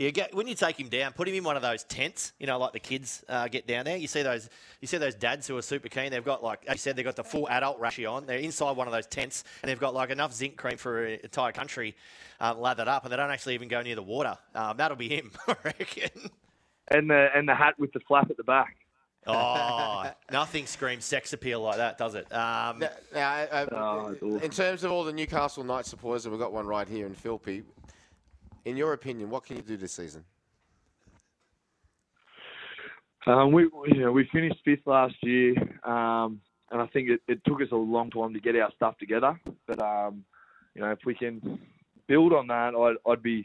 Yeah, 0.00 0.08
get, 0.08 0.34
when 0.34 0.46
you 0.46 0.54
take 0.54 0.80
him 0.80 0.88
down, 0.88 1.12
put 1.12 1.28
him 1.28 1.34
in 1.34 1.44
one 1.44 1.56
of 1.56 1.62
those 1.62 1.84
tents. 1.84 2.32
You 2.40 2.46
know, 2.46 2.58
like 2.58 2.72
the 2.72 2.80
kids 2.80 3.22
uh, 3.28 3.48
get 3.48 3.66
down 3.66 3.84
there. 3.84 3.98
You 3.98 4.06
see 4.06 4.22
those, 4.22 4.48
you 4.80 4.88
see 4.88 4.96
those 4.96 5.14
dads 5.14 5.46
who 5.46 5.58
are 5.58 5.62
super 5.62 5.90
keen. 5.90 6.10
They've 6.10 6.24
got 6.24 6.42
like, 6.42 6.64
as 6.66 6.76
you 6.76 6.78
said, 6.78 6.96
they've 6.96 7.04
got 7.04 7.16
the 7.16 7.22
full 7.22 7.46
adult 7.50 7.78
rashy 7.78 8.10
on. 8.10 8.24
They're 8.24 8.38
inside 8.38 8.78
one 8.78 8.86
of 8.86 8.94
those 8.94 9.06
tents, 9.06 9.44
and 9.62 9.68
they've 9.68 9.78
got 9.78 9.92
like 9.92 10.08
enough 10.08 10.32
zinc 10.32 10.56
cream 10.56 10.78
for 10.78 11.04
an 11.04 11.20
entire 11.22 11.52
country 11.52 11.94
uh, 12.40 12.54
lathered 12.56 12.88
up, 12.88 13.04
and 13.04 13.12
they 13.12 13.18
don't 13.18 13.30
actually 13.30 13.52
even 13.52 13.68
go 13.68 13.82
near 13.82 13.94
the 13.94 14.02
water. 14.02 14.38
Um, 14.54 14.78
that'll 14.78 14.96
be 14.96 15.10
him, 15.10 15.32
I 15.46 15.54
reckon. 15.64 16.30
And 16.88 17.10
the 17.10 17.28
and 17.34 17.46
the 17.46 17.54
hat 17.54 17.78
with 17.78 17.92
the 17.92 18.00
flap 18.00 18.30
at 18.30 18.38
the 18.38 18.44
back. 18.44 18.76
Oh, 19.26 20.10
nothing 20.32 20.64
screams 20.64 21.04
sex 21.04 21.34
appeal 21.34 21.60
like 21.60 21.76
that, 21.76 21.98
does 21.98 22.14
it? 22.14 22.24
Um, 22.32 22.78
Now, 22.78 22.88
now, 23.12 23.32
uh, 23.34 23.66
Oh, 23.70 24.16
it's 24.38 24.44
in 24.46 24.50
terms 24.50 24.82
of 24.82 24.92
all 24.92 25.04
the 25.04 25.12
Newcastle 25.12 25.62
Knights 25.62 25.90
supporters, 25.90 26.26
we've 26.26 26.38
got 26.38 26.54
one 26.54 26.66
right 26.66 26.88
here 26.88 27.04
in 27.04 27.14
Philpy. 27.14 27.64
In 28.64 28.76
your 28.76 28.92
opinion, 28.92 29.30
what 29.30 29.44
can 29.44 29.56
you 29.56 29.62
do 29.62 29.76
this 29.76 29.92
season? 29.92 30.24
Um, 33.26 33.52
we 33.52 33.68
you 33.86 34.00
know 34.00 34.12
we 34.12 34.28
finished 34.32 34.56
fifth 34.64 34.86
last 34.86 35.14
year, 35.22 35.54
um, 35.84 36.40
and 36.70 36.80
I 36.80 36.86
think 36.86 37.10
it, 37.10 37.20
it 37.28 37.44
took 37.44 37.60
us 37.60 37.68
a 37.72 37.76
long 37.76 38.10
time 38.10 38.32
to 38.32 38.40
get 38.40 38.56
our 38.56 38.70
stuff 38.74 38.96
together. 38.98 39.38
But 39.66 39.82
um, 39.82 40.24
you 40.74 40.80
know 40.80 40.90
if 40.90 41.00
we 41.04 41.14
can 41.14 41.60
build 42.06 42.32
on 42.32 42.46
that, 42.48 42.74
I'd, 42.74 43.10
I'd 43.10 43.22
be 43.22 43.44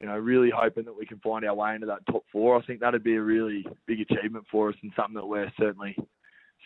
you 0.00 0.06
know 0.06 0.16
really 0.16 0.50
hoping 0.54 0.84
that 0.84 0.96
we 0.96 1.06
can 1.06 1.18
find 1.18 1.44
our 1.44 1.54
way 1.54 1.74
into 1.74 1.86
that 1.86 2.06
top 2.10 2.24
four. 2.32 2.56
I 2.56 2.62
think 2.64 2.80
that'd 2.80 3.04
be 3.04 3.16
a 3.16 3.22
really 3.22 3.66
big 3.86 4.00
achievement 4.00 4.46
for 4.50 4.70
us 4.70 4.76
and 4.82 4.92
something 4.96 5.16
that 5.16 5.26
we're 5.26 5.52
certainly 5.58 5.94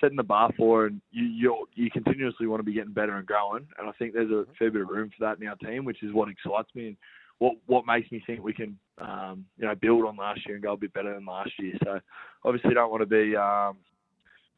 setting 0.01 0.17
the 0.17 0.23
bar 0.23 0.53
for. 0.57 0.87
And 0.87 1.01
you 1.11 1.25
you 1.25 1.67
you 1.75 1.91
continuously 1.91 2.47
want 2.47 2.61
to 2.61 2.65
be 2.65 2.73
getting 2.73 2.93
better 2.93 3.17
and 3.17 3.27
growing. 3.27 3.67
And 3.79 3.89
I 3.89 3.93
think 3.93 4.15
there's 4.15 4.31
a 4.31 4.47
fair 4.59 4.71
bit 4.71 4.83
of 4.83 4.89
room 4.89 5.11
for 5.11 5.25
that 5.25 5.43
in 5.43 5.49
our 5.49 5.57
team, 5.57 5.85
which 5.85 6.05
is 6.05 6.13
what 6.13 6.29
excites 6.29 6.73
me 6.77 6.87
and 6.89 6.97
what 7.43 7.57
what 7.67 7.85
makes 7.87 8.11
me 8.13 8.23
think 8.25 8.41
we 8.41 8.53
can 8.53 8.79
um, 8.99 9.45
you 9.59 9.67
know 9.67 9.75
build 9.75 10.05
on 10.05 10.17
last 10.17 10.47
year 10.47 10.55
and 10.55 10.63
go 10.63 10.75
a 10.75 10.77
bit 10.77 10.93
better 10.93 11.13
than 11.13 11.27
last 11.27 11.51
year. 11.59 11.75
So 11.83 11.99
obviously 12.45 12.73
don't 12.73 12.91
want 12.91 13.03
to 13.03 13.07
be 13.07 13.35
um, 13.35 13.79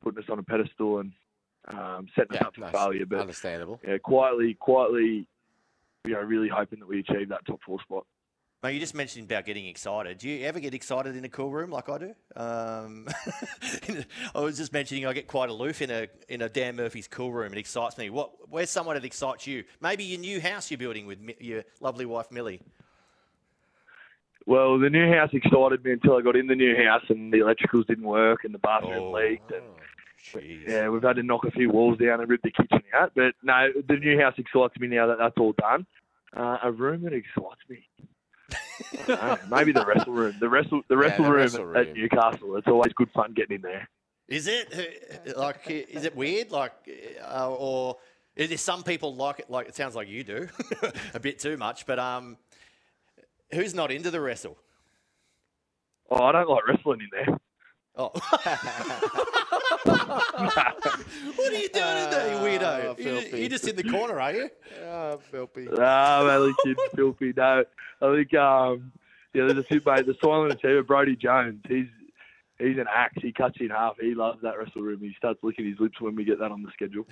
putting 0.03 0.23
us 0.23 0.29
on 0.29 0.39
a 0.39 0.43
pedestal 0.43 0.99
and 0.99 1.11
um, 1.69 2.07
setting 2.15 2.37
us 2.37 2.43
up 2.45 2.55
for 2.55 2.61
nice. 2.61 2.73
failure, 2.73 3.07
but 3.07 3.21
Understandable. 3.21 3.81
yeah, 3.89 3.97
quietly, 3.97 4.53
quietly, 4.61 5.27
you 6.05 6.13
know, 6.13 6.21
really 6.21 6.49
hoping 6.49 6.79
that 6.81 6.89
we 6.89 7.01
achieve 7.01 7.31
that 7.31 7.47
top 7.47 7.61
four 7.65 7.81
spot. 7.81 8.05
Mate, 8.65 8.73
you 8.73 8.81
just 8.81 8.95
mentioned 8.95 9.31
about 9.31 9.45
getting 9.45 9.67
excited. 9.67 10.17
Do 10.17 10.27
you 10.27 10.47
ever 10.47 10.59
get 10.59 10.73
excited 10.73 11.17
in 11.17 11.25
a 11.27 11.29
cool 11.29 11.51
room 11.51 11.71
like 11.71 11.91
I 11.91 11.99
do? 11.99 12.15
Um, 12.35 13.07
I 14.35 14.41
was 14.41 14.57
just 14.57 14.73
mentioning 14.73 15.05
I 15.05 15.13
get 15.13 15.27
quite 15.29 15.51
aloof 15.51 15.83
in 15.83 15.91
a 15.91 16.09
in 16.31 16.41
a 16.41 16.49
Dan 16.49 16.77
Murphy's 16.77 17.07
cool 17.07 17.31
room. 17.31 17.53
It 17.53 17.59
excites 17.59 17.99
me. 17.99 18.09
What? 18.09 18.31
Where's 18.49 18.71
someone 18.71 18.95
that 18.97 19.05
excites 19.05 19.47
you? 19.47 19.65
Maybe 19.83 20.05
your 20.05 20.19
new 20.19 20.41
house 20.41 20.71
you're 20.71 20.79
building 20.79 21.05
with 21.05 21.21
Mi- 21.21 21.37
your 21.41 21.65
lovely 21.83 22.07
wife 22.07 22.31
Millie. 22.31 22.63
Well, 24.47 24.79
the 24.79 24.89
new 24.89 25.13
house 25.13 25.29
excited 25.35 25.85
me 25.85 25.93
until 25.93 26.17
I 26.17 26.23
got 26.23 26.35
in 26.35 26.47
the 26.47 26.55
new 26.57 26.75
house 26.87 27.05
and 27.11 27.31
the 27.35 27.41
electricals 27.41 27.87
didn't 27.87 28.07
work 28.07 28.45
and 28.45 28.55
the 28.55 28.59
bathroom 28.59 28.95
Oh. 28.95 29.11
leaked 29.13 29.51
and 29.53 29.65
Jeez. 30.25 30.67
yeah, 30.67 30.89
we've 30.89 31.03
had 31.03 31.17
to 31.17 31.23
knock 31.23 31.45
a 31.45 31.51
few 31.51 31.69
walls 31.69 31.99
down 31.99 32.19
and 32.23 32.31
rip 32.31 32.41
the 32.41 32.51
kitchen 32.51 32.81
out. 32.95 33.13
But 33.15 33.35
no, 33.43 33.69
the 33.87 33.97
new 33.97 34.19
house 34.19 34.37
excites 34.39 34.81
me 34.81 34.87
now 34.89 35.07
that 35.09 35.19
that's 35.19 35.37
all 35.37 35.53
done. 35.53 35.85
Uh, 36.35 36.57
a 36.63 36.73
room 36.73 37.03
that 37.03 37.13
excites 37.13 37.61
me. 37.69 37.87
I 39.03 39.07
don't 39.07 39.51
know, 39.51 39.57
maybe 39.57 39.73
the 39.73 39.85
wrestle 39.85 40.13
room. 40.13 40.35
The 40.41 40.49
wrestle, 40.49 40.83
the 40.89 40.97
wrestle, 40.97 41.25
the 41.25 41.31
room, 41.31 41.41
wrestle 41.41 41.77
at. 41.77 41.95
Newcastle. 41.95 42.57
It's 42.57 42.67
always 42.67 42.93
good 42.93 43.11
fun 43.11 43.33
getting 43.35 43.57
in 43.57 43.63
there. 43.63 43.89
Is 44.29 44.47
it 44.47 45.37
like? 45.37 45.69
Is 45.69 46.05
it 46.05 46.17
weird? 46.17 46.51
Like, 46.51 46.73
uh, 47.23 47.51
or 47.51 47.97
is 48.37 48.49
there 48.49 48.59
some 48.59 48.83
people 48.83 49.15
like 49.15 49.41
it? 49.41 49.51
Like 49.51 49.69
it 49.69 49.77
sounds 49.77 49.95
like 49.95 50.09
you 50.09 50.25
do, 50.25 50.49
a 51.15 51.21
bit 51.21 51.39
too 51.39 51.57
much. 51.57 51.87
But 51.87 51.99
um, 51.99 52.39
who's 53.53 53.75
not 53.75 53.91
into 53.91 54.11
the 54.11 54.21
wrestle? 54.21 54.57
Oh, 56.11 56.25
I 56.25 56.33
don't 56.33 56.49
like 56.49 56.67
wrestling 56.67 57.01
in 57.01 57.09
there. 57.13 57.39
Oh. 57.97 58.09
what 59.85 61.53
are 61.53 61.57
you 61.57 61.69
doing 61.69 61.97
in 61.97 62.11
there, 62.11 62.31
you 62.31 62.37
Ah, 62.37 62.43
weirdo? 62.43 62.99
you, 62.99 63.39
you're 63.39 63.49
just 63.49 63.69
in 63.69 63.77
the 63.77 63.85
corner, 63.85 64.21
are 64.21 64.33
you? 64.33 64.51
Ah, 64.85 65.17
filthy. 65.31 65.69
Ah, 65.79 66.21
I'm 66.23 66.27
only 66.27 66.55
kidding, 66.65 66.85
filthy. 66.97 67.33
No, 67.37 67.65
I 68.03 68.15
think 68.15 68.35
um, 68.35 68.93
yeah, 69.33 69.47
there's 69.47 69.59
a 69.59 69.63
few 69.63 69.81
mate. 69.87 70.07
The 70.07 70.17
silent 70.21 70.53
achiever, 70.53 70.83
Brodie 70.83 71.15
Jones. 71.17 71.61
He's 71.69 71.87
he's 72.59 72.79
an 72.79 72.87
axe. 72.93 73.19
He 73.23 73.33
cuts 73.33 73.61
you 73.61 73.67
in 73.67 73.73
half. 73.73 73.97
He 74.01 74.15
loves 74.15 74.43
that 74.43 74.59
wrestle 74.59 74.83
room. 74.83 74.99
He 75.01 75.15
starts 75.17 75.39
licking 75.45 75.67
his 75.67 75.79
lips 75.79 76.01
when 76.01 76.17
we 76.17 76.25
get 76.25 76.41
that 76.41 76.51
on 76.51 76.63
the 76.63 76.71
schedule. 76.73 77.07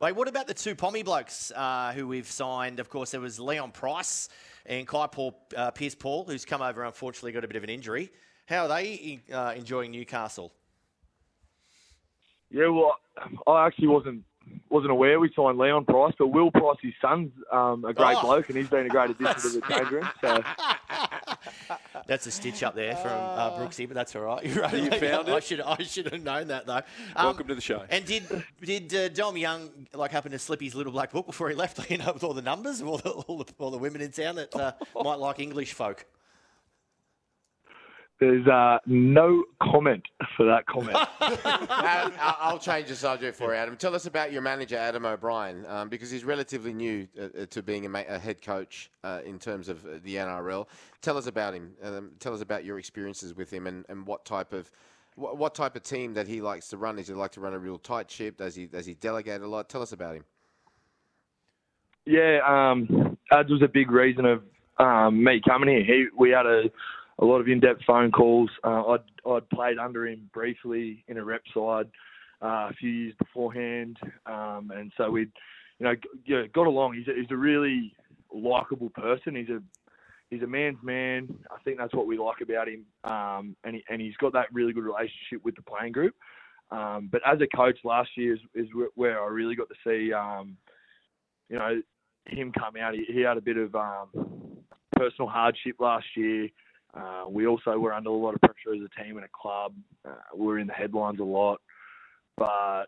Wait, 0.00 0.12
what 0.12 0.26
about 0.28 0.46
the 0.46 0.54
two 0.54 0.74
Pommy 0.74 1.02
blokes 1.02 1.52
uh, 1.54 1.92
who 1.94 2.08
we've 2.08 2.26
signed? 2.30 2.80
Of 2.80 2.88
course, 2.88 3.10
there 3.12 3.20
was 3.20 3.38
Leon 3.38 3.72
Pryce 3.72 4.28
and 4.66 4.86
Kai 4.86 5.06
Paul, 5.06 5.38
uh, 5.56 5.70
Pearce-Paul, 5.70 6.24
who's 6.24 6.44
come 6.44 6.62
over, 6.62 6.82
unfortunately, 6.82 7.32
got 7.32 7.44
a 7.44 7.48
bit 7.48 7.56
of 7.56 7.62
an 7.62 7.70
injury. 7.70 8.10
How 8.46 8.64
are 8.64 8.68
they 8.68 9.20
uh, 9.32 9.54
enjoying 9.56 9.90
Newcastle? 9.90 10.52
Yeah, 12.50 12.68
well, 12.68 12.96
I 13.46 13.66
actually 13.66 13.88
wasn't 13.88 14.22
wasn't 14.68 14.90
aware 14.90 15.18
we 15.18 15.32
signed 15.34 15.56
Leon 15.56 15.86
Pryce, 15.86 16.12
but 16.18 16.26
Will 16.26 16.50
Pryce, 16.50 16.76
his 16.82 16.92
son's 17.00 17.32
um, 17.50 17.84
a 17.86 17.94
great 17.94 18.16
Oh. 18.18 18.22
bloke, 18.22 18.48
and 18.50 18.58
he's 18.58 18.68
been 18.68 18.84
a 18.84 18.88
great 18.90 19.08
addition 19.10 19.40
to 19.40 19.48
the 19.48 19.60
change 19.68 19.90
room. 19.90 20.08
So 20.20 20.42
That's 22.06 22.26
a 22.26 22.30
stitch 22.30 22.62
up 22.62 22.74
there 22.74 22.94
from 22.96 23.12
uh, 23.12 23.52
Brooksy, 23.58 23.88
but 23.88 23.94
that's 23.94 24.14
all 24.14 24.22
right. 24.22 24.44
You're 24.44 24.62
right. 24.62 24.74
You 24.84 24.90
found 24.90 25.30
I 25.30 25.36
it? 25.38 25.44
should 25.44 25.60
I 25.62 25.76
should 25.82 26.12
have 26.12 26.22
known 26.22 26.48
that 26.48 26.66
though. 26.66 26.82
Um, 27.16 27.24
Welcome 27.24 27.48
to 27.48 27.54
the 27.54 27.60
show. 27.62 27.82
And 27.88 28.04
did 28.04 28.24
did 28.62 28.94
uh, 28.94 29.08
Dom 29.08 29.38
Young 29.38 29.70
like 29.94 30.10
happen 30.10 30.30
to 30.32 30.38
slip 30.38 30.60
his 30.60 30.74
little 30.74 30.92
black 30.92 31.10
book 31.12 31.26
before 31.26 31.48
he 31.48 31.54
left? 31.54 31.90
You 31.90 31.98
know, 31.98 32.12
with 32.12 32.22
all 32.24 32.34
the 32.34 32.42
numbers 32.42 32.80
of 32.82 32.88
all 32.88 32.98
the 32.98 33.10
all 33.10 33.38
the, 33.38 33.46
all 33.58 33.70
the 33.70 33.78
women 33.78 34.02
in 34.02 34.12
town 34.12 34.36
that 34.36 34.54
uh, 34.54 34.72
might 35.02 35.18
like 35.18 35.40
English 35.40 35.72
folk. 35.72 36.04
There's 38.20 38.46
uh, 38.46 38.78
no 38.86 39.44
comment 39.60 40.04
for 40.36 40.46
that 40.46 40.66
comment. 40.66 40.96
Adam, 41.20 42.12
I- 42.20 42.36
I'll 42.40 42.58
change 42.58 42.88
the 42.88 42.94
subject 42.94 43.36
for 43.36 43.52
you, 43.52 43.58
Adam. 43.58 43.76
Tell 43.76 43.94
us 43.94 44.06
about 44.06 44.32
your 44.32 44.42
manager, 44.42 44.76
Adam 44.76 45.04
O'Brien, 45.04 45.66
um, 45.66 45.88
because 45.88 46.10
he's 46.10 46.24
relatively 46.24 46.72
new 46.72 47.08
uh, 47.20 47.24
uh, 47.24 47.46
to 47.46 47.62
being 47.62 47.86
a, 47.86 47.88
ma- 47.88 48.04
a 48.08 48.18
head 48.18 48.40
coach 48.40 48.90
uh, 49.02 49.20
in 49.24 49.38
terms 49.38 49.68
of 49.68 49.84
uh, 49.84 49.98
the 50.04 50.16
NRL. 50.16 50.66
Tell 51.02 51.18
us 51.18 51.26
about 51.26 51.54
him. 51.54 51.72
Um, 51.82 52.12
tell 52.20 52.32
us 52.34 52.40
about 52.40 52.64
your 52.64 52.78
experiences 52.78 53.34
with 53.34 53.52
him 53.52 53.66
and, 53.66 53.84
and 53.88 54.06
what 54.06 54.24
type 54.24 54.52
of 54.52 54.70
what, 55.16 55.36
what 55.36 55.54
type 55.54 55.76
of 55.76 55.82
team 55.82 56.14
that 56.14 56.26
he 56.26 56.40
likes 56.40 56.68
to 56.68 56.76
run. 56.76 56.96
Does 56.96 57.08
he 57.08 57.14
like 57.14 57.32
to 57.32 57.40
run 57.40 57.52
a 57.52 57.58
real 57.58 57.78
tight 57.78 58.10
ship? 58.10 58.36
Does 58.36 58.54
he 58.54 58.66
does 58.66 58.86
he 58.86 58.94
delegate 58.94 59.42
a 59.42 59.46
lot? 59.46 59.68
Tell 59.68 59.82
us 59.82 59.92
about 59.92 60.16
him. 60.16 60.24
Yeah, 62.06 62.40
um, 62.46 63.16
Ads 63.32 63.50
was 63.50 63.62
a 63.62 63.68
big 63.68 63.90
reason 63.90 64.24
of 64.26 64.42
um, 64.78 65.22
me 65.24 65.40
coming 65.46 65.68
here. 65.68 65.84
He, 65.84 66.06
we 66.18 66.30
had 66.30 66.46
a, 66.46 66.64
a 67.18 67.24
lot 67.24 67.40
of 67.40 67.48
in-depth 67.48 67.82
phone 67.86 68.10
calls. 68.10 68.50
Uh, 68.62 68.86
I'd, 68.88 69.30
I'd 69.30 69.48
played 69.50 69.78
under 69.78 70.06
him 70.06 70.28
briefly 70.32 71.04
in 71.08 71.18
a 71.18 71.24
rep 71.24 71.42
side 71.52 71.88
uh, 72.42 72.68
a 72.70 72.72
few 72.78 72.90
years 72.90 73.14
beforehand, 73.18 73.98
um, 74.26 74.72
and 74.74 74.92
so 74.96 75.10
we'd, 75.10 75.30
you 75.78 75.86
know, 75.86 75.94
yeah, 76.26 76.42
got 76.52 76.66
along. 76.66 76.94
He's 76.94 77.08
a, 77.08 77.14
he's 77.18 77.30
a 77.30 77.36
really 77.36 77.94
likable 78.32 78.90
person. 78.90 79.36
He's 79.36 79.48
a 79.48 79.62
he's 80.30 80.42
a 80.42 80.46
man's 80.46 80.78
man. 80.82 81.28
I 81.50 81.62
think 81.62 81.78
that's 81.78 81.94
what 81.94 82.06
we 82.06 82.18
like 82.18 82.40
about 82.42 82.68
him, 82.68 82.84
um, 83.04 83.56
and 83.64 83.76
he, 83.76 83.84
and 83.88 84.00
he's 84.00 84.16
got 84.16 84.32
that 84.32 84.52
really 84.52 84.72
good 84.72 84.84
relationship 84.84 85.44
with 85.44 85.54
the 85.56 85.62
playing 85.62 85.92
group. 85.92 86.14
Um, 86.70 87.08
but 87.12 87.22
as 87.26 87.40
a 87.40 87.56
coach 87.56 87.78
last 87.84 88.10
year 88.16 88.34
is, 88.34 88.40
is 88.54 88.68
where 88.94 89.22
I 89.22 89.26
really 89.28 89.54
got 89.54 89.68
to 89.68 89.74
see, 89.86 90.12
um, 90.12 90.56
you 91.48 91.58
know, 91.58 91.80
him 92.26 92.52
come 92.52 92.74
out. 92.76 92.94
He, 92.94 93.04
he 93.04 93.20
had 93.20 93.36
a 93.36 93.42
bit 93.42 93.56
of 93.56 93.74
um, 93.74 94.08
personal 94.96 95.28
hardship 95.28 95.76
last 95.78 96.06
year. 96.16 96.48
Uh, 96.96 97.24
we 97.28 97.46
also 97.46 97.78
were 97.78 97.92
under 97.92 98.10
a 98.10 98.12
lot 98.12 98.34
of 98.34 98.40
pressure 98.40 98.74
as 98.74 98.80
a 98.82 99.02
team 99.02 99.16
and 99.16 99.24
a 99.24 99.28
club. 99.34 99.74
Uh, 100.08 100.14
we 100.36 100.46
were 100.46 100.58
in 100.58 100.66
the 100.66 100.72
headlines 100.72 101.18
a 101.20 101.24
lot, 101.24 101.60
but 102.36 102.84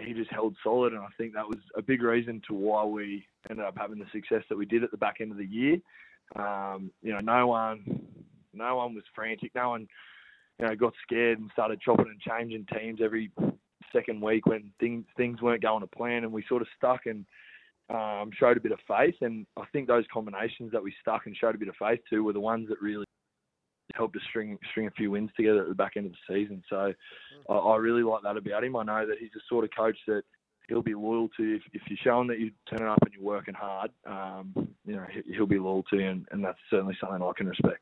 he 0.00 0.12
just 0.12 0.30
held 0.30 0.56
solid, 0.62 0.92
and 0.92 1.02
I 1.02 1.08
think 1.16 1.34
that 1.34 1.46
was 1.46 1.58
a 1.76 1.82
big 1.82 2.02
reason 2.02 2.40
to 2.48 2.54
why 2.54 2.84
we 2.84 3.26
ended 3.50 3.64
up 3.64 3.76
having 3.76 3.98
the 3.98 4.06
success 4.12 4.44
that 4.48 4.56
we 4.56 4.66
did 4.66 4.84
at 4.84 4.90
the 4.90 4.96
back 4.96 5.16
end 5.20 5.32
of 5.32 5.38
the 5.38 5.44
year. 5.44 5.78
Um, 6.36 6.90
you 7.02 7.12
know, 7.12 7.20
no 7.20 7.46
one, 7.48 8.00
no 8.54 8.76
one 8.76 8.94
was 8.94 9.04
frantic. 9.14 9.50
No 9.54 9.70
one, 9.70 9.88
you 10.58 10.66
know, 10.66 10.74
got 10.74 10.92
scared 11.02 11.38
and 11.38 11.50
started 11.52 11.80
chopping 11.80 12.06
and 12.08 12.20
changing 12.20 12.66
teams 12.72 13.00
every 13.02 13.30
second 13.92 14.20
week 14.20 14.46
when 14.46 14.70
things 14.78 15.04
things 15.16 15.40
weren't 15.40 15.62
going 15.62 15.80
to 15.80 15.86
plan, 15.86 16.24
and 16.24 16.32
we 16.32 16.44
sort 16.48 16.62
of 16.62 16.68
stuck 16.76 17.06
and 17.06 17.24
um, 17.90 18.30
showed 18.38 18.56
a 18.56 18.60
bit 18.60 18.72
of 18.72 18.78
faith. 18.86 19.16
And 19.20 19.46
I 19.56 19.64
think 19.72 19.88
those 19.88 20.04
combinations 20.12 20.72
that 20.72 20.82
we 20.82 20.94
stuck 21.00 21.26
and 21.26 21.36
showed 21.36 21.54
a 21.54 21.58
bit 21.58 21.68
of 21.68 21.76
faith 21.78 22.00
to 22.10 22.22
were 22.22 22.32
the 22.32 22.40
ones 22.40 22.68
that 22.68 22.80
really 22.80 23.06
helped 23.98 24.16
us 24.16 24.22
string 24.30 24.56
string 24.70 24.86
a 24.86 24.90
few 24.92 25.10
wins 25.10 25.30
together 25.36 25.62
at 25.62 25.68
the 25.68 25.74
back 25.74 25.92
end 25.96 26.06
of 26.06 26.12
the 26.12 26.34
season. 26.34 26.62
So 26.70 26.94
I, 27.50 27.52
I 27.52 27.76
really 27.76 28.02
like 28.02 28.22
that 28.22 28.36
about 28.38 28.64
him. 28.64 28.76
I 28.76 28.84
know 28.84 29.06
that 29.06 29.18
he's 29.18 29.32
the 29.34 29.40
sort 29.48 29.64
of 29.64 29.70
coach 29.76 29.98
that 30.06 30.22
he'll 30.68 30.82
be 30.82 30.94
loyal 30.94 31.28
to 31.36 31.56
if, 31.56 31.62
if 31.72 31.82
you're 31.88 31.98
showing 32.04 32.28
that 32.28 32.38
you're 32.38 32.50
turning 32.70 32.86
up 32.88 32.98
and 33.02 33.12
you're 33.12 33.22
working 33.22 33.54
hard. 33.54 33.90
Um, 34.06 34.52
you 34.86 34.96
know, 34.96 35.06
he- 35.12 35.34
he'll 35.34 35.46
be 35.46 35.58
loyal 35.58 35.82
to 35.90 35.96
you, 35.96 36.06
and, 36.08 36.26
and 36.30 36.44
that's 36.44 36.58
certainly 36.70 36.96
something 37.00 37.22
I 37.22 37.32
can 37.36 37.48
respect. 37.48 37.80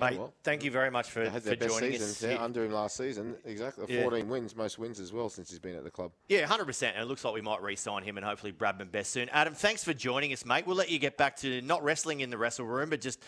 Mate, 0.00 0.18
well, 0.18 0.32
thank 0.42 0.64
you 0.64 0.70
very 0.70 0.90
much 0.90 1.10
for, 1.10 1.20
They 1.24 1.30
had 1.30 1.42
for 1.42 1.56
best 1.56 1.78
joining 1.78 1.92
season 1.98 2.30
us. 2.30 2.36
yeah, 2.38 2.42
under 2.42 2.64
him 2.64 2.72
last 2.72 2.96
season. 2.96 3.36
Exactly, 3.44 3.84
Yeah. 3.88 4.02
14 4.02 4.28
wins, 4.28 4.56
most 4.56 4.78
wins 4.78 4.98
as 4.98 5.12
well 5.12 5.28
since 5.28 5.50
he's 5.50 5.58
been 5.58 5.76
at 5.76 5.84
the 5.84 5.90
club. 5.90 6.12
Yeah, 6.28 6.46
hundred 6.46 6.64
percent. 6.66 6.96
And 6.96 7.04
it 7.04 7.06
looks 7.08 7.24
like 7.24 7.34
we 7.34 7.40
might 7.40 7.62
re-sign 7.62 8.02
him 8.02 8.16
and 8.16 8.24
hopefully 8.24 8.52
Bradman 8.52 8.90
Best 8.90 9.10
soon. 9.12 9.28
Adam, 9.28 9.54
thanks 9.54 9.84
for 9.84 9.92
joining 9.92 10.32
us, 10.32 10.44
mate. 10.44 10.66
We'll 10.66 10.76
let 10.76 10.90
you 10.90 10.98
get 10.98 11.16
back 11.16 11.36
to 11.38 11.60
not 11.62 11.82
wrestling 11.84 12.20
in 12.20 12.30
the 12.30 12.38
wrestle 12.38 12.66
room, 12.66 12.90
but 12.90 13.00
just 13.00 13.20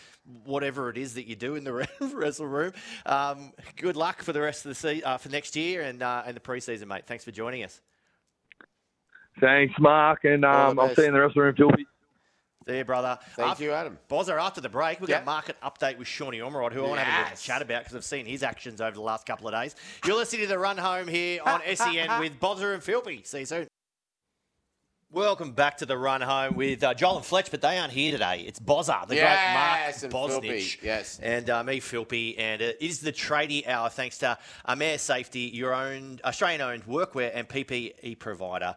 whatever 0.45 0.89
it 0.89 0.97
is 0.97 1.13
that 1.13 1.27
you 1.27 1.35
do 1.35 1.55
in 1.55 1.63
the 1.63 1.87
wrestle 2.13 2.47
room. 2.47 2.73
Um, 3.05 3.53
good 3.75 3.95
luck 3.95 4.21
for 4.23 4.33
the 4.33 4.41
rest 4.41 4.65
of 4.65 4.69
the 4.69 4.75
se- 4.75 5.01
uh, 5.03 5.17
for 5.17 5.29
next 5.29 5.55
year 5.55 5.81
and 5.81 6.01
uh, 6.01 6.23
and 6.25 6.35
the 6.35 6.41
preseason, 6.41 6.87
mate. 6.87 7.03
Thanks 7.05 7.23
for 7.23 7.31
joining 7.31 7.63
us. 7.63 7.81
Thanks, 9.39 9.73
Mark, 9.79 10.25
and 10.25 10.45
um, 10.45 10.79
I'll 10.79 10.93
see 10.93 11.01
you 11.01 11.07
in 11.07 11.13
the 11.13 11.19
rest 11.21 11.31
of 11.31 11.35
the 11.35 11.41
room, 11.41 11.55
Philby. 11.55 11.85
You, 12.67 12.83
brother. 12.85 13.19
Thank 13.35 13.51
After- 13.51 13.63
you, 13.63 13.71
Adam. 13.73 13.97
Bozza, 14.09 14.39
after 14.41 14.61
the 14.61 14.69
break, 14.69 14.99
we've 15.01 15.09
Yeah. 15.09 15.17
got 15.17 15.25
market 15.25 15.57
update 15.61 15.97
with 15.97 16.07
Shawnee 16.07 16.39
Ormerod, 16.39 16.71
who 16.73 16.85
I 16.85 16.87
want 16.87 16.99
to 16.99 17.03
have 17.05 17.27
a 17.27 17.29
little 17.31 17.43
chat 17.43 17.61
about 17.61 17.83
because 17.83 17.95
I've 17.95 18.05
seen 18.05 18.25
his 18.25 18.41
actions 18.43 18.79
over 18.81 18.91
the 18.95 19.01
last 19.01 19.25
couple 19.25 19.47
of 19.47 19.53
days. 19.53 19.75
You're 20.05 20.15
listening 20.15 20.41
to 20.43 20.47
the 20.47 20.59
run 20.59 20.77
home 20.77 21.07
here 21.07 21.41
on 21.45 21.61
SEN 21.75 22.19
with 22.19 22.39
Bozza 22.39 22.73
and 22.73 22.81
Philby. 22.83 23.25
See 23.27 23.39
you 23.39 23.45
soon. 23.45 23.67
Welcome 25.13 25.51
back 25.51 25.77
to 25.77 25.85
the 25.85 25.95
run 25.95 26.21
home 26.21 26.55
with 26.55 26.83
uh, 26.83 26.95
Joel 26.95 27.17
and 27.17 27.25
Fletch, 27.25 27.51
but 27.51 27.61
they 27.61 27.77
aren't 27.77 27.93
here 27.93 28.11
today. 28.11 28.43
It's 28.47 28.59
Bozza, 28.59 29.07
the 29.07 29.13
Yes, 29.13 30.01
great 30.01 30.07
and 30.07 30.11
Mark 30.11 30.31
Philby, 30.41 30.49
Bosnich. 30.49 30.81
yes. 30.81 31.19
And 31.21 31.51
uh, 31.51 31.63
me, 31.63 31.79
Philpy. 31.79 32.33
And 32.39 32.63
it 32.63 32.77
is 32.81 32.99
the 32.99 33.11
tradie 33.11 33.67
hour 33.67 33.89
thanks 33.89 34.17
to 34.19 34.39
Amer 34.67 34.97
Safety, 34.97 35.41
your 35.41 35.75
own 35.75 36.19
Australian 36.25 36.61
owned 36.61 36.87
workwear 36.87 37.29
and 37.31 37.47
PPE 37.47 38.17
provider. 38.17 38.75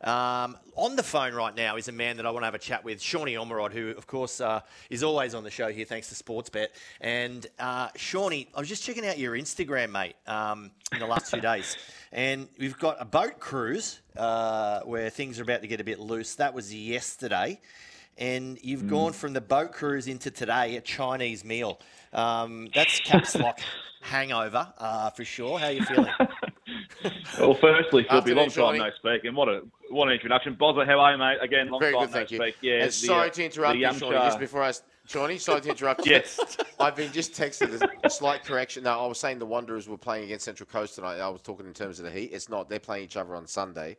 Um, 0.00 0.56
on 0.74 0.96
the 0.96 1.04
phone 1.04 1.34
right 1.34 1.54
now 1.54 1.76
is 1.76 1.86
a 1.86 1.92
man 1.92 2.16
that 2.16 2.26
I 2.26 2.30
want 2.32 2.42
to 2.42 2.46
have 2.46 2.56
a 2.56 2.58
chat 2.58 2.82
with, 2.82 3.00
Shawnee 3.00 3.34
Ormerod, 3.34 3.72
who, 3.72 3.90
of 3.90 4.08
course, 4.08 4.40
uh, 4.40 4.62
is 4.90 5.04
always 5.04 5.36
on 5.36 5.44
the 5.44 5.50
show 5.50 5.68
here 5.70 5.84
thanks 5.84 6.08
to 6.08 6.16
Sportsbet. 6.16 6.66
And 7.00 7.46
uh, 7.60 7.90
Shawnee, 7.94 8.48
I 8.56 8.58
was 8.58 8.68
just 8.68 8.82
checking 8.82 9.06
out 9.06 9.18
your 9.18 9.34
Instagram, 9.34 9.92
mate, 9.92 10.16
um, 10.26 10.72
in 10.92 10.98
the 10.98 11.06
last 11.06 11.32
two 11.32 11.40
days. 11.40 11.76
And 12.12 12.48
we've 12.58 12.78
got 12.78 12.96
a 13.00 13.04
boat 13.04 13.40
cruise 13.40 14.00
uh, 14.16 14.80
where 14.80 15.10
things 15.10 15.38
are 15.40 15.42
about 15.42 15.62
to 15.62 15.68
get 15.68 15.80
a 15.80 15.84
bit 15.84 15.98
loose. 15.98 16.36
That 16.36 16.54
was 16.54 16.74
yesterday. 16.74 17.60
And 18.18 18.58
you've 18.62 18.88
gone 18.88 19.12
from 19.12 19.34
the 19.34 19.42
boat 19.42 19.72
cruise 19.72 20.08
into 20.08 20.30
today, 20.30 20.76
a 20.76 20.80
Chinese 20.80 21.44
meal. 21.44 21.80
Um, 22.14 22.68
that's 22.74 23.00
caps 23.00 23.36
lock 23.38 23.60
hangover 24.00 24.72
uh, 24.78 25.10
for 25.10 25.24
sure. 25.24 25.58
How 25.58 25.66
are 25.66 25.72
you 25.72 25.84
feeling? 25.84 26.12
Well, 27.38 27.54
firstly, 27.54 28.06
Afternoon, 28.08 28.48
Philby, 28.48 28.56
long 28.56 28.72
time 28.72 28.78
no 28.78 28.90
speak, 28.96 29.24
and 29.24 29.36
what 29.36 29.48
a 29.48 29.62
what 29.90 30.08
an 30.08 30.14
introduction. 30.14 30.56
Bozza, 30.56 30.86
how 30.86 30.98
are 30.98 31.12
you, 31.12 31.18
mate? 31.18 31.38
Again, 31.40 31.70
long 31.70 31.80
Very 31.80 31.92
time 31.92 32.06
good, 32.06 32.10
thank 32.10 32.30
no 32.30 32.36
you. 32.36 32.42
speak. 32.42 32.56
Yeah, 32.62 32.74
and 32.74 32.88
the, 32.88 32.92
sorry 32.92 33.28
uh, 33.28 33.32
to 33.32 33.44
interrupt 33.44 33.72
the 33.74 33.78
you, 33.78 33.86
yum 33.86 33.94
cha- 33.94 34.10
Shawnee, 34.10 34.18
just 34.26 34.40
before 34.40 34.62
I... 34.62 34.72
s- 35.06 35.10
Shawnee, 35.12 35.38
sorry 35.38 35.60
to 35.62 35.68
interrupt 35.70 36.04
you. 36.06 36.12
Yes. 36.12 36.56
I've 36.78 36.96
been 36.96 37.12
just 37.12 37.32
texted 37.32 37.80
a 38.04 38.10
slight 38.10 38.44
correction. 38.44 38.84
No, 38.84 39.00
I 39.00 39.06
was 39.06 39.18
saying 39.18 39.38
the 39.38 39.46
Wanderers 39.46 39.88
were 39.88 39.96
playing 39.98 40.24
against 40.24 40.44
Central 40.44 40.68
Coast 40.68 40.94
tonight. 40.96 41.18
I 41.20 41.28
was 41.28 41.40
talking 41.42 41.66
in 41.66 41.72
terms 41.74 41.98
of 41.98 42.04
the 42.04 42.10
heat. 42.10 42.30
It's 42.32 42.48
not. 42.48 42.68
They're 42.68 42.78
playing 42.78 43.04
each 43.04 43.16
other 43.16 43.34
on 43.36 43.46
Sunday. 43.46 43.96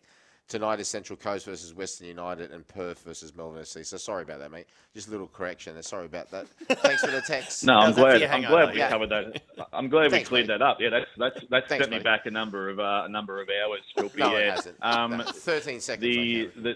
Tonight 0.48 0.80
is 0.80 0.88
Central 0.88 1.18
Coast 1.18 1.46
versus 1.46 1.74
Western 1.74 2.08
United 2.08 2.52
and 2.52 2.66
Perth 2.70 3.04
versus 3.04 3.36
Melbourne 3.36 3.62
FC. 3.62 3.86
So 3.86 3.98
sorry 3.98 4.24
about 4.24 4.40
that, 4.40 4.50
mate. 4.50 4.68
Just 4.94 5.10
a 5.10 5.12
little 5.12 5.28
correction. 5.28 5.74
there. 5.74 5.84
Sorry 5.84 6.06
about 6.06 6.32
that. 6.32 6.48
Thanks 6.70 7.04
for 7.04 7.12
the 7.12 7.20
text. 7.20 7.66
No, 7.66 7.74
I'm 7.74 7.88
How's 7.88 7.96
glad. 7.96 8.24
I'm 8.24 8.30
hangover? 8.30 8.54
glad 8.64 8.74
we 8.74 8.80
Yeah. 8.80 8.90
covered 8.90 9.10
that. 9.10 9.42
I'm 9.74 9.90
glad 9.90 10.10
Thanks, 10.12 10.30
we 10.32 10.36
cleared 10.38 10.48
mate. 10.48 10.60
that 10.60 10.62
up. 10.66 10.78
Yeah, 10.80 10.90
that's 10.92 11.06
that's 11.18 11.46
that's 11.50 11.68
Thanks, 11.68 11.84
set 11.84 11.90
me 11.92 11.98
mate. 11.98 12.06
back 12.06 12.28
a 12.28 12.32
number 12.32 12.70
of 12.70 12.80
uh, 12.80 13.02
a 13.06 13.10
number 13.10 13.42
of 13.42 13.50
hours. 13.50 13.82
Philby. 13.98 14.20
No, 14.20 14.36
it 14.38 14.50
hasn't. 14.50 14.78
Um, 14.82 15.18
No, 15.18 15.24
13 15.26 15.82
seconds. 15.82 16.02
The 16.02 16.50
the 16.62 16.74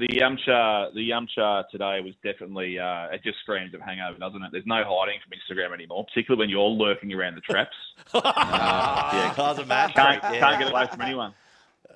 the 0.00 0.08
yum 0.16 0.36
cha 0.44 0.90
the 0.94 1.02
yum 1.02 1.26
cha 1.32 1.62
today 1.70 2.00
was 2.02 2.14
definitely 2.24 2.78
uh, 2.78 3.08
it 3.12 3.22
just 3.22 3.38
screams 3.40 3.74
of 3.74 3.80
hangover, 3.80 4.18
doesn't 4.18 4.42
it? 4.42 4.50
There's 4.52 4.66
no 4.66 4.82
hiding 4.86 5.20
from 5.22 5.36
Instagram 5.36 5.74
anymore, 5.74 6.04
particularly 6.06 6.40
when 6.40 6.50
you're 6.50 6.62
lurking 6.68 7.12
around 7.12 7.36
the 7.36 7.42
traps. 7.42 7.76
yeah, 8.14 9.32
cause 9.34 9.58
a 9.58 9.66
mad 9.66 9.94
Can't 9.94 10.20
treat, 10.22 10.34
yeah. 10.34 10.40
can't 10.40 10.58
get 10.58 10.72
away 10.72 10.86
from 10.90 11.00
anyone. 11.02 11.34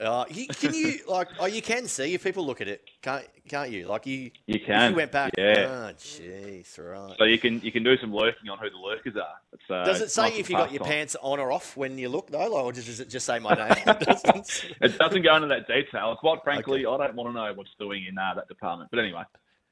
Uh, 0.01 0.25
you, 0.31 0.47
can 0.49 0.75
you 0.75 0.99
like? 1.09 1.29
Oh, 1.39 1.47
you 1.47 1.63
can 1.63 1.87
see 1.87 2.15
if 2.15 2.25
people 2.25 2.45
look 2.45 2.61
at 2.61 2.69
it, 2.69 2.89
can't 3.03 3.25
can't 3.49 3.71
you? 3.71 3.87
Like 3.87 4.07
you, 4.07 4.31
You 4.47 4.59
can. 4.61 4.91
you 4.91 4.97
went 4.97 5.13
back. 5.13 5.33
Yeah. 5.39 5.89
Oh, 5.91 5.93
jeez, 5.95 6.79
right. 6.79 7.15
So 7.19 7.25
you 7.25 7.39
can 7.39 7.61
you 7.61 7.71
can 7.71 7.83
do 7.85 7.97
some 7.99 8.13
lurking 8.13 8.49
on 8.51 8.59
who 8.59 8.71
the 8.71 8.77
lurkers 8.77 9.15
are. 9.17 9.37
It's, 9.53 9.63
uh, 9.71 9.85
Does 9.85 10.01
it 10.01 10.11
say 10.11 10.31
nice 10.31 10.39
if 10.39 10.51
you 10.51 10.57
got 10.57 10.73
your 10.73 10.83
pants 10.83 11.17
on 11.23 11.39
or 11.39 11.53
off 11.53 11.77
when 11.77 11.99
you 11.99 12.09
look 12.09 12.31
though, 12.31 12.53
or 12.53 12.73
does 12.73 13.01
it 13.01 13.09
just 13.09 13.27
say 13.27 13.39
my 13.39 13.55
name? 13.55 13.85
It 14.81 14.99
doesn't 14.99 15.23
go 15.23 15.37
into 15.37 15.49
that 15.49 15.67
detail. 15.67 16.17
Quite 16.17 16.43
frankly, 16.43 16.81
I 16.87 16.97
don't 16.97 17.15
want 17.15 17.29
to 17.31 17.33
know 17.33 17.53
what's 17.55 17.71
doing 17.79 18.07
in 18.09 18.19
uh, 18.19 18.35
that 18.35 18.49
department. 18.49 18.91
But 18.91 19.01
anyway, 19.01 19.23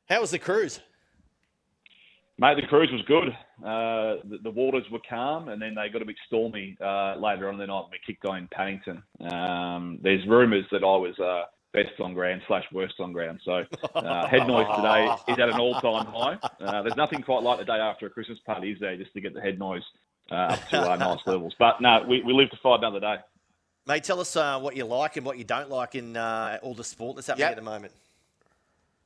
How 0.09 0.21
was 0.21 0.31
the 0.31 0.39
cruise? 0.39 0.81
Mate, 2.39 2.57
the 2.57 2.67
cruise 2.67 2.91
was 2.93 3.03
good. 3.07 3.29
Uh, 3.65 4.23
the, 4.29 4.39
the 4.43 4.51
waters 4.51 4.85
were 4.91 5.01
calm, 5.09 5.49
and 5.49 5.61
then 5.61 5.75
they 5.75 5.89
got 5.89 6.03
a 6.03 6.05
bit 6.05 6.17
stormy 6.27 6.77
uh, 6.81 7.17
later 7.17 7.49
on 7.49 7.55
in 7.55 7.61
the 7.61 7.67
night 7.67 7.85
we 7.91 7.99
kicked 8.07 8.25
on 8.25 8.39
in 8.39 8.49
Paddington. 8.49 9.03
Um, 9.21 9.99
there's 10.03 10.27
rumours 10.27 10.65
that 10.73 10.83
I 10.83 10.97
was 10.97 11.19
uh, 11.19 11.45
best 11.73 11.99
on 12.01 12.15
ground 12.15 12.43
slash 12.49 12.65
worst 12.73 12.95
on 13.01 13.13
ground. 13.13 13.41
So 13.45 13.65
uh, 13.95 14.27
head 14.27 14.47
noise 14.47 14.67
today 14.77 15.09
is 15.29 15.39
at 15.39 15.49
an 15.49 15.61
all-time 15.61 16.07
high. 16.07 16.39
Uh, 16.61 16.83
there's 16.83 16.97
nothing 16.97 17.23
quite 17.23 17.43
like 17.43 17.59
the 17.59 17.65
day 17.65 17.79
after 17.79 18.07
a 18.07 18.11
Christmas 18.11 18.39
party, 18.45 18.73
is 18.73 18.81
there, 18.81 18.97
just 18.97 19.13
to 19.15 19.21
get 19.21 19.35
the 19.35 19.41
head 19.41 19.59
noise 19.59 19.83
uh, 20.31 20.35
up 20.35 20.69
to 20.69 20.91
uh, 20.93 20.97
nice 20.97 21.21
levels. 21.27 21.55
But 21.59 21.81
no, 21.81 22.05
we, 22.09 22.23
we 22.23 22.33
live 22.33 22.51
to 22.51 22.59
fight 22.63 22.79
another 22.79 23.01
day. 23.01 23.17
Mate, 23.87 24.05
tell 24.05 24.21
us 24.21 24.37
uh, 24.37 24.61
what 24.61 24.77
you 24.77 24.85
like 24.85 25.17
and 25.17 25.27
what 25.27 25.39
you 25.39 25.45
don't 25.45 25.69
like 25.69 25.95
in 25.97 26.17
uh, 26.17 26.59
all 26.63 26.75
the 26.75 26.85
sport 26.85 27.17
that's 27.17 27.27
happening 27.27 27.43
Yep. 27.45 27.51
at 27.51 27.57
the 27.57 27.63
moment. 27.63 27.93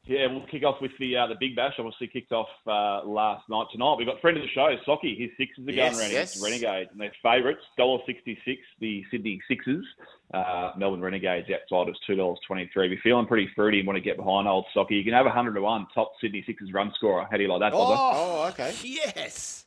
Yeah, 0.08 0.28
we'll 0.28 0.46
kick 0.46 0.62
off 0.62 0.76
with 0.80 0.92
the 1.00 1.16
uh, 1.16 1.26
the 1.26 1.34
Big 1.40 1.56
Bash. 1.56 1.72
Obviously, 1.78 2.06
kicked 2.06 2.30
off 2.30 2.46
uh, 2.64 3.04
last 3.04 3.48
night. 3.48 3.66
Tonight, 3.72 3.96
we've 3.98 4.06
got 4.06 4.20
friend 4.20 4.36
of 4.36 4.42
the 4.44 4.48
show, 4.50 4.72
Socky. 4.86 5.18
His 5.18 5.30
Sixers 5.36 5.66
are 5.66 5.72
Yes, 5.72 5.94
going 5.94 6.04
around 6.04 6.12
yes. 6.12 6.36
against 6.36 6.44
Renegades, 6.44 6.90
and 6.92 7.00
their 7.00 7.12
favourites, 7.24 7.62
dollar 7.76 7.98
sixty 8.06 8.38
six. 8.44 8.60
The 8.78 9.02
Sydney 9.10 9.40
Sixers, 9.48 9.84
uh, 10.32 10.70
Melbourne 10.78 11.00
Renegades 11.00 11.48
outside 11.50 11.90
is 11.90 11.96
two 12.06 12.14
dollars 12.14 12.38
twenty 12.46 12.70
three. 12.72 12.86
If 12.86 12.92
you're 12.92 13.00
feeling 13.02 13.26
pretty 13.26 13.48
fruity 13.56 13.78
and 13.80 13.86
want 13.88 13.96
to 13.96 14.00
get 14.00 14.16
behind 14.16 14.46
old 14.46 14.66
Socky, 14.76 14.92
you 14.92 15.02
can 15.02 15.12
have 15.12 15.26
a 15.26 15.30
hundred 15.30 15.54
to 15.54 15.62
one 15.62 15.88
top 15.92 16.12
Sydney 16.20 16.44
Sixers 16.46 16.72
run 16.72 16.92
scorer. 16.94 17.26
How 17.28 17.36
do 17.36 17.42
you 17.42 17.48
like 17.50 17.60
that, 17.62 17.72
Bobber? 17.72 17.96
Oh, 17.98 18.48
okay. 18.50 18.74
Yes. 18.84 19.64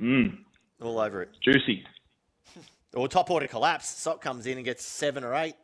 Mm, 0.00 0.38
All 0.80 0.98
over 0.98 1.20
it. 1.22 1.30
juicy. 1.42 1.84
Or 2.94 3.06
top 3.06 3.30
order 3.30 3.46
collapse. 3.46 3.86
Sock 3.86 4.22
comes 4.22 4.46
in 4.46 4.56
and 4.56 4.64
gets 4.64 4.82
seven 4.86 5.24
or 5.24 5.34
eight. 5.34 5.56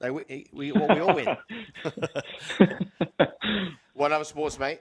They 0.00 0.10
we, 0.10 0.46
we, 0.52 0.70
well, 0.72 0.88
we 0.88 1.00
all 1.00 1.14
win. 1.14 1.36
What 3.94 4.12
other 4.12 4.24
sports, 4.24 4.58
mate? 4.58 4.80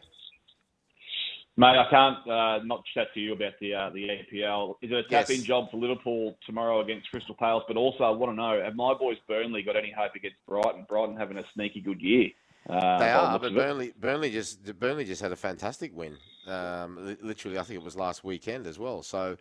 Mate, 1.59 1.75
I 1.75 1.89
can't 1.89 2.17
uh, 2.29 2.63
not 2.65 2.83
chat 2.93 3.07
to 3.15 3.19
you 3.19 3.33
about 3.33 3.53
the 3.59 3.73
uh, 3.73 3.89
the 3.89 4.07
EPL. 4.07 4.75
Is 4.83 4.91
it 4.91 4.93
a 4.93 5.03
tap 5.09 5.31
in 5.31 5.37
Yes. 5.37 5.45
job 5.45 5.71
for 5.71 5.77
Liverpool 5.77 6.37
tomorrow 6.45 6.81
against 6.81 7.09
Crystal 7.09 7.33
Palace? 7.33 7.63
But 7.67 7.77
also, 7.77 8.03
I 8.03 8.11
want 8.11 8.31
to 8.31 8.35
know: 8.35 8.61
Have 8.63 8.75
my 8.75 8.93
boys 8.93 9.17
Burnley 9.27 9.63
got 9.63 9.75
any 9.75 9.91
hope 9.97 10.13
against 10.15 10.37
Brighton? 10.47 10.85
Brighton 10.87 11.17
having 11.17 11.37
a 11.37 11.43
sneaky 11.55 11.81
good 11.81 11.99
year. 11.99 12.29
Uh, 12.69 12.99
They 12.99 13.09
are, 13.11 13.39
but 13.39 13.51
it. 13.51 13.55
Burnley, 13.55 13.93
Burnley 13.99 14.29
just 14.29 14.63
Burnley 14.79 15.05
just 15.05 15.21
had 15.21 15.31
a 15.31 15.35
fantastic 15.35 15.95
win. 15.95 16.17
Um, 16.45 17.17
literally, 17.23 17.57
I 17.57 17.63
think 17.63 17.79
it 17.79 17.83
was 17.83 17.95
last 17.95 18.23
weekend 18.23 18.67
as 18.67 18.77
well. 18.77 19.01
So, 19.01 19.35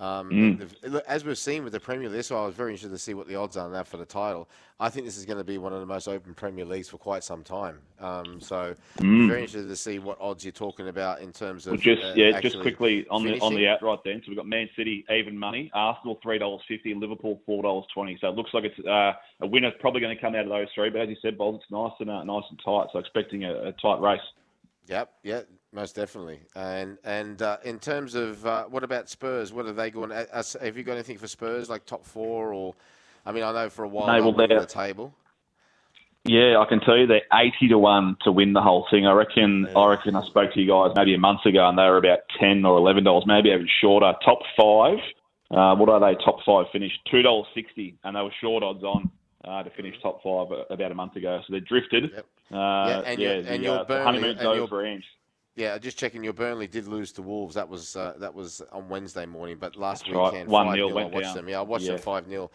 um, 0.00 0.30
Mm. 0.30 1.02
as 1.06 1.24
we've 1.24 1.38
seen 1.38 1.62
with 1.62 1.72
the 1.74 1.80
Premier 1.80 2.08
League, 2.08 2.24
so 2.24 2.42
I 2.42 2.46
was 2.46 2.54
very 2.54 2.70
interested 2.70 2.90
to 2.90 2.98
see 2.98 3.14
what 3.14 3.28
the 3.28 3.36
odds 3.36 3.56
are 3.56 3.68
now 3.68 3.84
for 3.84 3.98
the 3.98 4.06
title. 4.06 4.48
I 4.80 4.88
think 4.88 5.04
this 5.04 5.18
is 5.18 5.26
going 5.26 5.36
to 5.36 5.44
be 5.44 5.58
one 5.58 5.74
of 5.74 5.80
the 5.80 5.86
most 5.86 6.08
open 6.08 6.32
Premier 6.32 6.64
Leagues 6.64 6.88
for 6.88 6.96
quite 6.96 7.22
some 7.22 7.44
time. 7.44 7.80
Um, 8.00 8.40
so, 8.40 8.74
very 8.96 9.42
interested 9.42 9.68
to 9.68 9.76
see 9.76 9.98
what 9.98 10.18
odds 10.18 10.42
you're 10.42 10.52
talking 10.52 10.88
about 10.88 11.20
in 11.20 11.32
terms 11.32 11.66
of 11.66 11.74
Mm. 11.74 11.86
Well, 11.86 11.96
just 11.96 12.06
uh, 12.06 12.12
yeah, 12.16 12.40
just 12.40 12.60
quickly 12.60 13.06
on 13.10 13.22
the 13.24 13.38
on 13.40 13.54
the 13.54 13.68
outright 13.68 13.98
then. 14.04 14.22
So 14.24 14.30
we've 14.30 14.38
got 14.38 14.46
Man 14.46 14.70
City 14.74 15.04
even 15.10 15.38
money, 15.38 15.70
Arsenal 15.74 16.18
three 16.22 16.38
dollars 16.38 16.62
fifty, 16.66 16.94
Liverpool 16.94 17.40
four 17.44 17.62
dollars 17.62 17.84
twenty. 17.92 18.16
So 18.22 18.28
it 18.28 18.36
looks 18.36 18.54
like 18.54 18.64
it's 18.64 18.78
uh, 18.86 19.12
a 19.42 19.46
winner 19.46 19.70
probably 19.80 20.00
going 20.00 20.16
to 20.16 20.20
come 20.20 20.34
out 20.34 20.44
of 20.44 20.48
those 20.48 20.68
three. 20.74 20.88
But 20.88 21.02
as 21.02 21.08
you 21.10 21.16
said, 21.20 21.36
Bob, 21.36 21.56
it's 21.56 21.70
nice 21.70 21.92
and 22.00 22.08
uh, 22.08 22.24
nice 22.24 22.44
and 22.48 22.58
tight. 22.64 22.86
So 22.92 22.98
expecting 22.98 23.44
a, 23.44 23.68
a 23.68 23.72
tight 23.72 24.00
race. 24.00 24.20
Yep, 24.86 25.12
yeah, 25.22 25.40
most 25.72 25.94
definitely. 25.94 26.40
And 26.54 26.98
and 27.04 27.40
uh, 27.42 27.58
in 27.64 27.78
terms 27.78 28.14
of 28.14 28.44
uh, 28.46 28.64
what 28.64 28.82
about 28.84 29.08
Spurs? 29.08 29.52
What 29.52 29.66
are 29.66 29.72
they 29.72 29.90
going? 29.90 30.12
Uh, 30.12 30.42
have 30.60 30.76
you 30.76 30.82
got 30.82 30.92
anything 30.94 31.18
for 31.18 31.28
Spurs, 31.28 31.68
like 31.68 31.86
top 31.86 32.04
four, 32.04 32.52
or? 32.52 32.74
I 33.26 33.32
mean, 33.32 33.42
I 33.44 33.52
know 33.52 33.68
for 33.68 33.84
a 33.84 33.88
while 33.88 34.06
No, 34.06 34.14
they 34.14 34.20
well, 34.20 34.32
were 34.32 34.42
on 34.42 34.48
they're- 34.48 34.60
the 34.60 34.66
table. 34.66 35.14
Yeah, 36.24 36.58
I 36.58 36.66
can 36.68 36.80
tell 36.80 36.98
you 36.98 37.06
they're 37.06 37.22
eighty 37.32 37.66
to 37.68 37.78
one 37.78 38.14
to 38.24 38.32
win 38.32 38.52
the 38.52 38.60
whole 38.60 38.86
thing. 38.90 39.06
I 39.06 39.12
reckon. 39.12 39.66
I 39.74 39.86
reckon 39.86 40.14
I 40.14 40.22
spoke 40.26 40.52
to 40.52 40.60
you 40.60 40.68
guys 40.68 40.90
maybe 40.94 41.14
a 41.14 41.18
month 41.18 41.46
ago, 41.46 41.66
and 41.66 41.78
they 41.78 41.84
were 41.84 41.96
about 41.96 42.18
ten 42.38 42.62
or 42.66 42.76
eleven 42.76 43.04
dollars, 43.04 43.24
maybe 43.26 43.48
even 43.48 43.66
shorter. 43.80 44.12
Top 44.22 44.40
five. 44.54 44.98
Uh, 45.50 45.74
what 45.76 45.88
are 45.88 45.98
they? 45.98 46.14
Top 46.22 46.36
five 46.44 46.66
finished 46.72 46.98
two 47.10 47.22
dollars 47.22 47.46
sixty, 47.54 47.96
and 48.04 48.14
they 48.16 48.20
were 48.20 48.32
short 48.38 48.62
odds 48.62 48.84
on 48.84 49.10
uh, 49.46 49.62
to 49.62 49.70
finish 49.70 49.94
top 50.02 50.22
five 50.22 50.48
about 50.68 50.92
a 50.92 50.94
month 50.94 51.16
ago. 51.16 51.40
So 51.46 51.54
they 51.54 51.60
drifted. 51.60 52.10
Yep. 52.14 52.26
Uh, 52.52 52.54
Yeah, 52.56 53.00
and 53.06 53.20
your- 53.20 53.42
the, 53.42 53.50
and 53.52 53.62
your 53.64 53.78
uh, 53.78 53.84
Burnley- 53.84 54.04
honeymoon's 54.04 54.38
and 54.40 54.48
over 54.48 54.76
your- 54.82 54.86
Ange. 54.86 55.04
Yeah, 55.56 55.76
just 55.78 55.98
checking. 55.98 56.22
Your 56.24 56.32
Burnley 56.32 56.66
did 56.68 56.86
lose 56.86 57.12
to 57.12 57.22
Wolves. 57.22 57.54
That 57.56 57.68
was 57.68 57.96
uh, 57.96 58.14
that 58.18 58.32
was 58.34 58.62
on 58.72 58.88
Wednesday 58.88 59.26
morning, 59.26 59.58
but 59.60 59.76
last 59.76 60.04
That's 60.04 60.14
right. 60.16 60.32
weekend 60.32 60.48
1-0 60.48 60.52
5-0, 60.78 60.90
I 60.90 60.94
went 60.94 61.12
watched 61.12 61.24
down. 61.26 61.34
them. 61.34 61.48
Yeah, 61.48 61.58
I 61.58 61.62
watched 61.62 61.84
Yeah. 61.84 61.92
them 61.92 62.00
five 62.00 62.28
0 62.28 62.50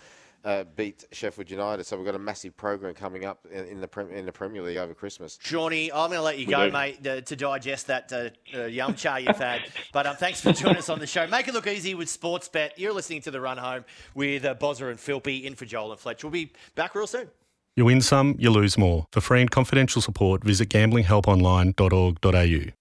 uh, 0.45 0.63
beat 0.75 1.03
Sheffield 1.11 1.49
United. 1.49 1.83
So 1.85 1.97
we've 1.97 2.05
got 2.05 2.13
a 2.15 2.19
massive 2.19 2.55
program 2.55 2.93
coming 2.93 3.25
up 3.25 3.45
in, 3.51 3.65
in 3.65 3.81
the 3.81 3.87
Prem- 3.87 4.11
in 4.11 4.25
the 4.25 4.31
Premier 4.31 4.61
League 4.61 4.77
over 4.77 4.93
Christmas. 4.93 5.37
Johnny, 5.37 5.91
I'm 5.91 6.07
going 6.09 6.19
to 6.19 6.21
let 6.21 6.37
you 6.37 6.45
We 6.47 6.53
go, 6.53 6.67
do. 6.67 6.71
mate, 6.71 7.05
uh, 7.05 7.19
to 7.21 7.35
digest 7.35 7.87
that 7.87 8.13
uh, 8.13 8.29
uh, 8.57 8.65
yum 8.65 8.95
cha 8.95 9.17
you've 9.17 9.37
had. 9.37 9.61
But 9.91 10.05
um, 10.07 10.15
thanks 10.15 10.39
for 10.41 10.51
joining 10.53 10.77
us 10.77 10.89
on 10.89 10.99
the 10.99 11.07
show. 11.07 11.25
Make 11.27 11.47
it 11.47 11.53
look 11.53 11.67
easy 11.67 11.95
with 11.95 12.07
Sportsbet. 12.09 12.71
You're 12.77 12.93
listening 12.93 13.21
to 13.23 13.31
The 13.31 13.41
Run 13.41 13.57
Home 13.57 13.83
with 14.13 14.45
uh, 14.45 14.55
Bozza 14.55 14.89
and 14.89 14.99
Philpy 14.99 15.43
in 15.45 15.55
for 15.55 15.65
Joel 15.65 15.91
and 15.91 15.99
Fletch. 15.99 16.23
We'll 16.23 16.31
be 16.31 16.51
back 16.75 16.95
real 16.95 17.07
soon. 17.07 17.29
You 17.75 17.85
win 17.85 18.01
some, 18.01 18.35
you 18.39 18.51
lose 18.51 18.77
more. 18.77 19.05
For 19.11 19.19
free 19.21 19.41
and 19.41 19.51
confidential 19.51 20.01
support, 20.01 20.43
visit 20.45 20.69
gamblinghelponline.org.au. 20.69 22.75